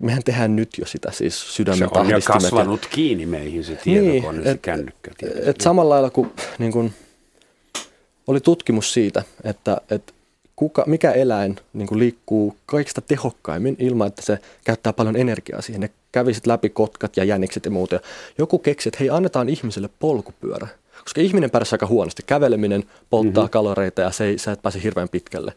mehän 0.00 0.22
tehdään 0.24 0.56
nyt 0.56 0.78
jo 0.78 0.86
sitä 0.86 1.12
siis 1.12 1.56
sydämen 1.56 1.78
Se 1.78 1.98
on 1.98 2.10
jo 2.10 2.18
kasvanut 2.24 2.82
ja, 2.82 2.88
kiinni 2.90 3.26
meihin 3.26 3.64
se 3.64 3.76
tietokone, 3.76 4.38
niin, 4.38 4.44
se 4.44 4.50
et, 4.50 4.60
kännykkä. 4.60 5.10
Et, 5.22 5.48
et 5.48 5.60
samalla 5.60 5.94
lailla 5.94 6.10
kuin 6.10 6.32
niin 6.58 6.72
kun, 6.72 6.90
oli 8.26 8.40
tutkimus 8.40 8.92
siitä, 8.92 9.22
että, 9.44 9.80
että 9.90 10.12
kuka, 10.56 10.84
mikä 10.86 11.12
eläin 11.12 11.56
niin 11.72 11.88
kuin 11.88 11.98
liikkuu 11.98 12.56
kaikista 12.66 13.00
tehokkaimmin 13.00 13.76
ilman, 13.78 14.08
että 14.08 14.22
se 14.22 14.38
käyttää 14.64 14.92
paljon 14.92 15.16
energiaa 15.16 15.62
siihen. 15.62 15.80
Ne 15.80 15.90
kävisit 16.16 16.46
läpi 16.46 16.68
kotkat 16.68 17.16
ja 17.16 17.24
jänikset 17.24 17.64
ja 17.64 17.70
muuta. 17.70 17.94
Ja 17.94 18.00
joku 18.38 18.58
keksi, 18.58 18.88
että 18.88 18.98
hei, 19.00 19.10
annetaan 19.10 19.48
ihmiselle 19.48 19.90
polkupyörä. 19.98 20.68
Koska 21.04 21.20
ihminen 21.20 21.50
pärjää 21.50 21.68
aika 21.72 21.86
huonosti. 21.86 22.22
Käveleminen 22.26 22.84
polttaa 23.10 23.44
mm-hmm. 23.44 23.50
kaloreita 23.50 24.00
ja 24.00 24.10
se 24.10 24.24
ei, 24.24 24.38
sä 24.38 24.52
et 24.52 24.62
pääse 24.62 24.82
hirveän 24.82 25.08
pitkälle. 25.08 25.52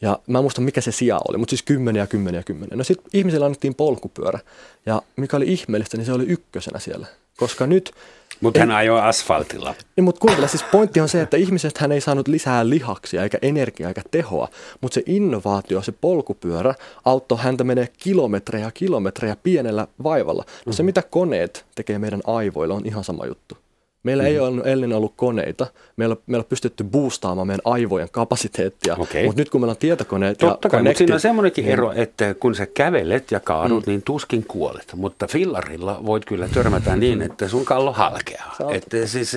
Ja 0.00 0.18
mä 0.26 0.38
en 0.38 0.44
muista 0.44 0.60
mikä 0.60 0.80
se 0.80 0.92
sija 0.92 1.20
oli, 1.28 1.38
mutta 1.38 1.50
siis 1.50 1.62
kymmeniä 1.62 2.02
ja 2.02 2.06
kymmeniä 2.06 2.38
ja 2.38 2.42
kymmeniä. 2.42 2.76
No 2.76 2.84
sitten 2.84 3.10
ihmisille 3.14 3.46
annettiin 3.46 3.74
polkupyörä 3.74 4.38
ja 4.86 5.02
mikä 5.16 5.36
oli 5.36 5.52
ihmeellistä, 5.52 5.96
niin 5.96 6.06
se 6.06 6.12
oli 6.12 6.24
ykkösenä 6.24 6.78
siellä. 6.78 7.06
Koska 7.36 7.66
nyt... 7.66 7.92
Mutta 8.40 8.60
hän 8.60 8.70
ajoi 8.70 9.00
asfaltilla. 9.00 9.74
Niin, 9.96 10.04
mutta 10.04 10.20
kuuntele, 10.20 10.48
siis 10.48 10.62
pointti 10.62 11.00
on 11.00 11.08
se, 11.08 11.22
että 11.22 11.36
ihmiset 11.36 11.78
hän 11.78 11.92
ei 11.92 12.00
saanut 12.00 12.28
lisää 12.28 12.68
lihaksia 12.68 13.22
eikä 13.22 13.38
energiaa 13.42 13.90
eikä 13.90 14.02
tehoa, 14.10 14.48
mutta 14.80 14.94
se 14.94 15.02
innovaatio, 15.06 15.82
se 15.82 15.92
polkupyörä 15.92 16.74
auttoi 17.04 17.38
häntä 17.38 17.64
menee 17.64 17.88
kilometrejä 17.98 18.64
ja 18.64 18.70
kilometrejä 18.70 19.36
pienellä 19.42 19.86
vaivalla. 20.02 20.44
No 20.66 20.72
se, 20.72 20.82
mm. 20.82 20.86
mitä 20.86 21.02
koneet 21.02 21.66
tekee 21.74 21.98
meidän 21.98 22.20
aivoilla, 22.26 22.74
on 22.74 22.86
ihan 22.86 23.04
sama 23.04 23.26
juttu. 23.26 23.65
Meillä 24.06 24.22
mm. 24.22 24.26
ei 24.26 24.38
ole 24.38 24.62
ennen 24.64 24.92
ollut 24.92 25.12
koneita. 25.16 25.66
Meillä, 25.96 26.16
meillä 26.26 26.42
on 26.42 26.48
pystytty 26.48 26.84
boostaamaan 26.84 27.46
meidän 27.46 27.60
aivojen 27.64 28.08
kapasiteettia, 28.12 28.94
okay. 28.98 29.24
mutta 29.24 29.40
nyt 29.40 29.50
kun 29.50 29.60
meillä 29.60 29.70
on 29.70 29.76
tietokoneet 29.76 30.38
Totta 30.38 30.66
ja 30.66 30.70
kai, 30.70 30.82
mutta 30.82 30.98
siinä 30.98 31.14
on 31.14 31.20
semmoinenkin 31.20 31.64
niin. 31.64 31.72
ero, 31.72 31.92
että 31.92 32.34
kun 32.34 32.54
sä 32.54 32.66
kävelet 32.66 33.30
ja 33.30 33.40
kaadut, 33.40 33.86
mm. 33.86 33.90
niin 33.90 34.02
tuskin 34.02 34.44
kuolet. 34.48 34.92
Mutta 34.96 35.26
fillarilla 35.26 36.00
voit 36.06 36.24
kyllä 36.24 36.48
törmätä 36.48 36.96
niin, 36.96 37.22
että 37.22 37.48
sun 37.48 37.64
kallo 37.64 37.92
halkeaa. 37.92 38.56
Että 38.72 39.06
siis 39.06 39.32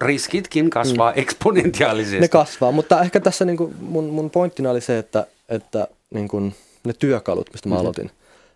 riskitkin 0.00 0.70
kasvaa 0.70 1.10
mm. 1.10 1.18
eksponentiaalisesti. 1.18 2.20
Ne 2.20 2.28
kasvaa, 2.28 2.72
mutta 2.72 3.00
ehkä 3.00 3.20
tässä 3.20 3.44
niin 3.44 3.56
kuin 3.56 3.74
mun, 3.80 4.04
mun 4.04 4.30
pointtina 4.30 4.70
oli 4.70 4.80
se, 4.80 4.98
että, 4.98 5.26
että 5.48 5.88
niin 6.14 6.28
kuin 6.28 6.54
ne 6.84 6.92
työkalut, 6.92 7.50
mistä 7.52 7.68
mä 7.68 7.74
mm-hmm. 7.74 7.80
aloitin, 7.80 8.10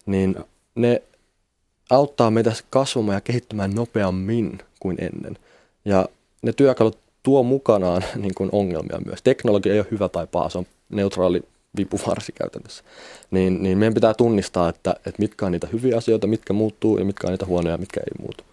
niin 0.07 0.37
ne 0.75 1.03
auttaa 1.91 2.31
meitä 2.31 2.53
kasvamaan 2.71 3.17
ja 3.17 3.21
kehittymään 3.21 3.75
nopeammin 3.75 4.59
kuin 4.83 4.97
ennen. 5.01 5.39
Ja 5.85 6.09
ne 6.43 6.53
työkalut 6.53 6.99
tuo 7.23 7.43
mukanaan 7.43 8.03
niin 8.23 8.35
kuin 8.35 8.49
ongelmia 8.53 9.01
myös. 9.07 9.23
Teknologia 9.23 9.73
ei 9.73 9.79
ole 9.79 9.87
hyvä 9.91 10.09
tai 10.09 10.27
paha, 10.27 10.49
se 10.49 10.59
on 10.59 10.67
neutraali 10.89 11.43
vipuvarsi 11.77 12.33
käytännössä. 12.33 12.85
Niin, 13.31 13.63
niin 13.63 13.79
meidän 13.79 13.95
pitää 13.95 14.15
tunnistaa, 14.15 14.69
että, 14.69 14.91
että 14.91 15.19
mitkä 15.19 15.47
on 15.47 15.53
niitä 15.53 15.69
hyviä 15.73 15.97
asioita, 15.97 16.27
mitkä 16.27 16.53
muuttuu 16.53 16.99
ja 16.99 17.05
mitkä 17.05 17.27
on 17.27 17.31
niitä 17.31 17.47
huonoja, 17.47 17.77
mitkä 17.77 18.01
ei 18.01 18.23
muutu. 18.23 18.45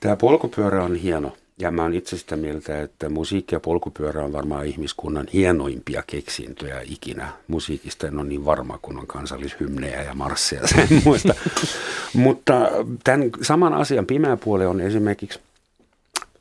Tämä 0.00 0.16
polkupyörä 0.16 0.84
on 0.84 0.94
hieno 0.94 1.32
Ja 1.58 1.70
mä 1.70 1.82
oon 1.82 1.94
itse 1.94 2.18
sitä 2.18 2.36
mieltä, 2.36 2.82
että 2.82 3.08
musiikki 3.08 3.54
ja 3.54 3.60
polkupyörä 3.60 4.24
on 4.24 4.32
varmaan 4.32 4.66
ihmiskunnan 4.66 5.28
hienoimpia 5.32 6.02
keksintöjä 6.06 6.80
ikinä. 6.84 7.32
Musiikista 7.48 8.06
en 8.06 8.18
ole 8.18 8.28
niin 8.28 8.44
varma, 8.44 8.78
kun 8.82 8.98
on 8.98 9.06
kansallishymnejä 9.06 10.02
ja 10.02 10.14
marsseja 10.14 10.66
sen 10.74 10.88
muista. 11.04 11.34
Mutta 12.14 12.70
tämän 13.04 13.30
saman 13.42 13.74
asian 13.74 14.06
pimeä 14.06 14.36
puoli 14.36 14.66
on 14.66 14.80
esimerkiksi 14.80 15.40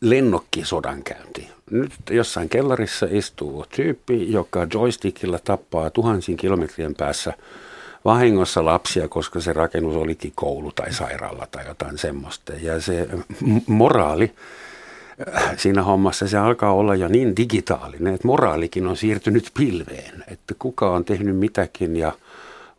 lennokkisodankäynti. 0.01 1.49
Nyt 1.71 1.91
jossain 2.09 2.49
kellarissa 2.49 3.07
istuu 3.09 3.65
tyyppi, 3.75 4.31
joka 4.31 4.67
joystickilla 4.73 5.39
tappaa 5.39 5.89
tuhansien 5.89 6.37
kilometrien 6.37 6.95
päässä 6.95 7.33
vahingossa 8.05 8.65
lapsia, 8.65 9.07
koska 9.07 9.39
se 9.39 9.53
rakennus 9.53 9.95
olikin 9.95 10.31
koulu 10.35 10.71
tai 10.71 10.93
sairaala 10.93 11.47
tai 11.51 11.67
jotain 11.67 11.97
semmoista. 11.97 12.53
Ja 12.61 12.81
se 12.81 13.07
moraali 13.67 14.31
siinä 15.57 15.83
hommassa, 15.83 16.27
se 16.27 16.37
alkaa 16.37 16.73
olla 16.73 16.95
jo 16.95 17.07
niin 17.07 17.35
digitaalinen, 17.35 18.13
että 18.13 18.27
moraalikin 18.27 18.87
on 18.87 18.97
siirtynyt 18.97 19.51
pilveen. 19.57 20.23
Että 20.27 20.53
kuka 20.59 20.91
on 20.91 21.05
tehnyt 21.05 21.35
mitäkin 21.35 21.95
ja 21.95 22.11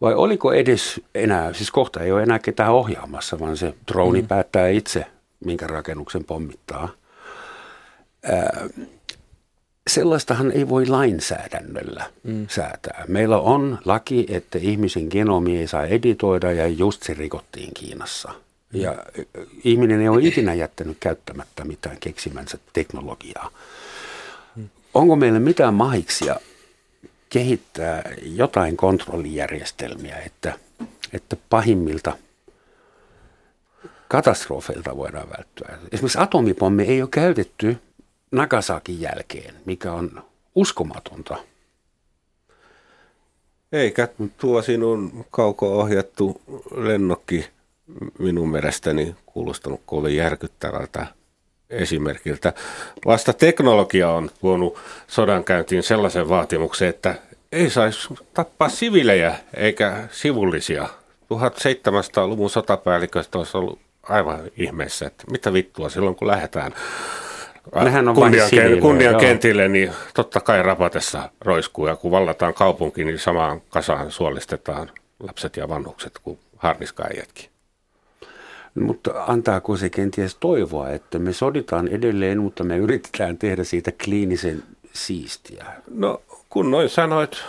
vai 0.00 0.14
oliko 0.14 0.52
edes 0.52 1.00
enää, 1.14 1.52
siis 1.52 1.70
kohta 1.70 2.00
ei 2.00 2.12
ole 2.12 2.22
enää 2.22 2.38
ketään 2.38 2.72
ohjaamassa, 2.72 3.40
vaan 3.40 3.56
se 3.56 3.74
droni 3.92 4.22
mm. 4.22 4.28
päättää 4.28 4.68
itse, 4.68 5.06
minkä 5.44 5.66
rakennuksen 5.66 6.24
pommittaa. 6.24 6.88
Ää, 8.22 8.68
sellaistahan 9.90 10.52
ei 10.52 10.68
voi 10.68 10.86
lainsäädännöllä 10.86 12.10
mm. 12.22 12.46
säätää. 12.48 13.04
Meillä 13.08 13.38
on 13.38 13.78
laki, 13.84 14.26
että 14.28 14.58
ihmisen 14.58 15.06
genomi 15.10 15.58
ei 15.58 15.66
saa 15.66 15.86
editoida 15.86 16.52
ja 16.52 16.68
just 16.68 17.02
se 17.02 17.14
rikottiin 17.14 17.74
Kiinassa. 17.74 18.32
Mm. 18.72 18.80
Ja 18.80 18.96
ihminen 19.64 20.00
ei 20.00 20.08
ole 20.08 20.22
ikinä 20.22 20.54
jättänyt 20.54 20.96
käyttämättä 21.00 21.64
mitään 21.64 21.96
keksimänsä 22.00 22.58
teknologiaa. 22.72 23.50
Mm. 24.56 24.68
Onko 24.94 25.16
meillä 25.16 25.40
mitään 25.40 25.74
mahiksia 25.74 26.36
kehittää 27.28 28.02
jotain 28.22 28.76
kontrollijärjestelmiä, 28.76 30.16
että, 30.16 30.58
että 31.12 31.36
pahimmilta 31.50 32.16
katastrofeilta 34.08 34.96
voidaan 34.96 35.28
välttyä? 35.30 35.78
Esimerkiksi 35.92 36.18
atomipommi 36.18 36.82
ei 36.82 37.02
ole 37.02 37.08
käytetty 37.12 37.76
Nagasakin 38.32 39.00
jälkeen, 39.00 39.54
mikä 39.64 39.92
on 39.92 40.22
uskomatonta. 40.54 41.36
Eikä 43.72 44.08
tuo 44.36 44.62
sinun 44.62 45.24
kauko-ohjattu 45.30 46.40
lennokki 46.74 47.48
minun 48.18 48.48
mielestäni 48.48 49.16
kuulostanut 49.26 49.80
kovin 49.86 50.16
järkyttävältä 50.16 51.06
esimerkiltä. 51.70 52.52
Vasta 53.06 53.32
teknologia 53.32 54.10
on 54.10 54.30
tuonut 54.40 54.78
sodankäyntiin 55.06 55.82
sellaisen 55.82 56.28
vaatimuksen, 56.28 56.88
että 56.88 57.14
ei 57.52 57.70
saisi 57.70 58.08
tappaa 58.34 58.68
sivilejä 58.68 59.36
eikä 59.56 60.08
sivullisia. 60.10 60.88
1700-luvun 61.22 62.50
sotapäälliköistä 62.50 63.38
olisi 63.38 63.56
ollut 63.56 63.78
aivan 64.02 64.40
ihmeessä, 64.56 65.06
että 65.06 65.24
mitä 65.30 65.52
vittua 65.52 65.88
silloin 65.88 66.16
kun 66.16 66.28
lähdetään 66.28 66.74
Nehän 67.74 68.08
on 68.08 68.14
kunnian, 68.14 68.50
ken, 68.50 68.80
kunnian 68.80 69.16
kentille, 69.16 69.68
niin 69.68 69.92
totta 70.14 70.40
kai 70.40 70.62
rapatessa 70.62 71.30
roiskuu. 71.40 71.86
Ja 71.86 71.96
kun 71.96 72.10
vallataan 72.10 72.54
kaupunki, 72.54 73.04
niin 73.04 73.18
samaan 73.18 73.60
kasaan 73.68 74.10
suolistetaan 74.10 74.90
lapset 75.20 75.56
ja 75.56 75.68
vanhukset 75.68 76.12
kuin 76.22 76.38
harniskaajatkin. 76.56 77.52
Mutta 78.74 79.24
antaako 79.26 79.76
se 79.76 79.90
kenties 79.90 80.34
toivoa, 80.34 80.90
että 80.90 81.18
me 81.18 81.32
soditaan 81.32 81.88
edelleen, 81.88 82.38
mutta 82.38 82.64
me 82.64 82.76
yritetään 82.76 83.38
tehdä 83.38 83.64
siitä 83.64 83.92
kliinisen 84.04 84.62
siistiä? 84.92 85.64
No 85.90 86.22
kun 86.50 86.70
noin 86.70 86.88
sanoit, 86.88 87.44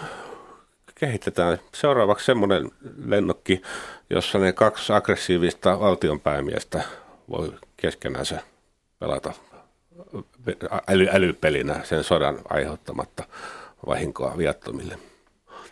kehitetään 0.95 1.57
seuraavaksi 1.73 2.25
semmoinen 2.25 2.71
lennokki, 3.05 3.61
jossa 4.09 4.39
ne 4.39 4.53
kaksi 4.53 4.93
aggressiivista 4.93 5.79
valtionpäämiestä 5.79 6.83
voi 7.29 7.53
keskenään 7.77 8.25
se 8.25 8.39
pelata 8.99 9.33
äly, 10.89 11.07
älypelinä 11.11 11.79
sen 11.83 12.03
sodan 12.03 12.39
aiheuttamatta 12.49 13.23
vahinkoa 13.87 14.37
viattomille. 14.37 14.97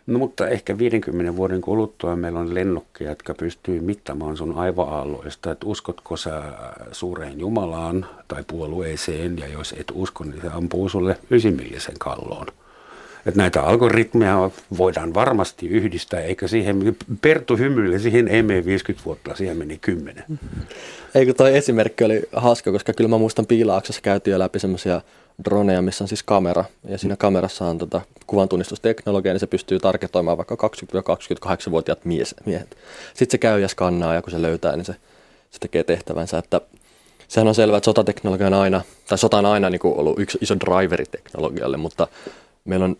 No 0.07 0.19
mutta 0.19 0.47
ehkä 0.47 0.77
50 0.77 1.35
vuoden 1.35 1.61
kuluttua 1.61 2.15
meillä 2.15 2.39
on 2.39 2.53
lennokkeja, 2.53 3.09
jotka 3.09 3.33
pystyy 3.33 3.79
mittamaan 3.79 4.37
sun 4.37 4.57
aivoaalloista, 4.57 5.51
että 5.51 5.65
uskotko 5.65 6.17
sä 6.17 6.43
suureen 6.91 7.39
Jumalaan 7.39 8.05
tai 8.27 8.43
puolueeseen, 8.47 9.37
ja 9.37 9.47
jos 9.47 9.75
et 9.77 9.91
usko, 9.93 10.23
niin 10.23 10.41
se 10.41 10.47
ampuu 10.47 10.89
sulle 10.89 11.17
ysimillisen 11.31 11.95
kalloon. 11.99 12.47
Että 13.25 13.37
näitä 13.37 13.61
algoritmeja 13.61 14.49
voidaan 14.77 15.13
varmasti 15.13 15.67
yhdistää, 15.67 16.19
eikä 16.19 16.47
siihen, 16.47 16.97
Perttu 17.21 17.57
hymyille, 17.57 17.99
siihen 17.99 18.27
ei 18.27 18.43
mene 18.43 18.65
50 18.65 19.05
vuotta, 19.05 19.35
siihen 19.35 19.57
meni 19.57 19.77
10. 19.77 20.23
Eikö 21.15 21.33
toi 21.33 21.57
esimerkki 21.57 22.03
oli 22.03 22.21
hauska, 22.31 22.71
koska 22.71 22.93
kyllä 22.93 23.07
mä 23.07 23.17
muistan 23.17 23.45
Piilaaksossa 23.45 24.01
käytiin 24.01 24.31
jo 24.31 24.39
läpi 24.39 24.59
semmoisia 24.59 25.01
droneja, 25.45 25.81
missä 25.81 26.03
on 26.03 26.07
siis 26.07 26.23
kamera, 26.23 26.65
ja 26.87 26.97
siinä 26.97 27.15
kamerassa 27.15 27.65
on 27.65 27.77
tota 27.77 28.01
kuvantunnistusteknologia, 28.27 29.33
niin 29.33 29.39
se 29.39 29.47
pystyy 29.47 29.79
tarketoimaan 29.79 30.37
vaikka 30.37 30.55
20-28-vuotiaat 30.55 32.05
mies, 32.05 32.35
miehet. 32.45 32.77
Sitten 33.07 33.31
se 33.31 33.37
käy 33.37 33.59
ja 33.59 33.67
skannaa, 33.67 34.13
ja 34.13 34.21
kun 34.21 34.31
se 34.31 34.41
löytää, 34.41 34.75
niin 34.75 34.85
se, 34.85 34.95
se 35.51 35.59
tekee 35.59 35.83
tehtävänsä, 35.83 36.37
että 36.37 36.61
sehän 37.27 37.47
on 37.47 37.55
selvää, 37.55 37.77
että 37.77 37.85
sotateknologia 37.85 38.47
on 38.47 38.53
aina, 38.53 38.81
tai 39.07 39.17
sota 39.17 39.37
on 39.37 39.45
aina 39.45 39.69
niin 39.69 39.79
kuin 39.79 39.97
ollut 39.97 40.19
yksi 40.19 40.37
iso 40.41 40.55
driveri 40.59 41.05
teknologialle, 41.05 41.77
mutta 41.77 42.07
meillä 42.65 42.85
on 42.85 42.97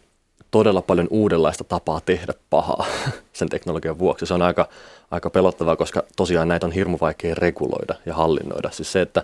todella 0.51 0.81
paljon 0.81 1.07
uudenlaista 1.09 1.63
tapaa 1.63 2.01
tehdä 2.01 2.33
pahaa 2.49 2.85
sen 3.33 3.49
teknologian 3.49 3.99
vuoksi. 3.99 4.25
Se 4.25 4.33
on 4.33 4.41
aika, 4.41 4.67
aika 5.11 5.29
pelottavaa, 5.29 5.75
koska 5.75 6.03
tosiaan 6.15 6.47
näitä 6.47 6.65
on 6.65 6.71
hirmu 6.71 6.97
vaikea 7.01 7.35
reguloida 7.35 7.95
ja 8.05 8.13
hallinnoida. 8.13 8.69
Siis 8.71 8.91
se, 8.91 9.01
että 9.01 9.23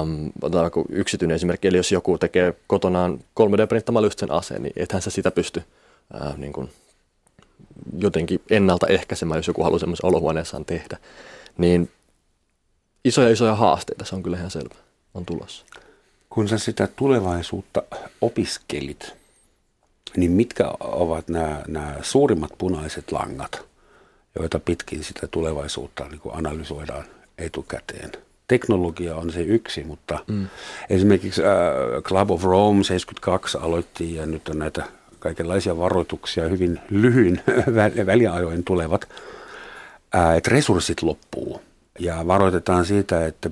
um, 0.00 0.32
yksityinen 0.88 1.34
esimerkki, 1.34 1.68
eli 1.68 1.76
jos 1.76 1.92
joku 1.92 2.18
tekee 2.18 2.54
kotonaan 2.66 3.18
3D-printtämällä 3.40 4.06
just 4.06 4.18
sen 4.18 4.32
aseen, 4.32 4.62
niin 4.62 4.72
ethän 4.76 5.02
se 5.02 5.10
sitä 5.10 5.30
pysty 5.30 5.62
uh, 6.14 6.36
niin 6.36 6.52
kuin 6.52 6.70
jotenkin 7.98 8.40
ennaltaehkäisemään, 8.50 9.38
jos 9.38 9.46
joku 9.46 9.62
haluaa 9.62 9.78
semmoisen 9.78 10.06
olohuoneessaan 10.06 10.64
tehdä. 10.64 10.96
Niin 11.58 11.90
isoja 13.04 13.28
isoja 13.30 13.54
haasteita, 13.54 14.04
se 14.04 14.14
on 14.14 14.22
kyllä 14.22 14.36
ihan 14.36 14.50
selvä, 14.50 14.74
on 15.14 15.26
tulossa. 15.26 15.66
Kun 16.30 16.48
sä 16.48 16.58
sitä 16.58 16.88
tulevaisuutta 16.96 17.82
opiskelit, 18.20 19.19
niin 20.16 20.32
mitkä 20.32 20.70
ovat 20.80 21.28
nämä, 21.28 21.62
nämä 21.68 21.94
suurimmat 22.02 22.50
punaiset 22.58 23.12
langat, 23.12 23.64
joita 24.38 24.58
pitkin 24.58 25.04
sitä 25.04 25.26
tulevaisuutta 25.26 26.04
niin 26.08 26.20
kuin 26.20 26.34
analysoidaan 26.34 27.04
etukäteen? 27.38 28.12
Teknologia 28.48 29.16
on 29.16 29.32
se 29.32 29.40
yksi, 29.40 29.84
mutta 29.84 30.18
mm. 30.26 30.46
esimerkiksi 30.90 31.42
äh, 31.44 32.02
Club 32.02 32.30
of 32.30 32.44
Rome 32.44 32.84
72 32.84 33.58
aloitti 33.58 34.14
ja 34.14 34.26
nyt 34.26 34.48
on 34.48 34.58
näitä 34.58 34.84
kaikenlaisia 35.18 35.78
varoituksia 35.78 36.48
hyvin 36.48 36.80
lyhyin 36.90 37.40
väliajoin 38.06 38.64
tulevat, 38.64 39.08
äh, 40.14 40.36
että 40.36 40.50
resurssit 40.50 41.02
loppuu. 41.02 41.62
Ja 41.98 42.26
varoitetaan 42.26 42.86
siitä, 42.86 43.26
että 43.26 43.50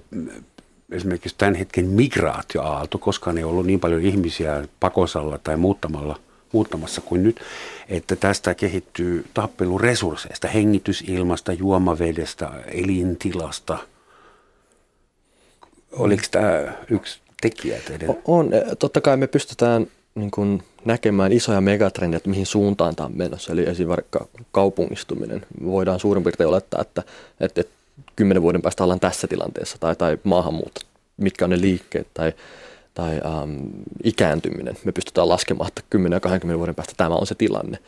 esimerkiksi 0.92 1.34
tämän 1.38 1.54
hetken 1.54 1.86
migraatioaalto, 1.86 2.98
koska 2.98 3.32
ei 3.36 3.44
ollut 3.44 3.66
niin 3.66 3.80
paljon 3.80 4.02
ihmisiä 4.02 4.64
pakosalla 4.80 5.38
tai 5.38 5.56
muuttamalla– 5.56 6.18
muuttamassa 6.52 7.00
kuin 7.00 7.22
nyt, 7.22 7.40
että 7.88 8.16
tästä 8.16 8.54
kehittyy 8.54 9.24
tappelu 9.34 9.78
resursseista, 9.78 10.48
hengitysilmasta, 10.48 11.52
juomavedestä, 11.52 12.50
elintilasta. 12.66 13.78
Oliko 15.92 16.22
tämä 16.30 16.72
yksi 16.90 17.20
tekijä 17.42 17.78
teidän? 17.86 18.16
On. 18.24 18.54
E, 18.54 18.76
totta 18.78 19.00
kai 19.00 19.16
me 19.16 19.26
pystytään 19.26 19.86
niin 20.14 20.30
kuin 20.30 20.62
näkemään 20.84 21.32
isoja 21.32 21.60
megatrendejä, 21.60 22.16
että 22.16 22.30
mihin 22.30 22.46
suuntaan 22.46 22.96
tämä 22.96 23.06
on 23.06 23.16
menossa. 23.16 23.52
Eli 23.52 23.62
esimerkiksi 23.62 24.18
kaupungistuminen. 24.52 25.46
Voidaan 25.64 26.00
suurin 26.00 26.24
piirtein 26.24 26.48
olettaa, 26.48 26.80
että, 26.80 27.02
että, 27.40 27.60
että 27.60 27.72
kymmenen 28.16 28.42
vuoden 28.42 28.62
päästä 28.62 28.84
ollaan 28.84 29.00
tässä 29.00 29.26
tilanteessa, 29.26 29.76
tai, 29.80 29.96
tai 29.96 30.18
maahanmuutto, 30.24 30.80
mitkä 31.16 31.44
on 31.44 31.50
ne 31.50 31.60
liikkeet, 31.60 32.06
tai 32.14 32.32
tai 32.98 33.20
ähm, 33.24 33.66
ikääntyminen. 34.04 34.76
Me 34.84 34.92
pystytään 34.92 35.28
laskemaan, 35.28 35.68
että 35.68 35.82
10 35.90 36.16
ja 36.16 36.20
20 36.20 36.58
vuoden 36.58 36.74
päästä 36.74 36.94
tämä 36.96 37.14
on 37.14 37.26
se 37.26 37.34
tilanne. 37.34 37.78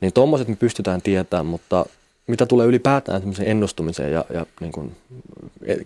Niin 0.00 0.12
tuommoiset 0.12 0.48
me 0.48 0.56
pystytään 0.56 1.02
tietämään, 1.02 1.46
mutta 1.46 1.86
mitä 2.26 2.46
tulee 2.46 2.66
ylipäätään 2.66 3.22
ennustumiseen 3.44 4.12
ja, 4.12 4.24
ja 4.34 4.46
niin 4.60 4.72
kuin 4.72 4.96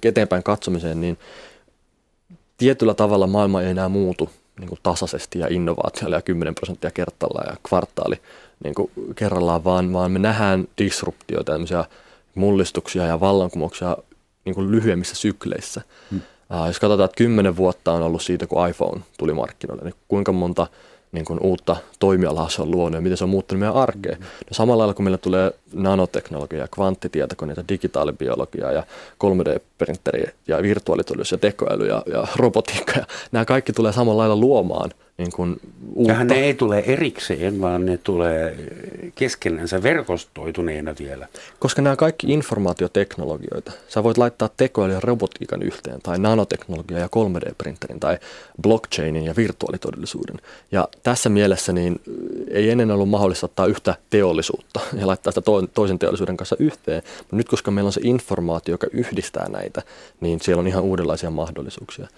eteenpäin 0.05 0.43
katsomiseen, 0.43 1.01
niin 1.01 1.19
tietyllä 2.59 2.95
tavalla 2.95 3.27
maailma 3.27 3.63
ei 3.63 3.71
enää 3.71 3.89
muutu 3.89 4.31
niin 4.61 4.69
kuin 4.69 4.79
tasaisesti 4.83 5.39
ja 5.39 5.47
innovaatiolla 5.51 6.17
ja 6.17 6.23
10 6.23 6.55
prosenttia 6.55 6.91
kerrallaan 6.91 7.47
ja 7.51 7.57
kvartaali 7.69 8.21
niin 8.65 8.75
kuin 8.75 8.91
kerrallaan, 9.15 9.65
vaan, 9.65 9.93
vaan 9.93 10.13
me 10.13 10.19
nähdään 10.19 10.69
disruptioita, 10.79 11.53
mullistuksia 12.35 13.07
ja 13.07 13.21
vallankumouksia 13.21 13.97
niin 14.45 14.55
kuin 14.55 14.71
lyhyemmissä 14.71 15.15
sykleissä. 15.15 15.83
Hmm. 16.11 16.21
Jos 16.67 16.81
katsotaan, 16.81 17.05
että 17.05 17.17
kymmenen 17.17 17.57
vuotta 17.57 17.93
on 17.93 18.03
ollut 18.03 18.23
siitä, 18.23 18.47
kun 18.47 18.69
iPhone 18.69 19.01
tuli 19.19 19.35
markkinoille, 19.35 19.85
niin 19.85 19.95
kuinka 20.09 20.33
monta 20.33 20.67
niin 21.13 21.25
kuin 21.25 21.41
uutta 21.43 21.77
toimialaa 21.99 22.49
se 22.49 22.63
on 22.63 22.71
luonut 22.71 22.95
ja 22.95 23.01
miten 23.01 23.17
se 23.17 23.25
on 23.25 23.31
muuttunut 23.31 23.61
meidän 23.61 23.77
arkeen. 23.77 24.21
No 24.21 24.53
samalla 24.53 24.79
lailla 24.79 24.95
kun 24.95 25.05
meillä 25.05 25.19
tulee 25.19 25.53
nanoteknologia, 25.73 26.69
kvanttitietokoneita, 26.75 27.65
digitaalibiologia 27.69 28.73
ja 28.73 28.83
3D-printeri 29.81 30.33
ja 30.47 30.63
virtuaalitodellisuus 30.63 31.33
ja 31.33 31.39
tekoäly 31.39 31.87
ja, 31.87 32.03
ja 32.13 32.27
robotiikka 32.37 32.93
ja 32.97 33.07
nämä 33.33 33.45
kaikki 33.45 33.73
tulee 33.73 33.93
samalla 33.93 34.21
lailla 34.21 34.37
luomaan 34.37 34.91
niin 35.21 35.33
kuin 35.33 35.61
uutta. 35.95 36.13
Ja 36.13 36.25
ne 36.25 36.35
ei 36.35 36.55
tule 36.55 36.79
erikseen, 36.79 37.61
vaan 37.61 37.87
ne 37.87 37.97
tulee 37.97 38.57
keskenänsä 39.15 39.83
verkostoituneena 39.83 40.95
vielä. 40.99 41.27
Koska 41.59 41.83
nämä 41.83 41.97
kaikki 41.97 42.33
informaatioteknologioita. 42.33 43.73
Sä 43.89 44.03
voit 44.03 44.19
laittaa 44.19 44.49
tekoäly 44.57 44.93
ja 44.93 45.01
robotiikan 45.01 45.63
yhteen, 45.63 46.01
tai 46.03 46.19
nanoteknologia 46.19 46.99
ja 46.99 47.07
3D-printerin, 47.07 48.01
tai 48.01 48.19
blockchainin 48.63 49.25
ja 49.25 49.37
virtuaalitodellisuuden. 49.37 50.37
Ja 50.73 50.89
tässä 51.03 51.29
mielessä 51.29 51.73
niin 51.73 52.01
ei 52.51 52.71
ennen 52.71 52.91
ollut 52.91 53.09
mahdollista 53.09 53.47
ottaa 53.47 53.67
yhtä 53.67 53.95
teollisuutta 54.11 54.81
ja 55.01 55.07
laittaa 55.07 55.31
sitä 55.31 55.43
toisen 55.75 55.99
teollisuuden 55.99 56.37
kanssa 56.37 56.57
yhteen. 56.59 57.03
Mutta 57.19 57.37
nyt 57.37 57.49
koska 57.49 57.71
meillä 57.71 57.89
on 57.89 57.93
se 57.93 58.01
informaatio, 58.05 58.75
joka 58.75 58.87
yhdistää 58.93 59.49
näitä, 59.49 59.70
niin 60.21 60.41
siellä 60.41 60.61
on 60.61 60.67
ihan 60.67 60.83
uudenlaisia 60.83 61.31
mahdollisuuksia. 61.31 62.09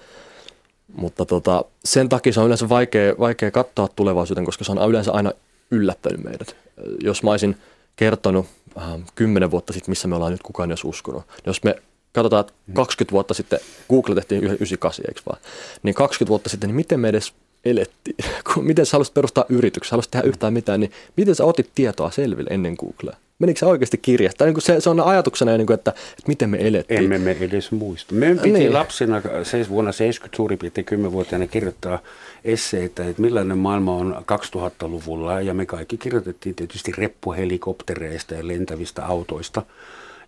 Mutta 0.94 1.24
tota, 1.24 1.64
sen 1.84 2.08
takia 2.08 2.32
se 2.32 2.40
on 2.40 2.46
yleensä 2.46 2.68
vaikea, 2.68 3.14
vaikea 3.18 3.50
katsoa 3.50 3.88
tulevaisuuteen, 3.96 4.44
koska 4.44 4.64
se 4.64 4.72
on 4.72 4.90
yleensä 4.90 5.12
aina 5.12 5.32
yllättänyt 5.70 6.24
meidät. 6.24 6.56
Jos 7.00 7.22
mä 7.22 7.30
olisin 7.30 7.56
kertonut 7.96 8.46
äh, 8.78 8.84
kymmenen 9.14 9.50
vuotta 9.50 9.72
sitten, 9.72 9.90
missä 9.90 10.08
me 10.08 10.14
ollaan 10.14 10.32
nyt, 10.32 10.42
kukaan 10.42 10.70
jos 10.70 10.84
uskonut. 10.84 11.24
Jos 11.46 11.64
me 11.64 11.74
katsotaan, 12.12 12.40
että 12.40 12.52
20 12.72 13.12
vuotta 13.12 13.34
sitten, 13.34 13.58
Google 13.90 14.14
tehtiin 14.14 14.44
98, 14.44 15.04
eikö 15.08 15.20
vaan? 15.26 15.40
Niin 15.82 15.94
20 15.94 16.28
vuotta 16.28 16.48
sitten, 16.48 16.68
niin 16.68 16.76
miten 16.76 17.00
me 17.00 17.08
edes 17.08 17.32
elettiin? 17.64 18.16
miten 18.60 18.86
sä 18.86 18.92
haluaisit 18.92 19.14
perustaa 19.14 19.44
yrityksen, 19.48 19.90
haluaisit 19.90 20.10
tehdä 20.10 20.28
yhtään 20.28 20.52
mitään, 20.52 20.80
niin 20.80 20.92
miten 21.16 21.34
sä 21.34 21.44
otit 21.44 21.70
tietoa 21.74 22.10
selville 22.10 22.50
ennen 22.50 22.76
Googlea? 22.78 23.16
Menikö 23.42 23.58
se 23.58 23.66
oikeasti 23.66 23.98
kirjasta? 23.98 24.44
Niin 24.44 24.60
se, 24.60 24.80
se 24.80 24.90
on 24.90 25.00
ajatuksena, 25.00 25.56
niin 25.56 25.66
kuin, 25.66 25.74
että, 25.74 25.90
että 25.90 26.22
miten 26.26 26.50
me 26.50 26.68
elettiin. 26.68 27.00
Emme 27.00 27.18
me 27.18 27.36
edes 27.40 27.72
muista. 27.72 28.14
Me 28.14 28.34
piti 28.34 28.52
niin. 28.52 28.72
lapsena 28.72 29.22
vuonna 29.68 29.92
70 29.92 30.36
suurin 30.36 30.58
piirtein 30.58 30.86
10-vuotiaana 30.86 31.46
kirjoittaa 31.46 31.98
esseitä, 32.44 33.04
että 33.04 33.22
millainen 33.22 33.58
maailma 33.58 33.96
on 33.96 34.24
2000-luvulla. 34.56 35.40
Ja 35.40 35.54
me 35.54 35.66
kaikki 35.66 35.96
kirjoitettiin 35.96 36.54
tietysti 36.54 36.92
reppuhelikoptereista 36.98 38.34
ja 38.34 38.48
lentävistä 38.48 39.06
autoista. 39.06 39.62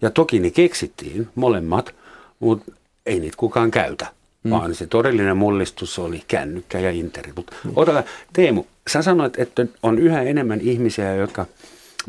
Ja 0.03 0.11
toki 0.11 0.39
ne 0.39 0.51
keksittiin 0.51 1.29
molemmat, 1.35 1.95
mutta 2.41 2.73
ei 3.07 3.21
niitä 3.21 3.37
kukaan 3.37 3.71
käytä. 3.71 4.07
Mm. 4.43 4.51
Vaan 4.51 4.75
se 4.75 4.87
todellinen 4.87 5.37
mullistus 5.37 5.99
oli 5.99 6.23
kännykkä 6.29 6.79
ja 6.79 6.91
internet. 6.91 7.37
Mutta 7.37 7.57
ota, 7.77 8.05
Teemu, 8.33 8.65
sä 8.91 9.03
sanoit, 9.03 9.39
että 9.39 9.67
on 9.83 9.99
yhä 9.99 10.23
enemmän 10.23 10.61
ihmisiä, 10.61 11.15
jotka– 11.15 11.47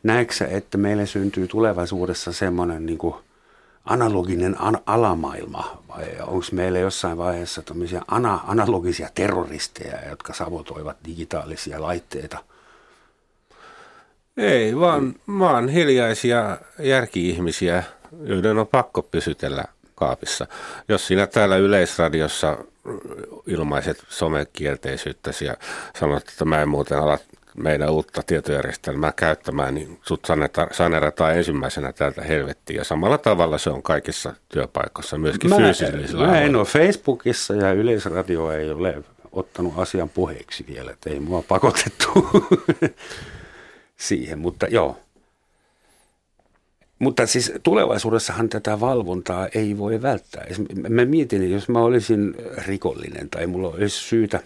Näetkö 0.02 0.46
että 0.46 0.78
meille 0.78 1.06
syntyy 1.06 1.48
tulevaisuudessa 1.48 2.32
semmoinen 2.32 2.86
niin 2.86 2.98
analoginen 3.84 4.60
an- 4.60 4.82
alamaailma 4.86 5.82
vai 5.88 6.04
onko 6.20 6.46
meillä 6.52 6.78
jossain 6.78 7.18
vaiheessa 7.18 7.62
ana- 8.08 8.44
analogisia 8.46 9.08
terroristeja, 9.14 10.08
jotka 10.08 10.34
sabotoivat 10.34 10.96
digitaalisia 11.04 11.82
laitteita– 11.82 12.38
ei, 14.36 14.76
vaan, 14.76 15.14
vaan 15.38 15.68
hiljaisia 15.68 16.58
järki-ihmisiä, 16.78 17.82
joiden 18.22 18.58
on 18.58 18.66
pakko 18.66 19.02
pysytellä 19.02 19.64
kaapissa. 19.94 20.46
Jos 20.88 21.06
sinä 21.06 21.26
täällä 21.26 21.56
Yleisradiossa 21.56 22.58
ilmaiset 23.46 24.04
somekielteisyyttäsi 24.08 25.44
ja 25.44 25.56
sanot, 25.98 26.28
että 26.28 26.44
mä 26.44 26.62
en 26.62 26.68
muuten 26.68 26.98
ala 26.98 27.18
meidän 27.56 27.90
uutta 27.90 28.22
tietojärjestelmää 28.22 29.12
käyttämään, 29.16 29.74
niin 29.74 29.98
sut 30.02 30.28
sanerataan 30.72 31.36
ensimmäisenä 31.36 31.92
täältä 31.92 32.22
helvettiin. 32.22 32.76
Ja 32.76 32.84
samalla 32.84 33.18
tavalla 33.18 33.58
se 33.58 33.70
on 33.70 33.82
kaikissa 33.82 34.34
työpaikoissa, 34.48 35.18
myöskin 35.18 35.50
mä, 35.50 35.56
fyysisillä 35.56 36.26
Mä 36.26 36.40
en 36.40 36.56
ole 36.56 36.64
Facebookissa 36.64 37.54
ja 37.54 37.72
Yleisradio 37.72 38.52
ei 38.52 38.70
ole 38.70 39.04
ottanut 39.32 39.74
asian 39.76 40.08
puheeksi 40.08 40.64
vielä, 40.68 40.90
että 40.90 41.10
ei 41.10 41.20
mua 41.20 41.44
pakotettu. 41.48 42.08
siihen, 44.08 44.38
mutta 44.38 44.66
joo. 44.66 44.96
Mutta 46.98 47.26
siis 47.26 47.52
tulevaisuudessahan 47.62 48.48
tätä 48.48 48.80
valvontaa 48.80 49.48
ei 49.54 49.78
voi 49.78 50.02
välttää. 50.02 50.46
Mä 50.88 51.04
mietin, 51.04 51.42
että 51.42 51.54
jos 51.54 51.68
mä 51.68 51.78
olisin 51.78 52.34
rikollinen 52.66 53.30
tai 53.30 53.46
mulla 53.46 53.68
olisi 53.68 53.96
syytä 53.96 54.40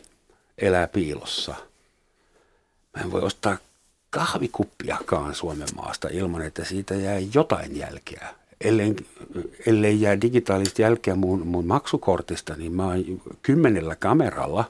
elää 0.59 0.87
piilossa, 0.87 1.55
mä 2.97 3.03
en 3.03 3.13
voi 3.13 3.23
ostaa 3.23 3.57
kahvikuppiakaan 4.11 5.35
Suomen 5.35 5.69
maasta 5.77 6.09
ilman, 6.13 6.43
että 6.43 6.65
siitä 6.65 6.95
jää 6.95 7.19
jotain 7.35 7.77
jälkeä. 7.77 8.29
Ellei, 8.61 8.97
ellei 9.67 10.01
jää 10.01 10.21
digitaalista 10.21 10.83
jälkeä 10.83 11.15
mun, 11.15 11.47
mun 11.47 11.67
maksukortista, 11.67 12.57
niin 12.57 12.73
mä 12.73 12.87
oon 12.87 13.05
kymmenellä 13.43 13.97
kameralla 13.97 14.65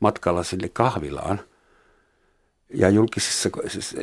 matkalla 0.00 0.42
sinne 0.44 0.68
kahvilaan– 0.68 1.40
ja 2.74 2.88
julkisissa, 2.88 3.50
siis, 3.66 3.96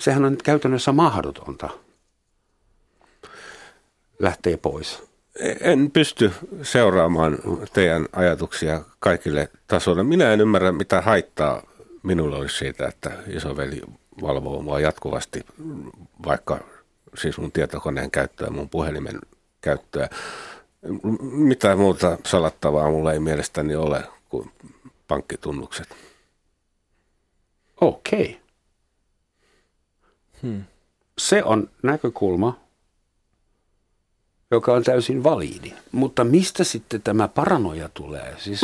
sehän 0.00 0.24
on 0.24 0.36
käytännössä 0.44 0.92
mahdotonta 0.92 1.68
lähteä 4.18 4.58
pois. 4.58 5.02
En 5.60 5.90
pysty 5.90 6.32
seuraamaan 6.62 7.38
teidän 7.72 8.06
ajatuksia 8.12 8.80
kaikille 8.98 9.48
tasoille. 9.66 10.02
Minä 10.02 10.32
en 10.32 10.40
ymmärrä, 10.40 10.72
mitä 10.72 11.00
haittaa 11.00 11.62
minulla 12.02 12.36
olisi 12.36 12.58
siitä, 12.58 12.88
että 12.88 13.10
isoveli 13.26 13.82
valvoo 14.22 14.62
mua 14.62 14.80
jatkuvasti, 14.80 15.46
vaikka 16.26 16.60
siis 17.14 17.38
mun 17.38 17.52
tietokoneen 17.52 18.10
käyttöä, 18.10 18.50
mun 18.50 18.68
puhelimen 18.68 19.18
käyttöä. 19.60 20.08
Mitä 21.22 21.76
muuta 21.76 22.18
salattavaa 22.26 22.90
mulla 22.90 23.12
ei 23.12 23.20
mielestäni 23.20 23.76
ole 23.76 24.02
kuin 24.28 24.50
pankkitunnukset. 25.08 26.03
Okei. 27.80 28.22
Okay. 28.22 28.34
Hmm. 30.42 30.64
Se 31.18 31.44
on 31.44 31.70
näkökulma, 31.82 32.60
joka 34.50 34.72
on 34.72 34.82
täysin 34.82 35.24
validi. 35.24 35.72
Mutta 35.92 36.24
mistä 36.24 36.64
sitten 36.64 37.02
tämä 37.02 37.28
paranoja 37.28 37.88
tulee? 37.94 38.34
Siis 38.38 38.60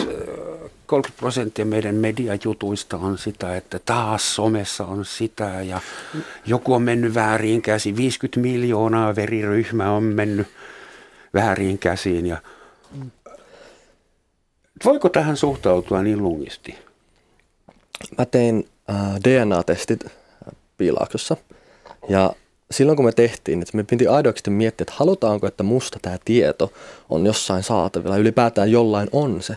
30 0.87 1.21
prosenttia 1.21 1.65
meidän 1.65 1.95
mediajutuista 1.95 2.97
on 2.97 3.19
sitä, 3.19 3.57
että 3.57 3.79
taas 3.79 4.35
somessa 4.35 4.85
on 4.85 5.05
sitä 5.05 5.63
ja 5.63 5.81
joku 6.47 6.75
on 6.75 6.83
mennyt 6.83 7.15
väärin 7.15 7.63
käsiin. 7.63 7.97
50 7.97 8.41
miljoonaa 8.41 9.17
veriryhmää 9.17 9.93
on 9.93 10.03
mennyt 10.03 10.47
väärin 11.35 11.79
käsiin. 11.79 12.27
Ja 12.27 12.43
voiko 14.85 15.09
tähän 15.09 15.37
suhtautua 15.37 16.03
niin 16.03 16.23
lungisti? 16.23 16.75
Mä 18.19 18.25
tein 18.25 18.69
Äh, 18.80 18.80
DNA-testit 19.25 20.07
piilaaksossa. 20.79 21.37
Ja 22.09 22.33
silloin 22.71 22.97
kun 22.97 23.05
me 23.05 23.13
tehtiin, 23.13 23.63
että 23.63 23.77
me 23.77 23.85
piti 23.85 24.07
aidoiksi 24.07 24.51
miettiä, 24.51 24.83
että 24.83 24.95
halutaanko, 24.97 25.47
että 25.47 25.63
musta 25.63 25.99
tämä 26.03 26.19
tieto 26.25 26.73
on 27.09 27.27
jossain 27.27 27.63
saatavilla, 27.63 28.17
ylipäätään 28.17 28.71
jollain 28.71 29.09
on 29.13 29.43
se. 29.43 29.57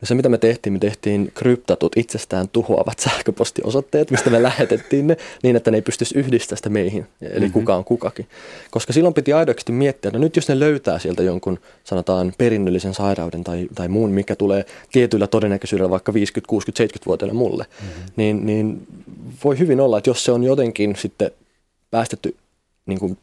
Ja 0.00 0.06
se, 0.06 0.14
mitä 0.14 0.28
me 0.28 0.38
tehtiin, 0.38 0.72
me 0.72 0.78
tehtiin 0.78 1.32
kryptatut 1.34 1.96
itsestään 1.96 2.48
tuhoavat 2.48 2.98
sähköpostiosoitteet, 3.08 4.10
mistä 4.10 4.30
me 4.30 4.42
lähetettiin 4.42 5.06
ne 5.06 5.16
niin, 5.42 5.56
että 5.56 5.70
ne 5.70 5.76
ei 5.76 5.82
pystyisi 5.82 6.18
yhdistämään 6.18 6.56
sitä 6.56 6.68
meihin, 6.68 7.06
eli 7.20 7.40
mm-hmm. 7.40 7.52
kuka 7.52 7.76
on 7.76 7.84
kukakin. 7.84 8.26
Koska 8.70 8.92
silloin 8.92 9.14
piti 9.14 9.32
aidoksi 9.32 9.72
miettiä, 9.72 10.08
että 10.08 10.18
no 10.18 10.22
nyt 10.24 10.36
jos 10.36 10.48
ne 10.48 10.58
löytää 10.58 10.98
sieltä 10.98 11.22
jonkun, 11.22 11.58
sanotaan 11.84 12.32
perinnöllisen 12.38 12.94
sairauden 12.94 13.44
tai, 13.44 13.68
tai 13.74 13.88
muun, 13.88 14.10
mikä 14.10 14.36
tulee 14.36 14.64
tietyllä 14.92 15.26
todennäköisyydellä 15.26 15.90
vaikka 15.90 16.14
50, 16.14 16.48
60, 16.48 16.98
70-vuotiaille 16.98 17.38
mulle, 17.38 17.66
mm-hmm. 17.82 18.12
niin, 18.16 18.46
niin 18.46 18.86
voi 19.44 19.58
hyvin 19.58 19.80
olla, 19.80 19.98
että 19.98 20.10
jos 20.10 20.24
se 20.24 20.32
on 20.32 20.44
jotenkin 20.44 20.96
sitten 20.96 21.30
päästetty 21.90 22.36
niin 22.86 22.98
kuin 22.98 23.18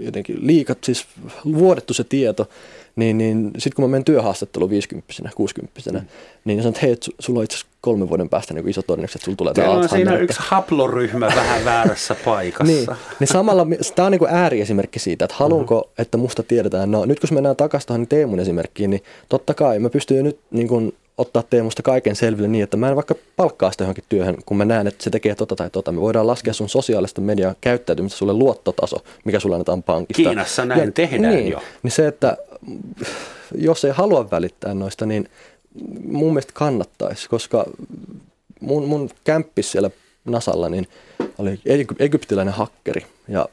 jotenkin 0.00 0.46
liikat, 0.46 0.78
siis 0.84 1.06
vuodettu 1.44 1.94
se 1.94 2.04
tieto, 2.04 2.48
niin, 2.96 3.18
niin 3.18 3.50
sitten 3.58 3.72
kun 3.76 3.84
mä 3.84 3.88
menen 3.88 4.04
työhaastatteluun 4.04 4.70
50 4.70 5.14
60 5.34 5.80
mm. 5.92 6.00
niin 6.44 6.58
sanon, 6.58 6.74
että 6.74 6.86
hei, 6.86 6.96
sulla 7.18 7.38
on 7.38 7.44
itse 7.44 7.56
asiassa 7.56 7.74
kolmen 7.80 8.08
vuoden 8.08 8.28
päästä 8.28 8.54
niin 8.54 8.68
iso 8.68 8.82
todennäköisesti, 8.82 9.18
että 9.18 9.24
sulla 9.24 9.36
tulee 9.36 9.54
tämä 9.54 9.70
on 9.70 9.88
siinä 9.88 10.16
yksi 10.16 10.38
haploryhmä 10.40 11.26
vähän 11.26 11.64
väärässä 11.64 12.16
paikassa. 12.24 12.72
niin, 12.72 12.86
niin 13.20 13.28
samalla, 13.28 13.66
tämä 13.94 14.06
on 14.06 14.12
niin 14.12 14.18
kuin 14.18 14.30
ääriesimerkki 14.30 14.98
siitä, 14.98 15.24
että 15.24 15.36
haluanko, 15.38 15.80
mm-hmm. 15.80 16.02
että 16.02 16.18
musta 16.18 16.42
tiedetään. 16.42 16.90
No 16.90 17.04
nyt 17.04 17.20
kun 17.20 17.28
mennään 17.32 17.56
takaisin 17.56 17.86
tuohon 17.86 18.06
Teemun 18.06 18.40
esimerkkiin, 18.40 18.90
niin 18.90 19.02
totta 19.28 19.54
kai 19.54 19.78
mä 19.78 19.90
pystyn 19.90 20.24
nyt 20.24 20.38
niin 20.50 20.68
kuin 20.68 20.94
ottaa 21.18 21.42
Teemusta 21.42 21.82
kaiken 21.82 22.16
selville 22.16 22.48
niin, 22.48 22.64
että 22.64 22.76
mä 22.76 22.88
en 22.88 22.96
vaikka 22.96 23.14
palkkaa 23.36 23.72
sitä 23.72 23.84
johonkin 23.84 24.04
työhön, 24.08 24.36
kun 24.46 24.56
mä 24.56 24.64
näen, 24.64 24.86
että 24.86 25.04
se 25.04 25.10
tekee 25.10 25.34
tota 25.34 25.56
tai 25.56 25.70
tota. 25.70 25.92
Me 25.92 26.00
voidaan 26.00 26.26
laskea 26.26 26.52
sun 26.52 26.68
sosiaalista 26.68 27.20
median 27.20 27.54
käyttäytymistä 27.60 28.18
sulle 28.18 28.32
luottotaso, 28.32 28.96
mikä 29.24 29.40
sulle 29.40 29.54
annetaan 29.54 29.82
pankista. 29.82 30.22
Kiinassa 30.22 30.64
näin 30.64 30.80
ja, 30.80 30.92
tehdään 30.92 31.34
niin, 31.34 31.52
jo. 31.52 31.62
Niin 31.82 31.92
se, 31.92 32.06
että 32.06 32.36
jos 33.54 33.84
ei 33.84 33.92
halua 33.92 34.30
välittää 34.30 34.74
noista, 34.74 35.06
niin 35.06 35.28
mun 36.04 36.32
mielestä 36.32 36.52
kannattaisi, 36.54 37.28
koska 37.28 37.64
mun, 38.60 38.88
mun 38.88 39.10
kämppis 39.24 39.72
siellä 39.72 39.90
Nasalla 40.24 40.68
niin 40.68 40.88
oli 41.38 41.60
egyptiläinen 41.98 42.54
hakkeri 42.54 43.06
ja 43.28 43.48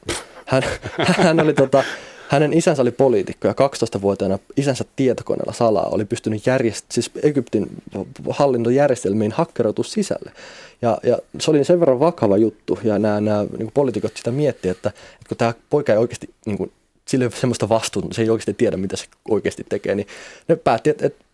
hän, 0.45 0.64
hän 1.24 1.39
oli 1.39 1.53
tota, 1.53 1.84
hänen 2.32 2.53
isänsä 2.53 2.82
oli 2.82 2.91
poliitikko 2.91 3.47
ja 3.47 3.53
12-vuotiaana 3.53 4.39
isänsä 4.57 4.86
tietokoneella 4.95 5.53
salaa 5.53 5.89
oli 5.91 6.05
pystynyt 6.05 6.41
järjest- 6.41 6.86
siis 6.91 7.11
Egyptin 7.23 7.67
hallintojärjestelmiin 8.29 9.32
hakkeroitu 9.32 9.84
sisälle. 9.84 10.32
Ja, 10.82 10.97
ja 11.03 11.17
se 11.39 11.51
oli 11.51 11.63
sen 11.63 11.79
verran 11.79 11.99
vakava 11.99 12.38
juttu 12.38 12.79
ja 12.84 12.99
nämä, 12.99 13.21
nämä 13.21 13.45
niin 13.57 13.71
poliitikot 13.73 14.17
sitä 14.17 14.32
mietti, 14.32 14.69
että, 14.69 14.89
että 14.89 15.27
kun 15.27 15.38
tämä 15.38 15.53
poika 15.69 15.91
ei 15.91 15.97
oikeasti, 15.97 16.29
niin 16.45 16.57
kuin, 16.57 16.71
sillä 17.07 17.23
ei 17.23 17.27
ole 17.27 17.39
semmoista 17.39 17.69
vastuuta, 17.69 18.13
se 18.13 18.21
ei 18.21 18.29
oikeasti 18.29 18.53
tiedä, 18.53 18.77
mitä 18.77 18.97
se 18.97 19.05
oikeasti 19.29 19.65
tekee, 19.69 19.95
niin 19.95 20.07
ne 20.47 20.55
päätti, 20.55 20.89
että, 20.89 21.05
että 21.05 21.25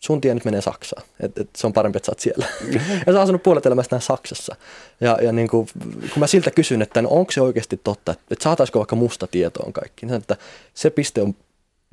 sun 0.00 0.20
tie 0.20 0.34
nyt 0.34 0.44
menee 0.44 0.60
Saksaan. 0.60 1.02
että 1.20 1.40
et 1.40 1.48
se 1.56 1.66
on 1.66 1.72
parempi, 1.72 1.96
että 1.96 2.06
sä 2.06 2.12
oot 2.12 2.20
siellä. 2.20 2.46
ja 3.06 3.12
sä 3.12 3.18
oon 3.18 3.22
asunut 3.22 3.42
puolet 3.42 3.66
elämästä 3.66 4.00
Saksassa. 4.00 4.56
Ja, 5.00 5.18
ja 5.22 5.32
niin 5.32 5.48
kuin, 5.48 5.68
kun 5.84 6.20
mä 6.20 6.26
siltä 6.26 6.50
kysyn, 6.50 6.82
että 6.82 7.02
no 7.02 7.08
onko 7.08 7.32
se 7.32 7.40
oikeasti 7.40 7.80
totta, 7.84 8.12
että, 8.12 8.24
että 8.30 8.42
saataisiko 8.42 8.78
vaikka 8.78 8.96
musta 8.96 9.26
tietoon 9.26 9.72
kaikki, 9.72 10.06
niin 10.06 10.16
että 10.16 10.36
se 10.74 10.90
piste 10.90 11.22
on 11.22 11.34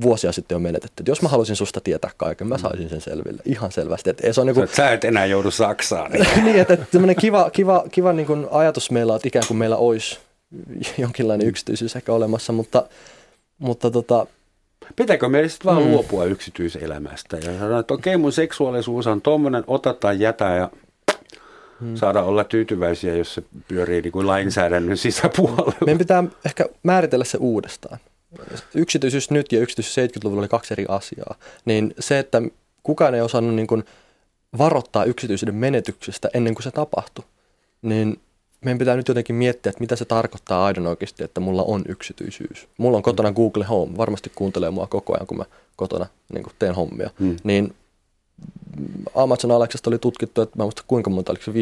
vuosia 0.02 0.32
sitten 0.32 0.56
on 0.56 0.62
menetetty. 0.62 1.02
Että 1.02 1.12
jos 1.12 1.22
mä 1.22 1.30
haluaisin 1.30 1.56
susta 1.56 1.82
tietää 1.82 2.12
kaiken, 2.18 2.48
mä 2.48 2.58
saisin 2.58 2.90
sen 2.90 3.02
selville. 3.02 3.42
Ihan 3.46 3.72
selvästi. 3.72 4.10
Että 4.10 4.34
se 4.34 4.42
on 4.42 4.48
niin 4.48 4.56
kuin, 4.56 4.68
Sä 4.68 4.92
et 4.92 5.04
enää 5.04 5.26
joudu 5.26 5.52
Saksaan. 5.52 6.12
niin, 6.44 6.60
että, 6.60 6.74
että 6.74 7.00
kiva, 7.20 7.50
kiva, 7.50 7.84
kiva 7.92 8.14
niin 8.14 8.28
kuin 8.28 8.48
ajatus 8.52 8.92
meillä 8.92 9.14
on, 9.14 9.18
että 9.18 9.28
ikään 9.28 9.48
kuin 9.48 9.58
meillä 9.58 9.78
olisi 9.78 10.20
jonkinlainen 10.98 11.48
yksityisyys 11.48 11.96
ehkä 11.96 12.14
olemassa, 12.14 12.54
mutta, 12.54 12.84
mutta 13.58 13.92
tota, 13.92 14.28
Pitääkö 14.96 15.30
meidän 15.30 15.50
sitten 15.50 15.72
vaan 15.72 15.84
mm. 15.84 15.92
luopua 15.92 16.26
yksityiselämästä 16.26 17.38
ja 17.38 17.60
sanoa, 17.60 17.80
että 17.80 17.94
okei, 17.94 18.18
mun 18.18 18.32
seksuaalisuus 18.32 19.08
on 19.08 19.22
tuommoinen, 19.22 19.64
ota 19.68 19.94
tai 19.94 20.20
jätä 20.20 20.46
ja 20.46 20.70
mm. 21.80 21.96
saada 21.96 22.24
olla 22.24 22.44
tyytyväisiä, 22.44 23.16
jos 23.16 23.34
se 23.34 23.44
pyörii 23.68 24.02
niin 24.02 24.12
kuin 24.12 24.28
lainsäädännön 24.28 24.98
sisäpuolella. 24.98 25.74
Meidän 25.86 25.98
pitää 25.98 26.24
ehkä 26.46 26.66
määritellä 26.84 27.26
se 27.26 27.38
uudestaan. 27.38 28.00
Yksityisyys 28.76 29.32
nyt 29.32 29.52
ja 29.52 29.60
yksityisyys 29.60 30.12
70-luvulla 30.12 30.42
oli 30.42 30.48
kaksi 30.48 30.74
eri 30.74 30.86
asiaa. 30.88 31.36
Niin 31.66 31.94
se, 32.00 32.20
että 32.20 32.42
kukaan 32.84 33.16
ei 33.16 33.22
osannut 33.22 33.56
niin 33.56 33.68
kuin 33.68 33.84
varoittaa 34.58 35.04
yksityisyyden 35.04 35.56
menetyksestä 35.56 36.30
ennen 36.34 36.56
kuin 36.56 36.64
se 36.64 36.72
tapahtui, 36.72 37.26
niin 37.82 38.20
meidän 38.62 38.78
pitää 38.78 38.96
nyt 38.96 39.08
jotenkin 39.08 39.36
miettiä, 39.36 39.70
että 39.70 39.80
mitä 39.80 39.96
se 39.96 40.06
tarkoittaa 40.06 40.66
aidon 40.66 40.88
oikeasti, 40.88 41.24
että 41.24 41.40
mulla 41.40 41.64
on 41.64 41.82
yksityisyys. 41.88 42.68
Mulla 42.78 42.98
on 42.98 43.04
kotona 43.04 43.32
Google 43.32 43.66
Home, 43.66 43.98
varmasti 43.98 44.32
kuuntelee 44.36 44.70
mua 44.70 44.88
koko 44.88 45.14
ajan, 45.14 45.28
kun 45.28 45.38
mä 45.38 45.46
kotona 45.76 46.06
niin 46.34 46.44
kun 46.44 46.54
teen 46.60 46.76
hommia. 46.76 47.10
Hmm. 47.20 47.36
Niin 47.44 47.76
Amazon 49.16 49.52
Alexasta 49.52 49.90
oli 49.90 50.00
tutkittu, 50.00 50.42
että 50.42 50.58
mä 50.58 50.64
muista 50.64 50.84
kuinka 50.88 51.10
monta, 51.10 51.32
oliko 51.32 51.44
se 51.44 51.52
15-30 51.52 51.56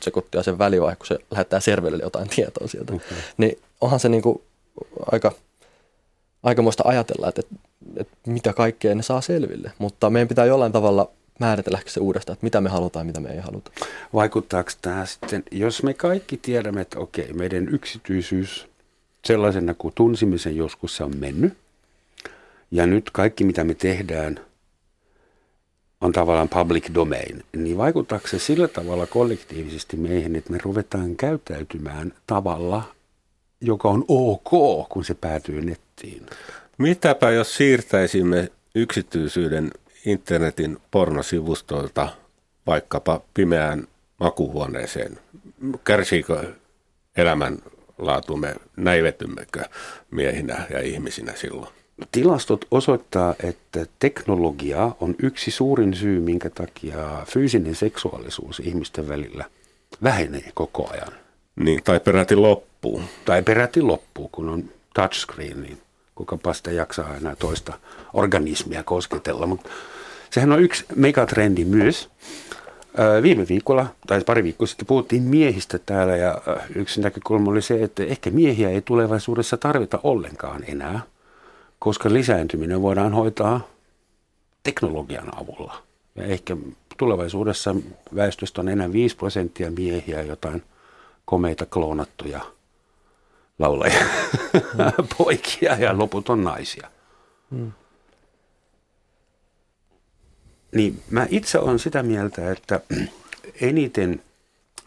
sekuntia 0.00 0.42
sen 0.42 0.58
välivaihe, 0.58 0.96
kun 0.96 1.06
se 1.06 1.18
lähettää 1.30 1.60
serverille 1.60 2.02
jotain 2.02 2.28
tietoa 2.28 2.68
sieltä. 2.68 2.92
Okay. 2.94 3.18
Niin 3.36 3.58
onhan 3.80 4.00
se 4.00 4.08
niin 4.08 4.22
kuin 4.22 4.42
aika, 5.12 5.32
aikamoista 6.42 6.82
ajatella, 6.86 7.28
että, 7.28 7.40
että, 7.40 7.54
että 7.96 8.16
mitä 8.26 8.52
kaikkea 8.52 8.94
ne 8.94 9.02
saa 9.02 9.20
selville. 9.20 9.72
Mutta 9.78 10.10
meidän 10.10 10.28
pitää 10.28 10.44
jollain 10.44 10.72
tavalla 10.72 11.10
määritellä 11.40 11.78
se 11.86 12.00
uudestaan, 12.00 12.32
että 12.32 12.46
mitä 12.46 12.60
me 12.60 12.68
halutaan 12.68 13.02
ja 13.02 13.06
mitä 13.06 13.20
me 13.20 13.28
ei 13.28 13.40
haluta. 13.40 13.70
Vaikuttaako 14.14 14.70
tämä 14.82 15.06
sitten, 15.06 15.42
jos 15.50 15.82
me 15.82 15.94
kaikki 15.94 16.36
tiedämme, 16.36 16.80
että 16.80 16.98
okei, 16.98 17.32
meidän 17.32 17.68
yksityisyys 17.68 18.68
sellaisena 19.24 19.74
kuin 19.74 19.94
tunsimme 19.94 20.38
sen 20.38 20.56
joskus 20.56 20.96
se 20.96 21.04
on 21.04 21.16
mennyt, 21.16 21.52
ja 22.70 22.86
nyt 22.86 23.10
kaikki 23.10 23.44
mitä 23.44 23.64
me 23.64 23.74
tehdään 23.74 24.40
on 26.00 26.12
tavallaan 26.12 26.48
public 26.48 26.94
domain, 26.94 27.44
niin 27.56 27.78
vaikuttaako 27.78 28.28
se 28.28 28.38
sillä 28.38 28.68
tavalla 28.68 29.06
kollektiivisesti 29.06 29.96
meihin, 29.96 30.36
että 30.36 30.52
me 30.52 30.58
ruvetaan 30.62 31.16
käyttäytymään 31.16 32.12
tavalla, 32.26 32.82
joka 33.60 33.88
on 33.88 34.04
ok, 34.08 34.88
kun 34.88 35.04
se 35.04 35.14
päätyy 35.14 35.60
nettiin? 35.60 36.26
Mitäpä 36.78 37.30
jos 37.30 37.54
siirtäisimme 37.54 38.48
yksityisyyden 38.74 39.70
internetin 40.06 40.78
pornosivustolta 40.90 42.08
vaikkapa 42.66 43.20
pimeään 43.34 43.86
makuhuoneeseen? 44.20 45.18
Kärsiikö 45.84 46.52
elämänlaatumme, 47.16 48.54
näivetymmekö 48.76 49.64
miehinä 50.10 50.66
ja 50.70 50.80
ihmisinä 50.80 51.32
silloin? 51.36 51.68
Tilastot 52.12 52.64
osoittaa, 52.70 53.34
että 53.42 53.86
teknologia 53.98 54.90
on 55.00 55.14
yksi 55.22 55.50
suurin 55.50 55.94
syy, 55.94 56.20
minkä 56.20 56.50
takia 56.50 57.24
fyysinen 57.26 57.74
seksuaalisuus 57.74 58.60
ihmisten 58.60 59.08
välillä 59.08 59.44
vähenee 60.02 60.50
koko 60.54 60.90
ajan. 60.90 61.12
Niin, 61.56 61.82
tai 61.84 62.00
peräti 62.00 62.36
loppuu. 62.36 63.02
Tai 63.24 63.42
peräti 63.42 63.82
loppuu, 63.82 64.28
kun 64.32 64.48
on 64.48 64.64
touchscreen, 64.94 65.62
niin 65.62 65.78
kuka 66.14 66.54
sitä 66.54 66.70
jaksaa 66.70 67.16
enää 67.16 67.36
toista 67.36 67.78
organismia 68.12 68.82
kosketella. 68.82 69.46
Mutta 69.46 69.68
sehän 70.30 70.52
on 70.52 70.62
yksi 70.62 70.84
megatrendi 70.96 71.64
myös. 71.64 72.10
Viime 73.22 73.46
viikolla, 73.48 73.86
tai 74.06 74.20
pari 74.20 74.44
viikkoa 74.44 74.66
sitten, 74.66 74.86
puhuttiin 74.86 75.22
miehistä 75.22 75.78
täällä 75.78 76.16
ja 76.16 76.42
yksi 76.74 77.00
näkökulma 77.00 77.50
oli 77.50 77.62
se, 77.62 77.82
että 77.82 78.02
ehkä 78.04 78.30
miehiä 78.30 78.70
ei 78.70 78.82
tulevaisuudessa 78.82 79.56
tarvita 79.56 80.00
ollenkaan 80.02 80.64
enää, 80.68 81.00
koska 81.78 82.12
lisääntyminen 82.12 82.82
voidaan 82.82 83.12
hoitaa 83.12 83.68
teknologian 84.62 85.40
avulla. 85.42 85.82
Ja 86.14 86.24
ehkä 86.24 86.56
tulevaisuudessa 86.96 87.74
väestöstä 88.14 88.60
on 88.60 88.68
enää 88.68 88.92
5 88.92 89.16
prosenttia 89.16 89.70
miehiä, 89.70 90.22
jotain 90.22 90.62
komeita 91.24 91.66
kloonattuja– 91.66 92.40
laulajia, 93.60 94.04
mm. 94.54 95.08
poikia 95.18 95.74
ja 95.74 95.98
loput 95.98 96.28
on 96.28 96.44
naisia. 96.44 96.90
Mm. 97.50 97.72
Niin 100.74 101.02
mä 101.10 101.26
itse 101.30 101.58
olen 101.58 101.78
sitä 101.78 102.02
mieltä, 102.02 102.52
että 102.52 102.80
eniten 103.60 104.22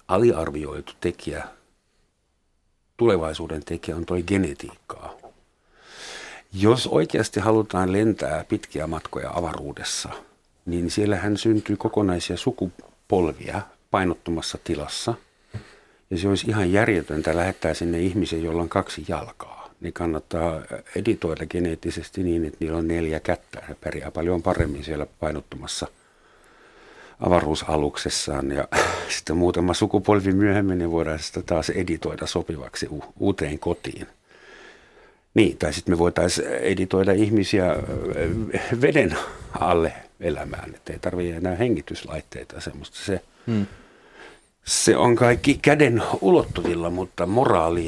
aliarvioitu 0.08 0.94
tekijä, 1.02 1.44
tulevaisuuden 2.98 3.66
tekijä 3.66 3.96
on 3.96 4.06
toi 4.06 4.24
genetiikkaa. 4.24 5.14
Jos 6.54 6.88
oikeasti 6.88 7.40
halutaan 7.40 7.92
lentää 7.92 8.46
pitkiä 8.50 8.88
matkoja 8.88 9.32
avaruudessa, 9.34 10.10
niin 10.66 10.92
siellähän 10.92 11.38
syntyy 11.38 11.78
kokonaisia 11.78 12.38
sukupolvia 12.38 13.62
painottumassa 13.92 14.58
tilassa– 14.64 15.14
ja 16.14 16.20
se 16.20 16.28
olisi 16.28 16.50
ihan 16.50 16.72
järjetöntä 16.72 17.36
lähettää 17.36 17.74
sinne 17.74 18.00
ihmisen, 18.00 18.44
jolla 18.44 18.62
on 18.62 18.70
kaksi 18.70 19.06
jalkaa. 19.08 19.53
Niin 19.84 19.94
kannattaa 19.94 20.62
editoida 20.96 21.46
geneettisesti 21.46 22.24
niin, 22.24 22.46
että 22.46 22.58
niillä 22.60 22.78
on 22.78 22.88
neljä 22.88 23.20
kättä. 23.20 23.62
Ne 23.70 23.76
pärjää 23.84 24.12
paljon 24.12 24.44
paremmin 24.44 24.84
siellä 24.84 25.08
painottumassa 25.20 25.88
avaruusaluksessaan. 27.20 28.52
Ja 28.52 28.68
sitten 29.18 29.38
muutama 29.38 29.74
sukupolvi 29.74 30.32
myöhemmin 30.32 30.78
niin 30.78 30.92
voidaan 30.92 31.20
sitä 31.20 31.42
taas 31.42 31.70
editoida 31.70 32.28
sopivaksi 32.28 32.88
u- 32.92 33.14
uuteen 33.20 33.60
kotiin. 33.60 34.08
Niin, 35.34 35.58
tai 35.58 35.74
sitten 35.74 35.94
me 35.94 35.98
voitaisiin 35.98 36.48
editoida 36.48 37.12
ihmisiä 37.12 37.76
veden 38.82 39.18
alle 39.60 39.94
elämään, 40.20 40.76
että 40.76 40.94
ei 40.94 41.00
tarvitse 41.00 41.36
enää 41.36 41.56
hengityslaitteita 41.56 42.62
semmoista. 42.62 42.98
Se, 42.98 43.22
hmm 43.48 43.66
se 44.66 44.98
on 44.98 45.16
kaikki 45.16 45.60
käden 45.62 46.04
ulottuvilla, 46.22 46.90
mutta 46.90 47.26
moraali 47.26 47.88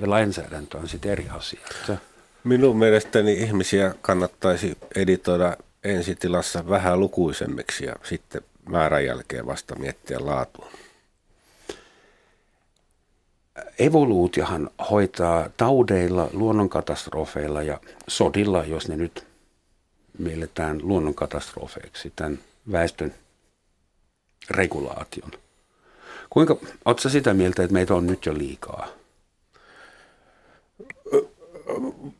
ja, 0.00 0.10
lainsäädäntö 0.10 0.78
on 0.78 0.88
sitten 0.88 1.12
eri 1.12 1.28
asia. 1.30 1.60
Minun 2.44 2.76
mielestäni 2.76 3.32
ihmisiä 3.32 3.94
kannattaisi 4.02 4.78
editoida 4.96 5.56
ensitilassa 5.84 6.68
vähän 6.68 7.00
lukuisemmiksi 7.00 7.84
ja 7.84 7.96
sitten 8.02 8.42
määrän 8.68 9.04
jälkeen 9.04 9.46
vasta 9.46 9.74
miettiä 9.74 10.18
laatua. 10.20 10.70
evoluutiohan 13.78 14.70
hoitaa 14.90 15.48
taudeilla, 15.56 16.30
luonnonkatastrofeilla 16.32 17.62
ja 17.62 17.80
sodilla, 18.08 18.64
jos 18.64 18.88
ne 18.88 18.96
nyt 18.96 19.26
mielletään 20.18 20.80
luonnonkatastrofeiksi, 20.82 22.12
tämän 22.16 22.38
väestön 22.72 23.14
regulaation. 24.50 25.30
Kuinka, 26.30 26.56
oletko 26.84 27.08
sitä 27.08 27.34
mieltä, 27.34 27.62
että 27.62 27.74
meitä 27.74 27.94
on 27.94 28.06
nyt 28.06 28.26
jo 28.26 28.34
liikaa? 28.34 28.88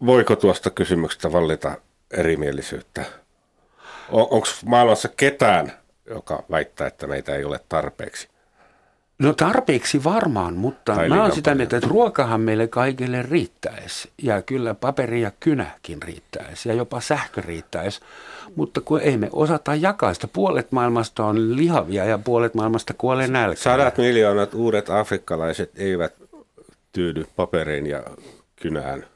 Voiko 0.07 0.37
tuosta 0.37 0.71
kysymyksestä 0.71 1.33
vallita 1.33 1.77
erimielisyyttä? 2.11 3.05
On, 4.11 4.27
Onko 4.31 4.47
maailmassa 4.65 5.09
ketään, 5.09 5.73
joka 6.11 6.45
väittää, 6.51 6.87
että 6.87 7.07
meitä 7.07 7.35
ei 7.35 7.45
ole 7.45 7.61
tarpeeksi? 7.69 8.29
No 9.19 9.33
tarpeeksi 9.33 10.05
varmaan, 10.05 10.55
mutta 10.55 10.95
Tai 10.95 11.09
mä 11.09 11.23
oon 11.23 11.33
sitä 11.35 11.55
mieltä, 11.55 11.77
että 11.77 11.89
ruokahan 11.89 12.41
meille 12.41 12.69
kaikille 12.69 13.23
riittäisi. 13.23 14.11
Ja 14.23 14.43
kyllä 14.43 14.75
paperi 14.75 15.21
ja 15.21 15.31
kynäkin 15.41 16.03
riittäisi 16.03 16.69
ja 16.69 16.75
jopa 16.75 17.01
sähkö 17.01 17.41
riittäisi. 17.41 18.01
Mutta 18.57 18.81
kun 18.81 19.01
ei 19.01 19.17
me 19.17 19.29
osata 19.33 19.75
jakaa 19.75 20.15
sitä. 20.15 20.29
Puolet 20.29 20.73
maailmasta 20.73 21.25
on 21.25 21.57
lihavia 21.57 22.05
ja 22.05 22.19
puolet 22.19 22.55
maailmasta 22.55 22.95
kuolee 22.99 23.29
nälkään. 23.29 23.63
Sadat 23.63 23.99
miljoonat 23.99 24.55
uudet 24.55 24.91
afrikkalaiset 24.91 25.71
eivät 25.77 26.15
tyydy 26.93 27.27
paperiin 27.37 27.87
ja 27.87 28.03
kynään 28.57 29.07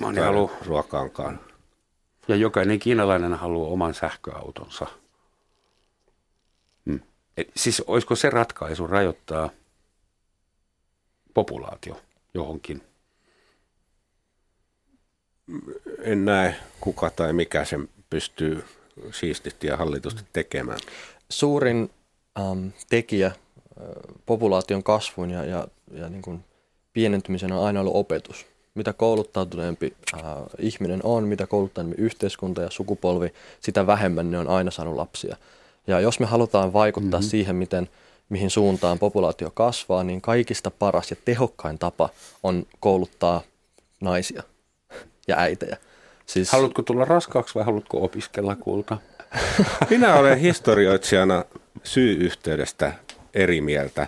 Moni 0.00 0.20
haluaa, 0.20 0.56
ruokaankaan. 0.66 1.40
ja 2.28 2.36
jokainen 2.36 2.78
kiinalainen 2.78 3.34
haluaa 3.34 3.70
oman 3.70 3.94
sähköautonsa. 3.94 4.86
Hmm. 6.86 7.00
Et 7.36 7.48
Siis 7.56 7.82
olisiko 7.86 8.16
se 8.16 8.30
ratkaisu 8.30 8.86
rajoittaa 8.86 9.50
populaatio 11.34 12.00
johonkin? 12.34 12.82
En 15.98 16.24
näe 16.24 16.56
kuka 16.80 17.10
tai 17.10 17.32
mikä 17.32 17.64
sen 17.64 17.88
pystyy 18.10 18.64
siististi 19.12 19.66
ja 19.66 19.76
hallitusti 19.76 20.22
tekemään. 20.32 20.78
Suurin 21.30 21.90
äm, 22.38 22.72
tekijä 22.88 23.26
äh, 23.26 23.34
populaation 24.26 24.82
kasvun 24.82 25.30
ja, 25.30 25.44
ja, 25.44 25.68
ja 25.90 26.08
niin 26.08 26.22
kuin 26.22 26.44
pienentymisen 26.92 27.52
on 27.52 27.66
aina 27.66 27.80
ollut 27.80 27.96
opetus. 27.96 28.46
Mitä 28.76 28.92
kouluttautuneempi 28.92 29.94
äh, 30.14 30.20
ihminen 30.58 31.00
on, 31.02 31.28
mitä 31.28 31.46
kouluttautuneempi 31.46 32.02
yhteiskunta 32.02 32.62
ja 32.62 32.70
sukupolvi, 32.70 33.32
sitä 33.60 33.86
vähemmän 33.86 34.30
ne 34.30 34.38
on 34.38 34.48
aina 34.48 34.70
saanut 34.70 34.96
lapsia. 34.96 35.36
Ja 35.86 36.00
jos 36.00 36.20
me 36.20 36.26
halutaan 36.26 36.72
vaikuttaa 36.72 37.20
mm-hmm. 37.20 37.30
siihen, 37.30 37.56
miten, 37.56 37.88
mihin 38.28 38.50
suuntaan 38.50 38.98
populaatio 38.98 39.50
kasvaa, 39.54 40.04
niin 40.04 40.20
kaikista 40.20 40.70
paras 40.70 41.10
ja 41.10 41.16
tehokkain 41.24 41.78
tapa 41.78 42.08
on 42.42 42.66
kouluttaa 42.80 43.42
naisia 44.00 44.42
ja 45.28 45.38
äitejä. 45.38 45.76
Siis, 46.26 46.52
Haluatko 46.52 46.82
tulla 46.82 47.04
raskaaksi 47.04 47.54
vai 47.54 47.64
haluatko 47.64 48.04
opiskella 48.04 48.56
kulta? 48.56 48.98
Minä 49.90 50.14
olen 50.14 50.38
historioitsijana 50.38 51.44
syy-yhteydestä 51.84 52.92
eri 53.34 53.60
mieltä. 53.60 54.06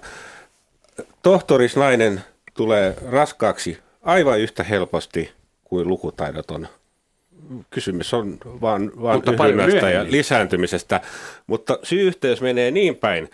Tohtorisnainen 1.22 2.22
tulee 2.54 2.96
raskaaksi 3.10 3.78
aivan 4.02 4.40
yhtä 4.40 4.64
helposti 4.64 5.30
kuin 5.64 5.88
lukutaidoton. 5.88 6.68
Kysymys 7.70 8.14
on 8.14 8.38
vaan, 8.44 8.92
vaan 9.02 9.22
yhdynnästä 9.26 9.90
ja 9.90 10.04
lisääntymisestä. 10.04 11.00
Mutta 11.46 11.78
syy-yhteys 11.82 12.40
menee 12.40 12.70
niin 12.70 12.96
päin, 12.96 13.30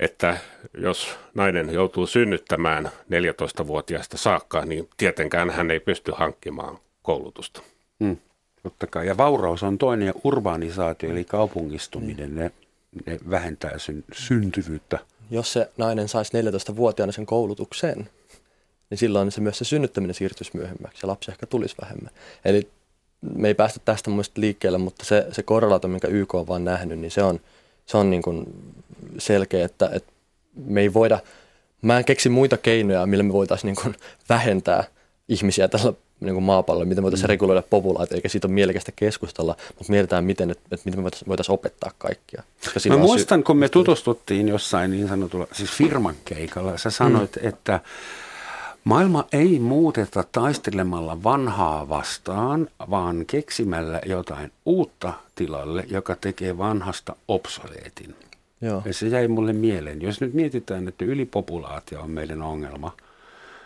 että 0.00 0.36
jos 0.78 1.08
nainen 1.34 1.72
joutuu 1.72 2.06
synnyttämään 2.06 2.84
14-vuotiaasta 2.84 4.16
saakka, 4.16 4.64
niin 4.64 4.88
tietenkään 4.96 5.50
hän 5.50 5.70
ei 5.70 5.80
pysty 5.80 6.12
hankkimaan 6.14 6.78
koulutusta. 7.02 7.62
Hmm. 8.04 8.16
Totta 8.62 8.86
kai. 8.86 9.06
Ja 9.06 9.16
vauraus 9.16 9.62
on 9.62 9.78
toinen 9.78 10.06
ja 10.06 10.12
urbanisaatio 10.24 11.10
eli 11.10 11.24
kaupungistuminen, 11.24 12.34
ne, 12.34 12.50
ne 13.06 13.18
vähentää 13.30 13.78
syn, 13.78 14.04
syntyvyyttä. 14.12 14.98
jos 15.30 15.52
se 15.52 15.70
nainen 15.76 16.08
saisi 16.08 16.32
14-vuotiaana 16.42 17.12
sen 17.12 17.26
koulutuksen, 17.26 18.10
niin 18.90 18.98
silloin 18.98 19.32
se 19.32 19.40
myös 19.40 19.58
se 19.58 19.64
synnyttäminen 19.64 20.14
siirtyisi 20.14 20.50
myöhemmäksi 20.54 20.98
ja 21.02 21.08
lapsi 21.08 21.30
ehkä 21.30 21.46
tulisi 21.46 21.76
vähemmän. 21.82 22.10
Eli 22.44 22.68
me 23.34 23.48
ei 23.48 23.54
päästä 23.54 23.80
tästä 23.84 24.10
mielestä 24.10 24.40
liikkeelle, 24.40 24.78
mutta 24.78 25.04
se, 25.04 25.26
se 25.32 25.42
korrelaatio, 25.42 25.90
minkä 25.90 26.08
YK 26.08 26.34
on 26.34 26.46
vaan 26.46 26.64
nähnyt, 26.64 26.98
niin 26.98 27.10
se 27.10 27.22
on, 27.22 27.40
se 27.86 27.96
on 27.96 28.10
niin 28.10 28.22
kuin 28.22 28.46
selkeä, 29.18 29.64
että, 29.64 29.90
että 29.92 30.12
me 30.66 30.80
ei 30.80 30.94
voida, 30.94 31.20
mä 31.82 31.98
en 31.98 32.04
keksi 32.04 32.28
muita 32.28 32.56
keinoja, 32.56 33.06
millä 33.06 33.22
me 33.22 33.32
voitaisiin 33.32 33.68
niin 33.68 33.82
kuin 33.82 33.94
vähentää 34.28 34.84
ihmisiä 35.28 35.68
tällä 35.68 35.92
niin 36.20 36.34
kuin 36.34 36.44
maapallolla, 36.44 36.88
miten 36.88 37.02
voitaisiin 37.02 37.26
mm. 37.26 37.28
reguloida 37.28 37.62
populaatio, 37.70 38.14
eikä 38.14 38.28
siitä 38.28 38.46
ole 38.48 38.54
mielekästä 38.54 38.92
keskustella, 38.96 39.56
mutta 39.78 39.92
mietitään, 39.92 40.24
miten, 40.24 40.50
että, 40.50 40.64
että 40.70 40.84
miten 40.84 41.00
me 41.00 41.10
voitaisiin, 41.28 41.54
opettaa 41.54 41.90
kaikkia. 41.98 42.42
Koska 42.74 42.90
Mä 42.90 42.96
muistan, 42.96 43.44
kun 43.44 43.56
me 43.56 43.68
tutustuttiin 43.68 44.48
jossain 44.48 44.90
niin 44.90 45.08
sanotulla, 45.08 45.46
siis 45.52 45.70
firman 45.70 46.14
keikalla, 46.24 46.78
sä 46.78 46.90
sanoit, 46.90 47.36
mm. 47.42 47.48
että 47.48 47.80
maailma 48.88 49.24
ei 49.32 49.58
muuteta 49.58 50.24
taistelemalla 50.32 51.22
vanhaa 51.22 51.88
vastaan, 51.88 52.68
vaan 52.90 53.26
keksimällä 53.26 54.00
jotain 54.06 54.52
uutta 54.66 55.12
tilalle, 55.34 55.84
joka 55.88 56.16
tekee 56.16 56.58
vanhasta 56.58 57.16
obsoleetin. 57.28 58.14
Joo. 58.60 58.82
Ja 58.84 58.94
se 58.94 59.08
jäi 59.08 59.28
mulle 59.28 59.52
mieleen. 59.52 60.02
Jos 60.02 60.20
nyt 60.20 60.34
mietitään, 60.34 60.88
että 60.88 61.04
ylipopulaatio 61.04 62.00
on 62.00 62.10
meidän 62.10 62.42
ongelma 62.42 62.96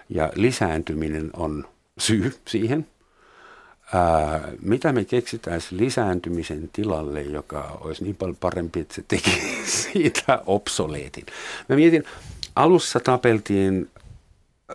ja 0.08 0.32
lisääntyminen 0.34 1.30
on 1.36 1.64
syy 1.98 2.34
siihen, 2.48 2.86
ää, 3.92 4.48
mitä 4.62 4.92
me 4.92 5.04
keksitään 5.04 5.60
lisääntymisen 5.70 6.70
tilalle, 6.72 7.22
joka 7.22 7.78
olisi 7.80 8.04
niin 8.04 8.16
paljon 8.16 8.36
parempi, 8.36 8.80
että 8.80 8.94
se 8.94 9.04
teki 9.08 9.42
siitä 9.82 10.42
obsoleetin. 10.46 11.26
Mä 11.68 11.76
mietin, 11.76 12.04
alussa 12.56 13.00
tapeltiin 13.00 13.88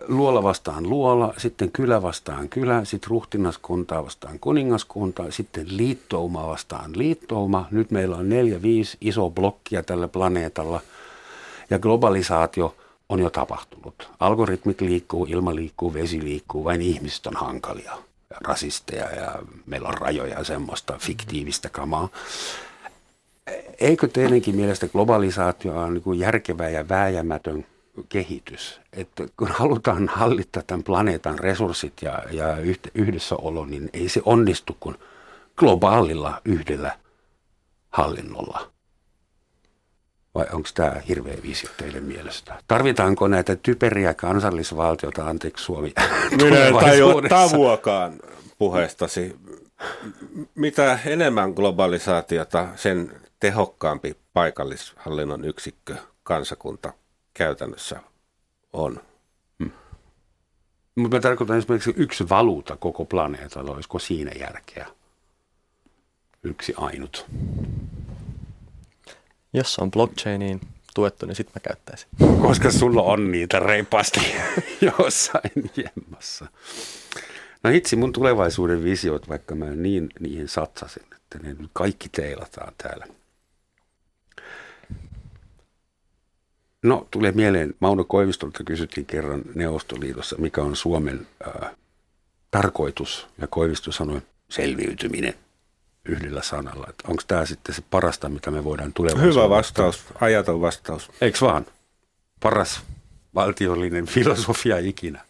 luola 0.08 0.42
vastaan 0.42 0.90
luola, 0.90 1.34
sitten 1.36 1.72
kylä 1.72 2.02
vastaan 2.02 2.48
kylä, 2.48 2.84
sitten 2.84 3.10
ruhtinaskuntaa 3.10 4.04
vastaan 4.04 4.38
kuningaskuntaa, 4.38 5.30
sitten 5.30 5.66
liittouma 5.68 6.46
vastaan 6.46 6.90
liittouma. 6.94 7.68
Nyt 7.70 7.90
meillä 7.90 8.16
on 8.16 8.28
neljä, 8.28 8.62
viisi 8.62 8.96
iso 9.00 9.30
blokkia 9.30 9.82
tällä 9.82 10.08
planeetalla 10.08 10.80
ja 11.70 11.78
globalisaatio 11.78 12.76
on 13.08 13.20
jo 13.20 13.30
tapahtunut. 13.30 14.10
Algoritmit 14.20 14.80
liikkuu, 14.80 15.26
ilma 15.30 15.54
liikkuu, 15.54 15.94
vesi 15.94 16.24
liikkuu, 16.24 16.64
vain 16.64 16.82
ihmiset 16.82 17.26
on 17.26 17.36
hankalia 17.36 17.92
ja 18.30 18.36
rasisteja 18.40 19.10
ja 19.10 19.38
meillä 19.66 19.88
on 19.88 19.98
rajoja 19.98 20.38
ja 20.38 20.44
semmoista 20.44 20.94
fiktiivistä 20.98 21.68
kamaa. 21.68 22.08
Eikö 23.80 24.08
teidänkin 24.08 24.56
mielestä 24.56 24.88
globalisaatio 24.88 25.76
on 25.76 25.94
niin 25.94 26.18
järkevä 26.18 26.68
ja 26.68 26.88
vääjäämätön 26.88 27.66
kehitys? 28.08 28.80
Että 28.92 29.26
kun 29.36 29.48
halutaan 29.48 30.08
hallita 30.08 30.62
tämän 30.66 30.82
planeetan 30.82 31.38
resurssit 31.38 32.02
ja, 32.02 32.22
ja 32.30 32.56
yhd- 32.56 32.90
yhdessäolo, 32.94 33.64
niin 33.64 33.90
ei 33.92 34.08
se 34.08 34.20
onnistu 34.24 34.76
kuin 34.80 34.96
globaalilla 35.56 36.40
yhdellä 36.44 36.98
hallinnolla. 37.90 38.70
Vai 40.34 40.46
onko 40.52 40.68
tämä 40.74 40.92
hirveä 41.08 41.36
visio 41.42 41.70
teidän 41.76 42.04
mielestä? 42.04 42.62
Tarvitaanko 42.68 43.28
näitä 43.28 43.56
typeriä 43.56 44.14
kansallisvaltiota, 44.14 45.26
anteeksi 45.26 45.64
Suomi, 45.64 45.92
Minä 46.42 46.64
en 46.64 46.74
tajua 46.74 47.22
tavuakaan 47.28 48.20
puheestasi. 48.58 49.36
Mitä 50.54 50.98
enemmän 51.06 51.50
globalisaatiota, 51.50 52.68
sen 52.76 53.12
tehokkaampi 53.40 54.16
paikallishallinnon 54.32 55.44
yksikkö, 55.44 55.96
kansakunta 56.22 56.92
käytännössä 57.38 58.00
on. 58.72 59.00
Mutta 60.94 61.16
mä 61.16 61.20
tarkoitan 61.20 61.58
esimerkiksi 61.58 61.94
yksi 61.96 62.28
valuuta 62.28 62.76
koko 62.76 63.04
planeetalla, 63.04 63.72
olisiko 63.72 63.98
siinä 63.98 64.30
järkeä? 64.40 64.86
Yksi 66.42 66.74
ainut. 66.76 67.26
Jos 69.52 69.78
on 69.78 69.90
blockchainiin 69.90 70.60
tuettu, 70.94 71.26
niin 71.26 71.36
sitten 71.36 71.52
mä 71.54 71.60
käyttäisin. 71.60 72.08
Koska 72.42 72.70
sulla 72.70 73.02
on 73.02 73.30
niitä 73.30 73.60
reippaasti 73.60 74.20
jossain 74.98 75.70
jemmassa. 75.76 76.46
No 77.62 77.70
hitsi, 77.70 77.96
mun 77.96 78.12
tulevaisuuden 78.12 78.84
visiot, 78.84 79.28
vaikka 79.28 79.54
mä 79.54 79.66
niin 79.66 80.08
niihin 80.20 80.48
satsasin, 80.48 81.06
että 81.16 81.38
ne 81.38 81.54
nyt 81.54 81.70
kaikki 81.72 82.08
teilataan 82.08 82.72
täällä. 82.82 83.06
No, 86.88 87.06
tulee 87.10 87.32
mieleen, 87.32 87.74
Mauno 87.80 88.04
Koivistolta 88.04 88.64
kysyttiin 88.64 89.06
kerran 89.06 89.42
Neuvostoliitossa, 89.54 90.36
mikä 90.38 90.62
on 90.62 90.76
Suomen 90.76 91.26
äh, 91.46 91.70
tarkoitus, 92.50 93.26
ja 93.38 93.46
Koivisto 93.46 93.92
sanoi 93.92 94.22
selviytyminen 94.48 95.34
yhdellä 96.04 96.42
sanalla. 96.42 96.86
Että 96.90 97.08
onko 97.08 97.22
tämä 97.26 97.46
sitten 97.46 97.74
se 97.74 97.82
parasta, 97.90 98.28
mitä 98.28 98.50
me 98.50 98.64
voidaan 98.64 98.92
tulevaisuudessa? 98.92 99.40
Hyvä 99.40 99.50
vastaus, 99.50 100.04
ajaton 100.20 100.60
vastaus. 100.60 101.10
Eikö 101.20 101.38
vaan? 101.40 101.66
Paras 102.40 102.82
valtiollinen 103.34 104.06
filosofia 104.14 104.78
ikinä. 104.78 105.24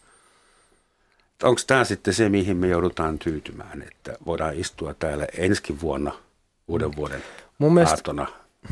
Onko 1.43 1.61
tämä 1.67 1.83
sitten 1.83 2.13
se, 2.13 2.29
mihin 2.29 2.57
me 2.57 2.67
joudutaan 2.67 3.19
tyytymään, 3.19 3.81
että 3.81 4.17
voidaan 4.25 4.55
istua 4.55 4.93
täällä 4.93 5.27
ensi 5.37 5.81
vuonna 5.81 6.11
uuden 6.67 6.95
vuoden 6.95 7.23
Mun 7.57 7.73
mielestä, 7.73 7.95
aattona 7.95 8.27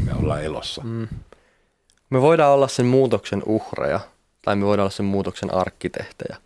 ja 0.07 0.15
olla 0.15 0.39
elossa? 0.39 0.81
Mm, 0.83 1.07
me 2.09 2.21
voidaan 2.21 2.53
olla 2.53 2.67
sen 2.67 2.85
muutoksen 2.85 3.43
uhreja 3.45 3.99
tai 4.41 4.55
me 4.55 4.65
voidaan 4.65 4.83
olla 4.83 4.91
sen 4.91 5.05
muutoksen 5.05 5.53
arkkitehtejä. 5.53 6.37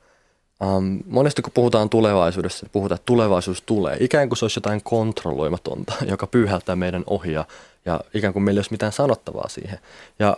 Um, 0.63 0.99
monesti 1.07 1.41
kun 1.41 1.53
puhutaan 1.53 1.89
tulevaisuudessa, 1.89 2.67
puhutaan, 2.71 2.95
että 2.95 3.05
tulevaisuus 3.05 3.61
tulee, 3.61 3.97
ikään 3.99 4.29
kuin 4.29 4.37
se 4.37 4.45
olisi 4.45 4.57
jotain 4.57 4.83
kontrolloimatonta, 4.83 5.93
joka 6.11 6.27
pyyhältää 6.27 6.75
meidän 6.75 7.03
ohja 7.07 7.45
ja 7.85 7.99
ikään 8.13 8.33
kuin 8.33 8.43
meillä 8.43 8.57
ei 8.57 8.59
olisi 8.59 8.71
mitään 8.71 8.91
sanottavaa 8.91 9.49
siihen. 9.49 9.79
Ja 10.19 10.37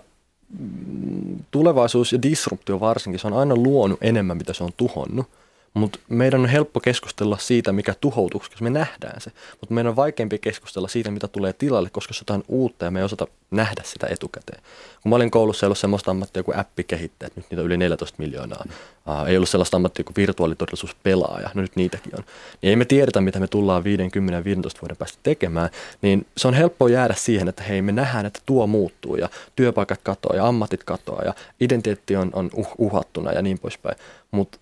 mm, 0.59 1.39
tulevaisuus 1.51 2.13
ja 2.13 2.21
disruptio 2.21 2.79
varsinkin, 2.79 3.19
se 3.19 3.27
on 3.27 3.33
aina 3.33 3.55
luonut 3.55 3.99
enemmän, 4.01 4.37
mitä 4.37 4.53
se 4.53 4.63
on 4.63 4.73
tuhonnut. 4.77 5.27
Mutta 5.73 5.99
meidän 6.09 6.41
on 6.41 6.49
helppo 6.49 6.79
keskustella 6.79 7.37
siitä, 7.37 7.71
mikä 7.71 7.93
tuhoutuu, 8.01 8.39
koska 8.39 8.55
me 8.61 8.69
nähdään 8.69 9.21
se. 9.21 9.31
Mutta 9.61 9.73
meidän 9.73 9.89
on 9.89 9.95
vaikeampi 9.95 10.39
keskustella 10.39 10.87
siitä, 10.87 11.11
mitä 11.11 11.27
tulee 11.27 11.53
tilalle, 11.53 11.89
koska 11.89 12.13
se 12.13 12.17
on 12.17 12.21
jotain 12.21 12.43
uutta 12.47 12.85
ja 12.85 12.91
me 12.91 12.99
ei 12.99 13.05
osata 13.05 13.27
nähdä 13.51 13.81
sitä 13.85 14.07
etukäteen. 14.09 14.63
Kun 15.03 15.09
mä 15.09 15.15
olin 15.15 15.31
koulussa, 15.31 15.65
ei 15.65 15.67
ollut 15.67 15.77
sellaista 15.77 16.11
ammattia 16.11 16.43
kuin 16.43 16.57
appikehittäjä, 16.57 17.29
nyt 17.35 17.45
niitä 17.49 17.61
on 17.61 17.65
yli 17.65 17.77
14 17.77 18.15
miljoonaa. 18.17 18.65
Uh, 18.67 19.27
ei 19.27 19.35
ollut 19.35 19.49
sellaista 19.49 19.77
ammattia 19.77 20.03
kuin 20.03 20.15
virtuaalitodellisuuspelaaja, 20.17 21.49
no 21.53 21.61
nyt 21.61 21.75
niitäkin 21.75 22.15
on. 22.17 22.23
Niin 22.61 22.69
ei 22.69 22.75
me 22.75 22.85
tiedetä, 22.85 23.21
mitä 23.21 23.39
me 23.39 23.47
tullaan 23.47 23.83
50 23.83 24.37
ja 24.37 24.43
15 24.43 24.81
vuoden 24.81 24.97
päästä 24.97 25.19
tekemään, 25.23 25.69
niin 26.01 26.25
se 26.37 26.47
on 26.47 26.53
helppo 26.53 26.87
jäädä 26.87 27.13
siihen, 27.13 27.47
että 27.47 27.63
hei, 27.63 27.81
me 27.81 27.91
nähdään, 27.91 28.25
että 28.25 28.39
tuo 28.45 28.67
muuttuu 28.67 29.15
ja 29.15 29.29
työpaikat 29.55 29.99
katoaa 30.03 30.35
ja 30.35 30.47
ammatit 30.47 30.83
katoaa 30.83 31.23
ja 31.25 31.33
identiteetti 31.59 32.15
on, 32.15 32.29
on 32.33 32.49
uh, 32.53 32.73
uhattuna 32.77 33.31
ja 33.31 33.41
niin 33.41 33.59
poispäin. 33.59 33.95
Mutta 34.31 34.57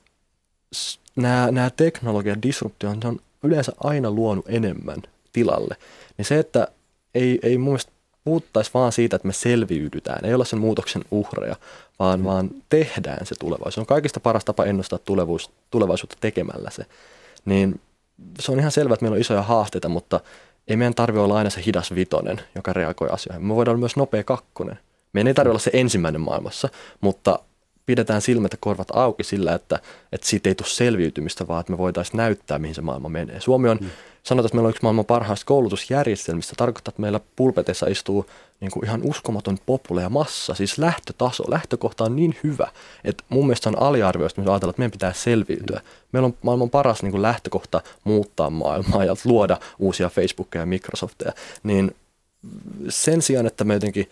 nämä, 1.16 1.51
nämä 1.51 1.70
teknologian 1.70 2.41
disruptio 2.41 2.89
on 2.89 3.20
yleensä 3.43 3.72
aina 3.84 4.12
luonut 4.12 4.45
enemmän 4.49 5.01
tilalle. 5.34 5.76
Niin 6.18 6.26
se, 6.26 6.39
että 6.39 6.68
ei, 7.16 7.39
ei 7.43 7.57
mun 7.57 7.68
mielestä 7.68 7.91
puhuttaisi 8.24 8.72
vaan 8.74 8.91
siitä, 8.91 9.16
että 9.16 9.28
me 9.28 9.34
selviydytään, 9.34 10.26
ei 10.26 10.34
olla 10.34 10.45
sen 10.45 10.59
muutoksen 10.59 11.01
uhreja, 11.12 11.55
vaan, 11.99 12.20
mm. 12.20 12.26
vaan 12.26 12.49
tehdään 12.70 13.26
se 13.26 13.36
tulevaisuus. 13.39 13.74
Se 13.74 13.80
on 13.80 13.86
kaikista 13.86 14.20
paras 14.20 14.45
tapa 14.45 14.66
ennustaa 14.66 14.99
tulevuus, 14.99 15.51
tulevaisuutta 15.72 16.18
tekemällä 16.22 16.70
se. 16.70 16.86
Niin 17.45 17.82
se 18.39 18.51
on 18.51 18.59
ihan 18.59 18.72
selvää, 18.72 18.93
että 18.93 19.03
meillä 19.03 19.16
on 19.16 19.22
isoja 19.22 19.41
haasteita, 19.41 19.89
mutta 19.89 20.20
ei 20.68 20.78
meidän 20.78 20.93
tarvitse 20.93 21.22
olla 21.22 21.38
aina 21.38 21.49
se 21.49 21.64
hidas 21.66 21.95
vitonen, 21.95 22.41
joka 22.55 22.74
reagoi 22.74 23.09
asioihin. 23.12 23.45
Me 23.45 23.55
voidaan 23.55 23.74
olla 23.74 23.80
myös 23.80 23.95
nopea 23.95 24.24
kakkonen. 24.24 24.80
Meidän 25.14 25.28
ei 25.28 25.34
tarvitse 25.34 25.51
olla 25.51 25.59
se 25.59 25.72
ensimmäinen 25.74 26.22
maailmassa, 26.22 26.70
mutta 27.01 27.39
pidetään 27.86 28.21
silmät 28.21 28.51
ja 28.51 28.57
korvat 28.61 28.88
auki 28.93 29.23
sillä, 29.23 29.53
että, 29.53 29.79
että 30.11 30.27
siitä 30.27 30.49
ei 30.49 30.55
tule 30.55 30.67
selviytymistä, 30.67 31.47
vaan 31.47 31.59
että 31.59 31.71
me 31.71 31.77
voitaisiin 31.77 32.17
näyttää, 32.17 32.59
mihin 32.59 32.75
se 32.75 32.82
maailma 32.82 33.09
menee. 33.09 33.39
Suomi 33.39 33.69
on, 33.69 33.77
mm. 33.82 33.89
sanotaan, 34.23 34.45
että 34.45 34.55
meillä 34.55 34.67
on 34.67 34.69
yksi 34.69 34.84
maailman 34.84 35.05
parhaista 35.05 35.45
koulutusjärjestelmistä. 35.45 36.53
Tarkoittaa, 36.57 36.91
että 36.91 37.01
meillä 37.01 37.19
pulpeteissa 37.36 37.88
istuu 37.88 38.25
niin 38.59 38.71
kuin 38.71 38.86
ihan 38.86 39.01
uskomaton 39.03 39.57
popule 39.65 40.01
ja 40.01 40.09
massa, 40.09 40.53
siis 40.53 40.77
lähtötaso. 40.77 41.43
Lähtökohta 41.47 42.03
on 42.03 42.15
niin 42.15 42.36
hyvä, 42.43 42.67
että 43.03 43.23
mun 43.29 43.45
mielestä 43.45 43.69
on 43.69 43.82
aliarvioista, 43.82 44.41
että 44.41 44.51
ajatellaan, 44.51 44.71
että 44.71 44.79
meidän 44.79 44.91
pitää 44.91 45.13
selviytyä. 45.13 45.82
Meillä 46.11 46.25
on 46.25 46.38
maailman 46.41 46.69
paras 46.69 47.03
niin 47.03 47.11
kuin 47.11 47.21
lähtökohta 47.21 47.82
muuttaa 48.03 48.49
maailmaa 48.49 49.05
ja 49.05 49.15
luoda 49.25 49.57
uusia 49.79 50.09
Facebookia 50.09 50.61
ja 50.61 50.65
Microsofteja. 50.65 51.34
Niin 51.63 51.95
sen 52.89 53.21
sijaan, 53.21 53.47
että 53.47 53.63
me 53.63 53.73
jotenkin, 53.73 54.09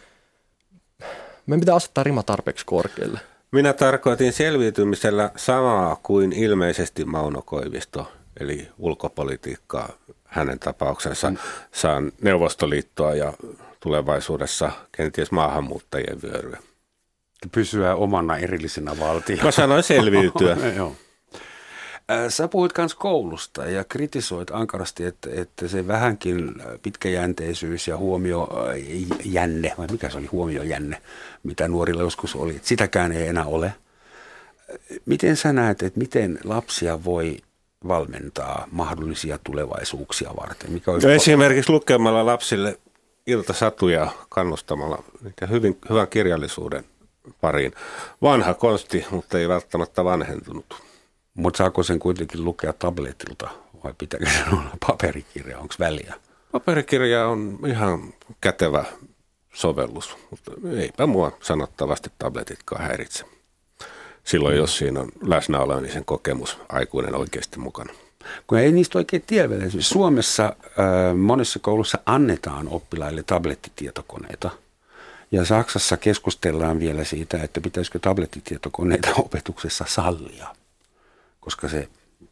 meidän 1.46 1.60
pitää 1.60 1.76
asettaa 1.76 2.04
rima 2.04 2.24
tarpeeksi 2.24 2.66
korkealle. 2.66 3.20
Minä 3.52 3.74
tarkoitin 3.74 4.34
selviytymisellä 4.34 5.32
samaa 5.36 5.96
kuin 6.04 6.34
ilmeisesti 6.34 7.06
Mauno 7.06 7.42
Koivisto, 7.46 8.12
eli 8.40 8.68
ulkopolitiikkaa 8.78 9.90
hänen 10.26 10.60
tapauksensa. 10.60 11.30
Mm. 11.30 11.38
Saan 11.72 12.12
Neuvostoliittoa 12.22 13.16
ja 13.16 13.34
tulevaisuudessa 13.80 14.72
kenties 14.92 15.32
maahanmuuttajien 15.32 16.22
vyöryä. 16.22 16.58
Pysyä 17.52 17.96
omana 17.96 18.38
erillisenä 18.38 19.00
valtiona. 19.00 19.44
Mä 19.44 19.52
sanoin 19.52 19.84
selviytyä. 19.84 20.58
Joo. 20.78 20.96
Sä 22.30 22.48
puhuit 22.48 22.72
myös 22.78 22.96
koulusta 22.96 23.66
ja 23.66 23.84
kritisoit 23.84 24.52
ankarasti, 24.52 25.06
että, 25.06 25.30
että 25.34 25.68
se 25.68 25.88
vähänkin 25.88 26.56
pitkäjänteisyys 26.82 27.88
ja 27.88 27.98
huomiojänne, 27.98 29.74
vai 29.78 29.88
mikä 29.92 30.10
se 30.10 30.18
oli 30.18 30.26
huomiojänne, 30.26 31.02
mitä 31.44 31.68
nuorilla 31.68 32.02
joskus 32.02 32.36
oli, 32.36 32.56
että 32.56 32.68
sitäkään 32.68 33.12
ei 33.12 33.28
enää 33.28 33.46
ole. 33.46 33.74
Miten 35.06 35.38
sä 35.38 35.54
näet, 35.54 35.84
että 35.84 36.00
miten 36.00 36.40
lapsia 36.44 37.04
voi 37.04 37.38
valmentaa 37.88 38.68
mahdollisia 38.72 39.40
tulevaisuuksia 39.44 40.30
varten? 40.42 40.72
Mikä 40.72 40.92
olisi... 40.92 41.12
Esimerkiksi 41.12 41.72
lukemalla 41.72 42.26
lapsille 42.26 42.80
iltasatuja 43.28 44.08
kannustamalla 44.30 45.04
niitä 45.24 45.48
hyvin, 45.48 45.78
hyvän 45.90 46.08
kirjallisuuden 46.08 46.84
pariin. 47.42 47.74
Vanha 48.22 48.54
konsti, 48.54 49.06
mutta 49.12 49.40
ei 49.40 49.50
välttämättä 49.50 50.04
vanhentunut. 50.04 50.89
Mutta 51.34 51.58
saako 51.58 51.84
sen 51.84 52.00
kuitenkin 52.00 52.46
lukea 52.46 52.74
tabletilta 52.74 53.50
vai 53.84 53.94
pitääkö 53.98 54.26
se 54.30 54.44
olla 54.52 54.78
paperikirja? 54.88 55.60
Onko 55.60 55.74
väliä? 55.80 56.14
Paperikirja 56.52 57.28
on 57.28 57.60
ihan 57.68 58.14
kätevä 58.42 58.86
sovellus, 59.54 60.18
mutta 60.32 60.52
eipä 60.78 61.08
mua 61.08 61.38
sanottavasti 61.42 62.12
tabletitkaan 62.20 62.82
häiritse. 62.82 63.26
Silloin, 64.24 64.58
jos 64.58 64.78
siinä 64.78 65.00
on 65.00 65.12
läsnäolo, 65.22 65.80
niin 65.80 65.94
sen 65.94 66.06
kokemus 66.06 66.58
aikuinen 66.70 67.16
oikeasti 67.16 67.60
mukana. 67.60 67.94
Kun 68.48 68.58
ei 68.58 68.72
niistä 68.72 68.98
oikein 68.98 69.24
tiedä. 69.28 69.70
Siis 69.70 69.90
Suomessa 69.90 70.46
äh, 70.46 71.16
monessa 71.18 71.60
koulussa 71.60 72.00
annetaan 72.06 72.68
oppilaille 72.68 73.24
tablettitietokoneita. 73.24 74.50
Ja 75.32 75.46
Saksassa 75.46 75.98
keskustellaan 75.98 76.80
vielä 76.80 77.04
siitä, 77.04 77.38
että 77.44 77.62
pitäisikö 77.62 78.00
tablettitietokoneita 78.00 79.10
opetuksessa 79.18 79.86
sallia 79.88 80.48
koska 81.40 81.70
se, 81.70 81.88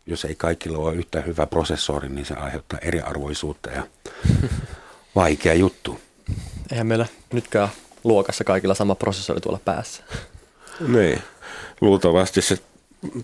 jos 0.05 0.25
ei 0.25 0.35
kaikilla 0.35 0.77
ole 0.77 0.95
yhtä 0.95 1.21
hyvä 1.21 1.47
prosessori, 1.47 2.09
niin 2.09 2.25
se 2.25 2.33
aiheuttaa 2.33 2.79
eriarvoisuutta 2.79 3.69
ja 3.69 3.87
vaikea 5.15 5.53
juttu. 5.53 5.99
Eihän 6.71 6.87
meillä 6.87 7.05
nytkään 7.33 7.69
luokassa 8.03 8.43
kaikilla 8.43 8.73
sama 8.73 8.95
prosessori 8.95 9.41
tuolla 9.41 9.59
päässä. 9.65 10.03
Niin, 10.87 11.21
luultavasti 11.81 12.41
se 12.41 12.57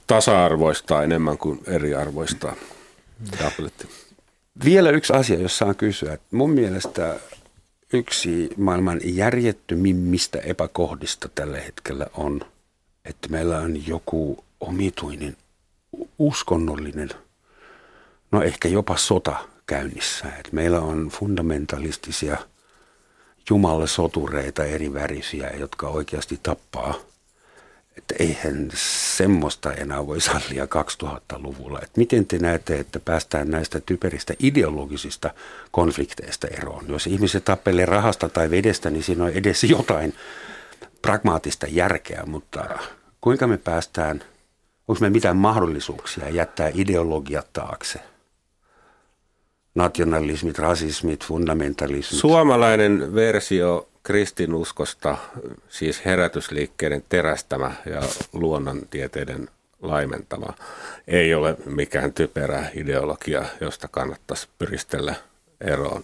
tasa-arvoistaa 0.08 1.04
enemmän 1.04 1.38
kuin 1.38 1.60
eriarvoistaa 1.68 2.56
tabletti. 3.38 3.90
Vielä 4.66 4.90
yksi 4.90 5.14
asia, 5.14 5.40
jos 5.40 5.58
saan 5.58 5.76
kysyä. 5.76 6.18
Mun 6.32 6.50
mielestä 6.50 7.20
yksi 7.94 8.50
maailman 8.58 9.00
järjettömimmistä 9.04 10.40
epäkohdista 10.40 11.30
tällä 11.36 11.60
hetkellä 11.60 12.08
on, 12.14 12.42
että 13.06 13.28
meillä 13.30 13.58
on 13.58 13.88
joku 13.88 14.44
omituinen 14.60 15.38
uskonnollinen, 16.20 17.10
no 18.32 18.42
ehkä 18.42 18.68
jopa 18.68 18.98
sota 18.98 19.36
käynnissä. 19.66 20.28
Et 20.40 20.52
meillä 20.52 20.80
on 20.80 21.10
fundamentalistisia 21.10 22.38
jumalasotureita 23.50 24.66
eri 24.66 24.94
värisiä, 24.94 25.52
jotka 25.60 25.88
oikeasti 25.88 26.40
tappaa. 26.44 26.96
Että 27.98 28.16
eihän 28.20 28.70
semmoista 29.16 29.74
enää 29.74 30.08
voi 30.08 30.22
sallia 30.22 30.66
2000-luvulla. 30.66 31.80
Et 31.84 31.98
miten 31.98 32.26
te 32.26 32.38
näette, 32.38 32.80
että 32.80 33.00
päästään 33.00 33.50
näistä 33.50 33.80
typeristä 33.80 34.34
ideologisista 34.40 35.30
konflikteista 35.72 36.48
eroon? 36.48 36.86
Jos 36.88 37.08
ihmiset 37.08 37.46
tappelee 37.46 37.86
rahasta 37.86 38.30
tai 38.30 38.50
vedestä, 38.50 38.90
niin 38.90 39.04
siinä 39.04 39.24
on 39.24 39.30
edes 39.30 39.64
jotain 39.64 40.14
pragmaattista 41.02 41.68
järkeä, 41.70 42.24
mutta 42.26 42.80
kuinka 43.22 43.48
me 43.48 43.58
päästään– 43.58 44.24
Onko 44.88 45.00
meillä 45.00 45.14
mitään 45.14 45.38
mahdollisuuksia 45.38 46.30
jättää 46.30 46.72
ideologiat 46.74 47.48
taakse? 47.54 48.00
Nationalismit, 49.76 50.60
rasismit, 50.60 51.26
fundamentalismit. 51.26 52.20
Suomalainen 52.20 53.16
versio 53.16 53.88
kristinuskosta, 54.04 55.18
siis 55.70 56.06
herätysliikkeiden 56.06 57.04
terästämä 57.10 57.72
ja 57.86 58.02
luonnontieteiden 58.34 59.50
laimentama, 59.82 60.48
ei 61.08 61.34
ole 61.34 61.58
mikään 61.66 62.14
typerä 62.14 62.70
ideologia, 62.76 63.46
josta 63.62 63.88
kannattaisi 63.88 64.48
pyristellä 64.60 65.16
eroon. 65.62 66.04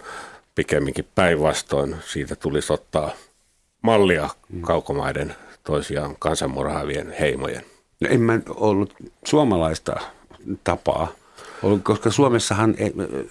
Pikemminkin 0.56 1.08
päinvastoin 1.16 1.96
siitä 2.06 2.36
tulisi 2.36 2.74
ottaa 2.74 3.12
mallia 3.82 4.30
kaukomaiden 4.62 5.36
toisiaan 5.64 6.16
kansanmurhaavien 6.20 7.16
heimojen. 7.20 7.66
No 8.00 8.08
en 8.12 8.22
mä 8.22 8.40
ollut 8.50 8.94
suomalaista 9.26 9.96
tapaa, 10.64 11.08
koska 11.84 12.12
Suomessahan 12.12 12.76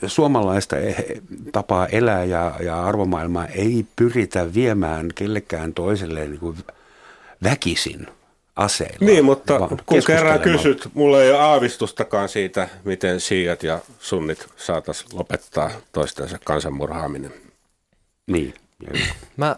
suomalaista 0.07 0.77
e- 0.77 1.23
tapaa 1.53 1.87
elää 1.87 2.25
ja, 2.25 2.55
ja 2.61 2.85
arvomaailmaa 2.85 3.47
ei 3.47 3.87
pyritä 3.97 4.55
viemään 4.55 5.09
kellekään 5.15 5.75
toiselle 5.75 6.27
niin 6.27 6.41
kuin 6.41 6.57
väkisin 7.43 8.07
aseilla. 8.57 9.07
Niin, 9.07 9.25
mutta 9.25 9.69
kun 9.87 10.03
kerran 10.07 10.41
kysyt, 10.41 10.89
mulla 10.95 11.23
ei 11.23 11.31
ole 11.31 11.39
aavistustakaan 11.39 12.29
siitä, 12.29 12.69
miten 12.85 13.21
shiat 13.21 13.63
ja 13.63 13.81
sunnit 13.99 14.47
saataisiin 14.57 15.19
lopettaa 15.19 15.71
toistensa 15.93 16.39
kansanmurhaaminen. 16.45 17.33
Niin. 18.27 18.55
Mä 19.37 19.57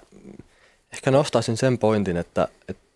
ehkä 0.93 1.11
nostaisin 1.11 1.57
sen 1.57 1.79
pointin, 1.79 2.17
että, 2.17 2.49
että 2.69 2.90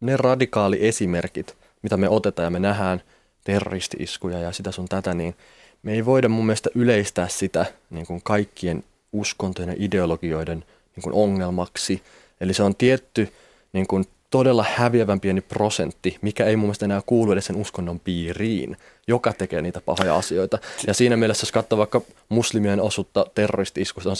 ne 0.00 0.16
radikaali 0.16 0.86
esimerkit, 0.86 1.56
mitä 1.82 1.96
me 1.96 2.08
otetaan 2.08 2.44
ja 2.44 2.50
me 2.50 2.58
nähdään 2.58 3.02
terroristi-iskuja 3.44 4.38
ja 4.38 4.52
sitä 4.52 4.72
sun 4.72 4.88
tätä, 4.88 5.14
niin 5.14 5.34
me 5.82 5.92
ei 5.92 6.06
voida 6.06 6.28
mun 6.28 6.46
mielestä 6.46 6.70
yleistää 6.74 7.28
sitä 7.28 7.66
niin 7.90 8.06
kuin 8.06 8.20
kaikkien 8.22 8.84
uskontojen 9.12 9.68
ja 9.68 9.76
ideologioiden 9.78 10.64
niin 10.96 11.02
kuin 11.02 11.14
ongelmaksi. 11.14 12.02
Eli 12.40 12.54
se 12.54 12.62
on 12.62 12.74
tietty 12.74 13.32
niin 13.72 13.86
kuin 13.86 14.04
todella 14.30 14.64
häviävän 14.76 15.20
pieni 15.20 15.40
prosentti, 15.40 16.18
mikä 16.22 16.44
ei 16.44 16.56
mun 16.56 16.66
mielestä 16.66 16.84
enää 16.84 17.02
kuulu 17.06 17.32
edes 17.32 17.46
sen 17.46 17.56
uskonnon 17.56 18.00
piiriin, 18.00 18.76
joka 19.06 19.32
tekee 19.32 19.62
niitä 19.62 19.80
pahoja 19.80 20.16
asioita. 20.16 20.58
Ja 20.86 20.94
siinä 20.94 21.16
mielessä, 21.16 21.44
jos 21.44 21.52
katsoo 21.52 21.78
vaikka 21.78 22.00
muslimien 22.28 22.80
osuutta 22.80 23.26
terroristi-iskusta, 23.34 24.10
on 24.10 24.16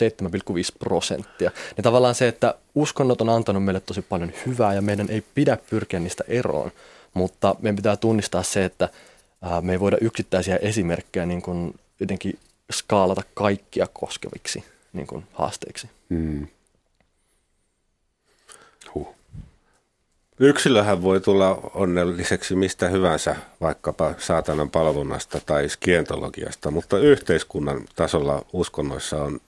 7,5 0.51 0.77
prosenttia. 0.79 1.51
Niin 1.77 1.83
tavallaan 1.83 2.15
se, 2.15 2.29
että 2.29 2.55
uskonnot 2.75 3.21
on 3.21 3.29
antanut 3.29 3.65
meille 3.65 3.81
tosi 3.81 4.03
paljon 4.03 4.33
hyvää 4.47 4.75
ja 4.75 4.83
meidän 4.83 5.11
ei 5.11 5.23
pidä 5.35 5.59
pyrkiä 5.71 6.01
niistä 6.01 6.25
eroon, 6.29 6.73
mutta 7.15 7.55
meidän 7.61 7.77
pitää 7.77 7.97
tunnistaa 7.97 8.43
se, 8.43 8.65
että 8.65 8.89
me 9.61 9.73
ei 9.73 9.81
voida 9.81 9.97
yksittäisiä 10.01 10.57
esimerkkejä 10.57 11.27
niin 11.27 11.43
kuin 11.43 11.75
jotenkin 12.01 12.39
skaalata 12.73 13.23
kaikkia 13.35 13.87
koskeviksi 13.93 14.65
niin 14.93 15.07
kuin 15.07 15.25
haasteiksi. 15.33 15.89
Mm. 16.09 16.47
Yksilöhän 20.41 21.03
voi 21.03 21.21
tulla 21.21 21.71
onnelliseksi 21.75 22.57
mistä 22.57 22.89
hyvänsä, 22.89 23.37
vaikkapa 23.61 24.15
saatanan 24.19 24.71
palvonnasta 24.71 25.41
tai 25.47 25.69
skientologiasta, 25.69 26.71
mutta 26.71 26.99
yhteiskunnan 26.99 27.85
tasolla 27.97 28.45
uskonnoissa 28.53 29.23
on 29.23 29.41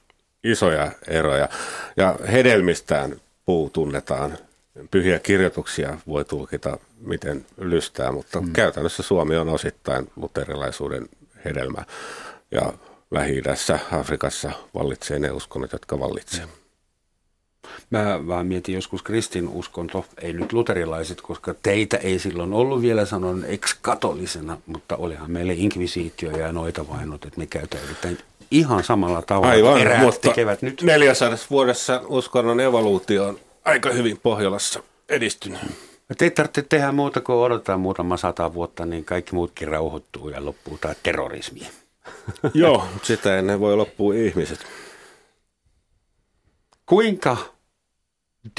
isoja 0.44 0.92
eroja. 1.08 1.48
Ja 1.96 2.16
hedelmistään 2.32 3.20
puu 3.46 3.70
tunnetaan. 3.70 4.38
Pyhiä 4.90 5.18
kirjoituksia 5.18 5.98
voi 6.06 6.24
tulkita 6.24 6.78
miten 7.00 7.46
lystää, 7.60 8.12
mutta 8.12 8.40
mm. 8.40 8.52
käytännössä 8.52 9.02
Suomi 9.02 9.36
on 9.36 9.48
osittain 9.48 10.10
luterilaisuuden 10.16 11.08
hedelmä. 11.44 11.84
Ja 12.50 12.72
Lähi-idässä, 13.10 13.78
Afrikassa 13.92 14.52
vallitsee 14.74 15.18
ne 15.18 15.30
uskonnot, 15.30 15.72
jotka 15.72 16.00
vallitsee. 16.00 16.59
Mä 17.90 18.26
vaan 18.26 18.46
mietin 18.46 18.74
joskus 18.74 19.02
kristinuskonto, 19.02 20.04
ei 20.22 20.32
nyt 20.32 20.52
luterilaiset, 20.52 21.20
koska 21.20 21.54
teitä 21.62 21.96
ei 21.96 22.18
silloin 22.18 22.52
ollut 22.52 22.82
vielä 22.82 23.04
sanon 23.04 23.44
ex-katolisena, 23.44 24.56
mutta 24.66 24.96
olihan 24.96 25.30
meille 25.30 25.52
inkvisiitio 25.52 26.30
ja 26.30 26.52
noita 26.52 26.88
vainot, 26.88 27.24
että 27.24 27.38
me 27.38 27.46
käytäydytään 27.46 28.18
ihan 28.50 28.84
samalla 28.84 29.22
tavalla. 29.22 29.52
Aivan, 29.52 29.80
Eräät 29.80 30.02
mutta 30.02 30.28
tekevät 30.28 30.62
nyt. 30.62 30.82
400 30.82 31.38
vuodessa 31.50 32.02
uskonnon 32.08 32.60
evoluutio 32.60 33.28
on 33.28 33.38
aika 33.64 33.90
hyvin 33.90 34.18
Pohjolassa 34.22 34.82
edistynyt. 35.08 35.60
Te 36.18 36.24
ei 36.24 36.30
tarvitse 36.30 36.62
tehdä 36.62 36.92
muuta 36.92 37.20
kuin 37.20 37.36
odottaa 37.36 37.78
muutama 37.78 38.16
sata 38.16 38.54
vuotta, 38.54 38.86
niin 38.86 39.04
kaikki 39.04 39.34
muutkin 39.34 39.68
rauhoittuu 39.68 40.28
ja 40.28 40.44
loppuu 40.44 40.78
tämä 40.78 40.94
terrorismi. 41.02 41.60
Joo, 42.54 42.84
sitä 43.02 43.38
ennen 43.38 43.60
voi 43.60 43.76
loppua 43.76 44.14
ihmiset. 44.14 44.58
Kuinka 46.90 47.36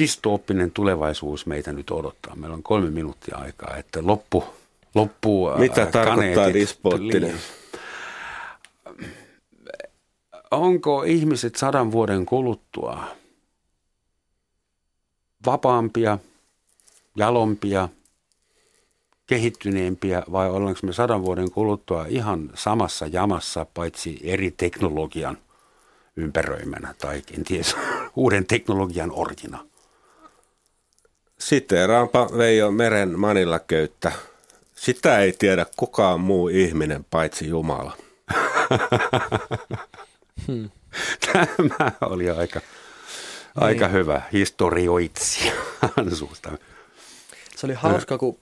dystooppinen 0.01 0.71
tulevaisuus 0.71 1.45
meitä 1.45 1.73
nyt 1.73 1.91
odottaa? 1.91 2.36
Meillä 2.36 2.53
on 2.53 2.63
kolme 2.63 2.89
minuuttia 2.89 3.38
aikaa, 3.38 3.77
että 3.77 3.99
loppu, 4.03 4.43
loppuu 4.95 5.49
ää, 5.49 5.57
Mitä 5.57 5.86
tarkoittaa 5.86 6.15
kaneetit. 6.15 6.53
dyspoottinen? 6.53 7.36
Onko 10.51 11.03
ihmiset 11.03 11.55
sadan 11.55 11.91
vuoden 11.91 12.25
kuluttua 12.25 13.03
vapaampia, 15.45 16.17
jalompia, 17.15 17.89
kehittyneempiä 19.27 20.23
vai 20.32 20.49
ollaanko 20.49 20.79
me 20.84 20.93
sadan 20.93 21.25
vuoden 21.25 21.51
kuluttua 21.51 22.05
ihan 22.09 22.49
samassa 22.53 23.07
jamassa, 23.07 23.65
paitsi 23.73 24.19
eri 24.23 24.51
teknologian 24.51 25.38
ympäröimänä 26.16 26.93
tai 27.01 27.22
kenties 27.22 27.76
uuden 28.16 28.45
teknologian 28.45 29.12
orjina? 29.12 29.66
Siteeraanpa 31.39 32.30
Veijo 32.38 32.72
Meren 32.72 33.20
Manilla 33.20 33.59
köyttä. 33.59 34.12
Sitä 34.76 35.20
ei 35.20 35.32
tiedä 35.32 35.66
kukaan 35.78 36.20
muu 36.20 36.47
ihminen 36.47 37.05
paitsi 37.09 37.47
Jumala. 37.47 37.97
Tämä 41.34 41.91
oli 42.01 42.30
aika, 42.30 42.62
aika 43.55 43.88
hyvä 43.88 44.22
historioitsija 44.34 45.53
suusta. 46.20 46.51
Se 47.55 47.68
oli 47.68 47.74
hauska, 47.74 48.18
kun 48.18 48.39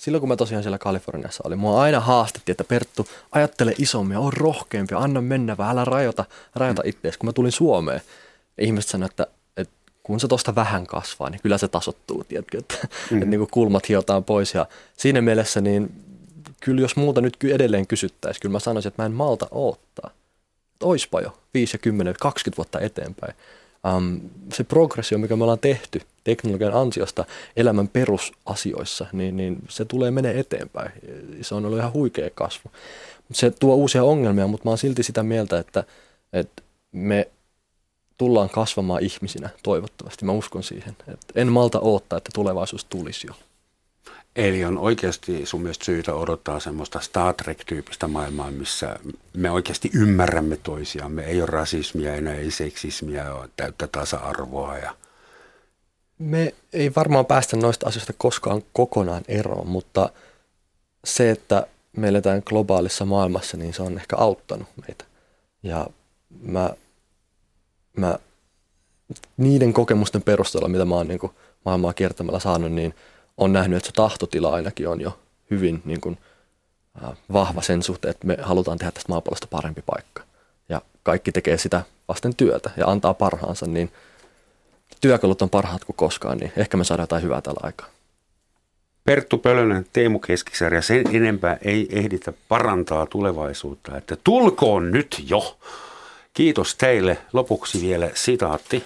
silloin 0.00 0.20
kun 0.20 0.28
mä 0.28 0.36
tosiaan 0.36 0.62
siellä 0.62 0.78
Kaliforniassa 0.78 1.42
olin, 1.46 1.58
mua 1.58 1.82
aina 1.82 2.00
haastettiin, 2.00 2.52
että 2.52 2.64
Perttu, 2.64 3.08
ajattele 3.32 3.74
isommin, 3.78 4.16
on 4.16 4.32
rohkeampi, 4.32 4.94
anna 4.94 5.20
mennä 5.20 5.56
vähän, 5.56 5.72
älä 5.72 5.84
rajoita, 5.84 6.24
rajoita 6.54 6.82
itseäsi. 6.84 7.18
Kun 7.18 7.28
mä 7.28 7.32
tulin 7.32 7.52
Suomeen, 7.52 8.00
ja 8.58 8.64
ihmiset 8.64 8.90
sanoivat, 8.90 9.10
että, 9.10 9.26
että 9.56 9.74
kun 10.02 10.20
se 10.20 10.28
tosta 10.28 10.54
vähän 10.54 10.86
kasvaa, 10.86 11.30
niin 11.30 11.40
kyllä 11.42 11.58
se 11.58 11.68
tasottuu, 11.68 12.24
tiedätkö, 12.24 12.58
että, 12.58 12.74
mm. 13.10 13.16
että 13.16 13.30
niin 13.30 13.40
kuin 13.40 13.50
kulmat 13.50 13.88
hiotaan 13.88 14.24
pois. 14.24 14.54
Ja 14.54 14.66
siinä 14.96 15.20
mielessä, 15.20 15.60
niin 15.60 15.92
kyllä 16.60 16.80
jos 16.80 16.96
multa 16.96 17.20
nyt 17.20 17.36
edelleen 17.44 17.86
kysyttäisiin, 17.86 18.40
kyllä 18.42 18.52
mä 18.52 18.58
sanoisin, 18.58 18.88
että 18.88 19.02
mä 19.02 19.06
en 19.06 19.12
malta 19.12 19.48
odottaa. 19.50 20.10
Että 20.72 20.86
oispa 20.86 21.20
jo 21.20 21.38
5 21.54 21.74
ja 21.74 21.78
10, 21.78 22.14
20 22.20 22.56
vuotta 22.56 22.80
eteenpäin. 22.80 23.34
Um, 23.96 24.20
se 24.52 24.64
progressio, 24.64 25.18
mikä 25.18 25.36
me 25.36 25.44
ollaan 25.44 25.58
tehty 25.58 26.00
teknologian 26.24 26.74
ansiosta 26.74 27.24
elämän 27.56 27.88
perusasioissa, 27.88 29.06
niin, 29.12 29.36
niin 29.36 29.56
se 29.68 29.84
tulee 29.84 30.10
menee 30.10 30.40
eteenpäin. 30.40 30.90
Se 31.42 31.54
on 31.54 31.66
ollut 31.66 31.78
ihan 31.78 31.92
huikea 31.92 32.30
kasvu. 32.34 32.70
Se 33.32 33.50
tuo 33.50 33.74
uusia 33.74 34.04
ongelmia, 34.04 34.46
mutta 34.46 34.64
mä 34.64 34.70
oon 34.70 34.78
silti 34.78 35.02
sitä 35.02 35.22
mieltä, 35.22 35.58
että, 35.58 35.84
että 36.32 36.62
me 36.92 37.28
tullaan 38.18 38.50
kasvamaan 38.50 39.02
ihmisinä 39.02 39.48
toivottavasti. 39.62 40.24
Mä 40.24 40.32
uskon 40.32 40.62
siihen. 40.62 40.96
Että 41.08 41.32
en 41.34 41.48
malta 41.52 41.80
odottaa, 41.80 42.16
että 42.16 42.30
tulevaisuus 42.34 42.84
tulisi 42.84 43.26
jo. 43.26 43.34
Eli 44.36 44.64
on 44.64 44.78
oikeasti 44.78 45.46
sun 45.46 45.62
mielestä 45.62 45.84
syytä 45.84 46.14
odottaa 46.14 46.60
semmoista 46.60 47.00
Star 47.00 47.34
Trek-tyyppistä 47.34 48.08
maailmaa, 48.08 48.50
missä 48.50 48.96
me 49.36 49.50
oikeasti 49.50 49.90
ymmärrämme 49.94 50.56
toisiamme. 50.56 51.24
Ei 51.24 51.40
ole 51.40 51.46
rasismia 51.46 52.14
enää, 52.14 52.34
ei 52.34 52.50
seksismiä, 52.50 53.34
ole 53.34 53.48
täyttä 53.56 53.86
tasa-arvoa. 53.86 54.78
Ja... 54.78 54.96
Me 56.18 56.54
ei 56.72 56.92
varmaan 56.96 57.26
päästä 57.26 57.56
noista 57.56 57.88
asioista 57.88 58.12
koskaan 58.18 58.62
kokonaan 58.72 59.22
eroon, 59.28 59.68
mutta 59.68 60.10
se, 61.04 61.30
että 61.30 61.66
me 61.96 62.08
eletään 62.08 62.42
globaalissa 62.46 63.04
maailmassa, 63.04 63.56
niin 63.56 63.74
se 63.74 63.82
on 63.82 63.98
ehkä 63.98 64.16
auttanut 64.16 64.68
meitä. 64.86 65.04
Ja 65.62 65.86
mä, 66.42 66.70
mä 67.96 68.18
niiden 69.36 69.72
kokemusten 69.72 70.22
perusteella, 70.22 70.68
mitä 70.68 70.84
mä 70.84 70.94
oon 70.94 71.08
niin 71.08 71.20
kuin 71.20 71.32
maailmaa 71.64 71.92
kiertämällä 71.92 72.40
saanut, 72.40 72.72
niin 72.72 72.94
on 73.40 73.52
nähnyt, 73.52 73.76
että 73.76 73.86
se 73.86 73.92
tahtotila 73.92 74.54
ainakin 74.54 74.88
on 74.88 75.00
jo 75.00 75.18
hyvin 75.50 75.82
niin 75.84 76.00
kuin, 76.00 76.18
äh, 77.04 77.10
vahva 77.32 77.62
sen 77.62 77.82
suhteen, 77.82 78.10
että 78.10 78.26
me 78.26 78.36
halutaan 78.42 78.78
tehdä 78.78 78.92
tästä 78.92 79.12
maapallosta 79.12 79.46
parempi 79.46 79.82
paikka. 79.86 80.22
Ja 80.68 80.82
kaikki 81.02 81.32
tekee 81.32 81.58
sitä 81.58 81.82
vasten 82.08 82.36
työtä 82.36 82.70
ja 82.76 82.86
antaa 82.86 83.14
parhaansa, 83.14 83.66
niin 83.66 83.92
työkalut 85.00 85.42
on 85.42 85.50
parhaat 85.50 85.84
kuin 85.84 85.96
koskaan, 85.96 86.38
niin 86.38 86.52
ehkä 86.56 86.76
me 86.76 86.84
saadaan 86.84 87.04
jotain 87.04 87.22
hyvää 87.22 87.40
tällä 87.40 87.60
aikaa. 87.62 87.86
Perttu 89.04 89.38
Pölönen, 89.38 89.86
Teemu 89.92 90.18
Keskisarja, 90.18 90.82
sen 90.82 91.16
enempää 91.16 91.58
ei 91.62 91.88
ehditä 91.98 92.32
parantaa 92.48 93.06
tulevaisuutta, 93.06 93.96
että 93.96 94.16
tulkoon 94.24 94.90
nyt 94.90 95.22
jo. 95.26 95.58
Kiitos 96.34 96.74
teille. 96.74 97.18
Lopuksi 97.32 97.80
vielä 97.80 98.10
sitaatti. 98.14 98.84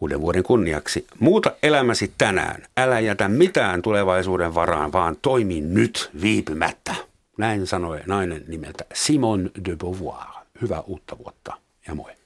Uuden 0.00 0.20
vuoden 0.20 0.42
kunniaksi. 0.42 1.06
Muuta 1.18 1.52
elämäsi 1.62 2.12
tänään. 2.18 2.62
Älä 2.76 3.00
jätä 3.00 3.28
mitään 3.28 3.82
tulevaisuuden 3.82 4.54
varaan, 4.54 4.92
vaan 4.92 5.16
toimi 5.22 5.60
nyt 5.60 6.10
viipymättä. 6.22 6.94
Näin 7.38 7.66
sanoi 7.66 8.00
nainen 8.06 8.44
nimeltä 8.48 8.84
Simone 8.94 9.50
de 9.64 9.76
Beauvoir. 9.76 10.28
Hyvää 10.62 10.80
uutta 10.80 11.18
vuotta 11.18 11.56
ja 11.88 11.94
moi. 11.94 12.19